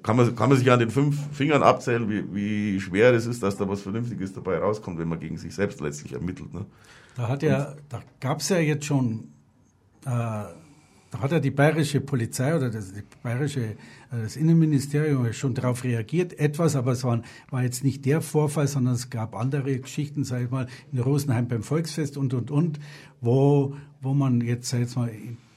kann 0.03 0.17
man, 0.17 0.37
kann 0.37 0.49
man 0.49 0.59
sich 0.59 0.71
an 0.71 0.79
den 0.79 0.91
fünf 0.91 1.17
Fingern 1.33 1.63
abzählen, 1.63 2.09
wie, 2.09 2.35
wie 2.35 2.81
schwer 2.81 3.13
es 3.13 3.27
ist, 3.27 3.43
dass 3.43 3.57
da 3.57 3.69
was 3.69 3.81
Vernünftiges 3.81 4.33
dabei 4.33 4.59
rauskommt, 4.59 4.99
wenn 4.99 5.09
man 5.09 5.19
gegen 5.19 5.39
sich 5.39 5.55
selbst 5.55 5.81
letztlich 5.81 6.13
ermittelt. 6.13 6.55
Ne? 6.55 6.67
Da 7.19 7.27
hat 7.27 7.43
ja, 7.43 7.75
da 7.89 8.01
gab 8.21 8.39
es 8.39 8.49
ja 8.49 8.59
jetzt 8.59 8.85
schon, 8.85 9.25
äh, 10.05 10.07
da 10.07 10.55
hat 11.19 11.33
ja 11.33 11.41
die 11.41 11.51
bayerische 11.51 12.01
Polizei 12.01 12.55
oder 12.55 12.71
das, 12.71 12.93
bayerische, 13.25 13.71
äh, 13.71 13.77
das 14.23 14.37
Innenministerium 14.37 15.33
schon 15.33 15.53
darauf 15.53 15.83
reagiert, 15.83 16.39
etwas, 16.39 16.77
aber 16.77 16.93
es 16.93 17.03
war, 17.03 17.21
war 17.51 17.65
jetzt 17.65 17.83
nicht 17.83 18.05
der 18.05 18.21
Vorfall, 18.21 18.69
sondern 18.69 18.95
es 18.95 19.11
gab 19.11 19.35
andere 19.35 19.81
Geschichten, 19.81 20.23
sage 20.23 20.45
ich 20.45 20.51
mal, 20.53 20.69
in 20.93 21.01
Rosenheim 21.01 21.49
beim 21.49 21.65
Volksfest 21.65 22.17
und, 22.17 22.35
und, 22.35 22.53
und, 22.53 22.79
wo, 23.21 23.75
wo 24.01 24.15
man 24.15 24.41
jetzt, 24.41 24.69
sag 24.69 24.79
ich 24.79 24.85
jetzt 24.85 24.97
mal, 24.97 25.11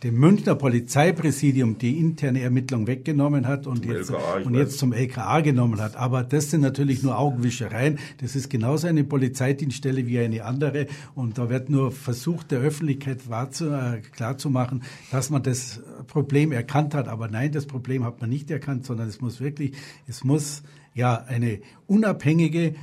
dem 0.03 0.15
Münchner 0.17 0.55
Polizeipräsidium 0.55 1.77
die 1.77 1.99
interne 1.99 2.41
Ermittlung 2.41 2.87
weggenommen 2.87 3.47
hat 3.47 3.67
und, 3.67 3.85
jetzt, 3.85 4.09
LKA, 4.09 4.41
und 4.43 4.55
jetzt 4.55 4.79
zum 4.79 4.93
LKA 4.93 5.41
genommen 5.41 5.79
hat. 5.79 5.95
Aber 5.95 6.23
das 6.23 6.49
sind 6.49 6.61
natürlich 6.61 7.03
nur 7.03 7.19
Augenwischereien. 7.19 7.99
Das 8.19 8.35
ist 8.35 8.49
genauso 8.49 8.87
eine 8.87 9.03
Polizeidienststelle 9.03 10.07
wie 10.07 10.17
eine 10.17 10.43
andere. 10.43 10.87
Und 11.13 11.37
da 11.37 11.49
wird 11.49 11.69
nur 11.69 11.91
versucht, 11.91 12.49
der 12.49 12.61
Öffentlichkeit 12.61 13.29
wahrzu, 13.29 13.69
äh, 13.69 14.01
klarzumachen, 14.11 14.81
dass 15.11 15.29
man 15.29 15.43
das 15.43 15.81
Problem 16.07 16.51
erkannt 16.51 16.95
hat. 16.95 17.07
Aber 17.07 17.27
nein, 17.27 17.51
das 17.51 17.67
Problem 17.67 18.03
hat 18.03 18.21
man 18.21 18.29
nicht 18.29 18.49
erkannt, 18.49 18.87
sondern 18.87 19.07
es 19.07 19.21
muss 19.21 19.39
wirklich, 19.39 19.73
es 20.07 20.23
muss 20.23 20.63
ja 20.95 21.23
eine 21.27 21.59
unabhängige 21.85 22.73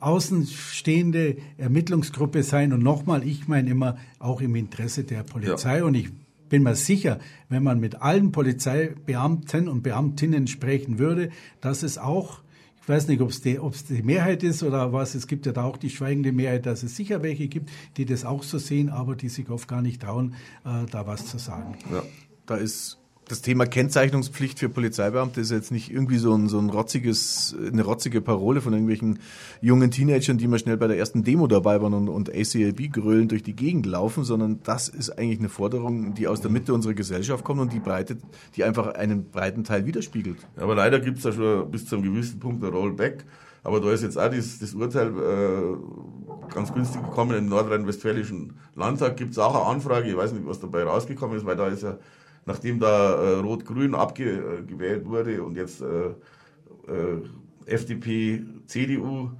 außenstehende 0.00 1.36
Ermittlungsgruppe 1.58 2.42
sein. 2.42 2.72
Und 2.72 2.82
nochmal, 2.82 3.26
ich 3.26 3.46
meine 3.46 3.68
immer 3.68 3.98
auch 4.18 4.40
im 4.40 4.56
Interesse 4.56 5.04
der 5.04 5.22
Polizei. 5.22 5.78
Ja. 5.78 5.84
Und 5.84 5.94
ich 5.94 6.08
bin 6.48 6.62
mir 6.62 6.74
sicher, 6.74 7.18
wenn 7.48 7.62
man 7.62 7.80
mit 7.80 8.02
allen 8.02 8.32
Polizeibeamten 8.32 9.68
und 9.68 9.82
Beamtinnen 9.82 10.46
sprechen 10.46 10.98
würde, 10.98 11.30
dass 11.60 11.82
es 11.82 11.98
auch 11.98 12.40
ich 12.86 12.88
weiß 12.88 13.08
nicht, 13.08 13.20
ob 13.20 13.30
es 13.30 13.42
die, 13.42 13.58
die 13.90 14.02
Mehrheit 14.04 14.44
ist 14.44 14.62
oder 14.62 14.92
was. 14.92 15.16
Es 15.16 15.26
gibt 15.26 15.44
ja 15.44 15.50
da 15.50 15.64
auch 15.64 15.76
die 15.76 15.90
schweigende 15.90 16.30
Mehrheit, 16.30 16.66
dass 16.66 16.84
es 16.84 16.94
sicher 16.94 17.20
welche 17.20 17.48
gibt, 17.48 17.68
die 17.96 18.04
das 18.04 18.24
auch 18.24 18.44
so 18.44 18.58
sehen, 18.58 18.90
aber 18.90 19.16
die 19.16 19.28
sich 19.28 19.50
oft 19.50 19.66
gar 19.66 19.82
nicht 19.82 20.02
trauen, 20.02 20.34
äh, 20.64 20.86
da 20.88 21.04
was 21.04 21.26
zu 21.26 21.38
sagen. 21.38 21.74
Ja, 21.90 22.04
da 22.46 22.54
ist 22.54 22.98
das 23.28 23.42
Thema 23.42 23.66
Kennzeichnungspflicht 23.66 24.60
für 24.60 24.68
Polizeibeamte 24.68 25.40
ist 25.40 25.50
jetzt 25.50 25.72
nicht 25.72 25.90
irgendwie 25.90 26.18
so 26.18 26.32
ein, 26.32 26.48
so 26.48 26.60
ein 26.60 26.70
rotziges, 26.70 27.56
eine 27.60 27.82
rotzige 27.82 28.20
Parole 28.20 28.60
von 28.60 28.72
irgendwelchen 28.72 29.18
jungen 29.60 29.90
Teenagern, 29.90 30.38
die 30.38 30.46
mal 30.46 30.60
schnell 30.60 30.76
bei 30.76 30.86
der 30.86 30.96
ersten 30.96 31.24
Demo 31.24 31.48
dabei 31.48 31.82
waren 31.82 31.92
und, 31.92 32.08
und 32.08 32.30
ACLB 32.30 32.92
grölen 32.92 33.26
durch 33.26 33.42
die 33.42 33.56
Gegend 33.56 33.84
laufen, 33.84 34.22
sondern 34.22 34.60
das 34.62 34.88
ist 34.88 35.10
eigentlich 35.10 35.40
eine 35.40 35.48
Forderung, 35.48 36.14
die 36.14 36.28
aus 36.28 36.40
der 36.40 36.52
Mitte 36.52 36.72
unserer 36.72 36.94
Gesellschaft 36.94 37.42
kommt 37.42 37.60
und 37.60 37.72
die 37.72 37.80
breitet, 37.80 38.20
die 38.54 38.62
einfach 38.62 38.94
einen 38.94 39.28
breiten 39.30 39.64
Teil 39.64 39.86
widerspiegelt. 39.86 40.38
Aber 40.56 40.76
leider 40.76 41.00
gibt 41.00 41.16
es 41.18 41.24
da 41.24 41.32
schon 41.32 41.68
bis 41.72 41.86
zu 41.86 41.96
einem 41.96 42.04
gewissen 42.04 42.38
Punkt 42.38 42.62
ein 42.62 42.70
Rollback. 42.70 43.24
Aber 43.64 43.80
da 43.80 43.90
ist 43.90 44.04
jetzt 44.04 44.16
auch 44.16 44.30
das, 44.30 44.60
das 44.60 44.74
Urteil 44.74 45.08
äh, 45.08 46.54
ganz 46.54 46.72
günstig 46.72 47.02
gekommen. 47.02 47.36
Im 47.36 47.48
nordrhein-westfälischen 47.48 48.52
Landtag 48.76 49.16
gibt 49.16 49.32
es 49.32 49.38
auch 49.40 49.56
eine 49.56 49.64
Anfrage, 49.64 50.08
ich 50.08 50.16
weiß 50.16 50.32
nicht, 50.32 50.46
was 50.46 50.60
dabei 50.60 50.84
rausgekommen 50.84 51.36
ist, 51.36 51.44
weil 51.44 51.56
da 51.56 51.66
ist 51.66 51.82
ja 51.82 51.98
nachdem 52.46 52.80
da 52.80 53.14
äh, 53.14 53.34
Rot-Grün 53.40 53.94
abgewählt 53.94 55.04
wurde 55.04 55.42
und 55.42 55.56
jetzt 55.56 55.82
äh, 55.82 56.06
äh, 56.90 57.20
FDP, 57.66 58.44
CDU 58.66 59.30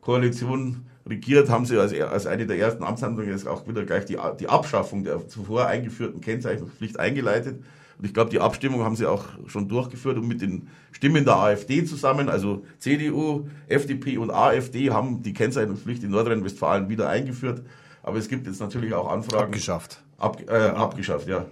Koalition 0.00 0.86
regiert, 1.06 1.50
haben 1.50 1.66
sie 1.66 1.78
als, 1.78 1.92
als 1.92 2.26
eine 2.26 2.46
der 2.46 2.58
ersten 2.58 2.82
Amtshandlungen 2.82 3.30
jetzt 3.30 3.46
auch 3.46 3.68
wieder 3.68 3.84
gleich 3.84 4.06
die, 4.06 4.18
die 4.40 4.48
Abschaffung 4.48 5.04
der 5.04 5.28
zuvor 5.28 5.66
eingeführten 5.66 6.20
Kennzeichnungspflicht 6.20 6.98
eingeleitet. 6.98 7.62
Und 7.98 8.06
ich 8.06 8.14
glaube, 8.14 8.30
die 8.30 8.40
Abstimmung 8.40 8.82
haben 8.82 8.96
sie 8.96 9.06
auch 9.06 9.24
schon 9.46 9.68
durchgeführt 9.68 10.16
und 10.16 10.26
mit 10.26 10.40
den 10.40 10.68
Stimmen 10.92 11.24
der 11.24 11.36
AfD 11.36 11.84
zusammen, 11.84 12.28
also 12.28 12.64
CDU, 12.78 13.46
FDP 13.68 14.18
und 14.18 14.30
AfD, 14.30 14.90
haben 14.90 15.22
die 15.22 15.32
Kennzeichnungspflicht 15.32 16.02
in 16.02 16.10
Nordrhein-Westfalen 16.10 16.88
wieder 16.88 17.08
eingeführt. 17.08 17.62
Aber 18.02 18.18
es 18.18 18.28
gibt 18.28 18.46
jetzt 18.46 18.60
natürlich 18.60 18.94
auch 18.94 19.10
Anfragen. 19.10 19.44
Abgeschafft. 19.44 20.02
Ab, 20.18 20.42
äh, 20.48 20.52
abgeschafft, 20.52 21.28
ja. 21.28 21.46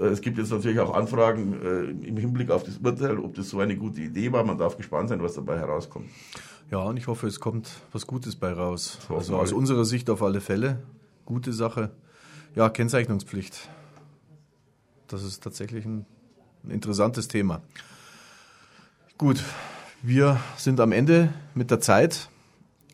Es 0.00 0.20
gibt 0.20 0.38
jetzt 0.38 0.50
natürlich 0.50 0.80
auch 0.80 0.94
Anfragen 0.94 1.54
äh, 1.62 2.06
im 2.08 2.16
Hinblick 2.16 2.50
auf 2.50 2.62
das 2.64 2.78
Urteil, 2.78 3.18
ob 3.18 3.34
das 3.34 3.50
so 3.50 3.60
eine 3.60 3.76
gute 3.76 4.00
Idee 4.00 4.32
war. 4.32 4.42
Man 4.44 4.56
darf 4.56 4.76
gespannt 4.76 5.10
sein, 5.10 5.22
was 5.22 5.34
dabei 5.34 5.58
herauskommt. 5.58 6.08
Ja, 6.70 6.78
und 6.78 6.96
ich 6.96 7.06
hoffe, 7.06 7.26
es 7.26 7.40
kommt 7.40 7.68
was 7.92 8.06
Gutes 8.06 8.36
bei 8.36 8.52
raus. 8.52 8.98
Also 9.10 9.36
aus 9.36 9.52
unserer 9.52 9.84
Sicht 9.84 10.08
auf 10.08 10.22
alle 10.22 10.40
Fälle. 10.40 10.82
Gute 11.26 11.52
Sache. 11.52 11.90
Ja, 12.54 12.70
Kennzeichnungspflicht. 12.70 13.68
Das 15.08 15.22
ist 15.22 15.42
tatsächlich 15.42 15.84
ein, 15.84 16.06
ein 16.64 16.70
interessantes 16.70 17.28
Thema. 17.28 17.60
Gut, 19.18 19.42
wir 20.02 20.40
sind 20.56 20.80
am 20.80 20.92
Ende 20.92 21.32
mit 21.54 21.70
der 21.70 21.80
Zeit, 21.80 22.30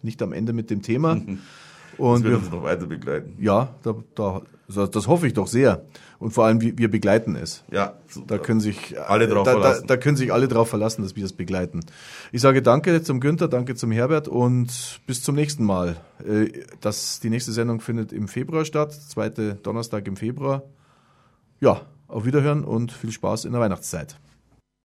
nicht 0.02 0.20
am 0.20 0.32
Ende 0.32 0.52
mit 0.52 0.70
dem 0.70 0.82
Thema. 0.82 1.14
Das 1.14 1.24
Und 1.98 2.22
wird 2.22 2.32
wir, 2.34 2.38
uns 2.38 2.50
noch 2.50 2.62
weiter 2.62 2.86
begleiten. 2.86 3.34
ja, 3.40 3.74
da, 3.82 3.94
da, 4.14 4.42
das 4.68 4.90
das 4.90 5.08
hoffe 5.08 5.26
ich 5.26 5.32
doch 5.34 5.48
sehr. 5.48 5.84
Und 6.18 6.32
vor 6.32 6.46
allem, 6.46 6.60
wir, 6.60 6.76
wir 6.76 6.90
begleiten 6.90 7.36
es. 7.36 7.62
Ja, 7.70 7.94
Da 8.26 8.38
können 8.38 8.58
sich 8.60 9.00
Alle 9.00 9.28
drauf 9.28 9.44
da, 9.44 9.54
da, 9.54 9.60
verlassen. 9.60 9.86
da 9.86 9.96
können 9.96 10.16
sich 10.16 10.32
alle 10.32 10.48
darauf 10.48 10.68
verlassen, 10.68 11.02
dass 11.02 11.14
wir 11.14 11.22
das 11.22 11.32
begleiten. 11.32 11.80
Ich 12.32 12.40
sage 12.40 12.60
danke 12.60 13.02
zum 13.02 13.20
Günther, 13.20 13.46
danke 13.46 13.76
zum 13.76 13.92
Herbert 13.92 14.26
und 14.26 15.00
bis 15.06 15.22
zum 15.22 15.36
nächsten 15.36 15.64
Mal. 15.64 15.96
Äh, 16.26 16.48
Das, 16.80 17.20
die 17.20 17.30
nächste 17.30 17.52
Sendung 17.52 17.80
findet 17.80 18.12
im 18.12 18.26
Februar 18.26 18.64
statt, 18.64 18.92
zweite 18.92 19.54
Donnerstag 19.62 20.08
im 20.08 20.16
Februar. 20.16 20.64
Ja, 21.60 21.82
auf 22.08 22.24
Wiederhören 22.24 22.64
und 22.64 22.90
viel 22.90 23.12
Spaß 23.12 23.44
in 23.44 23.52
der 23.52 23.60
Weihnachtszeit. 23.60 24.16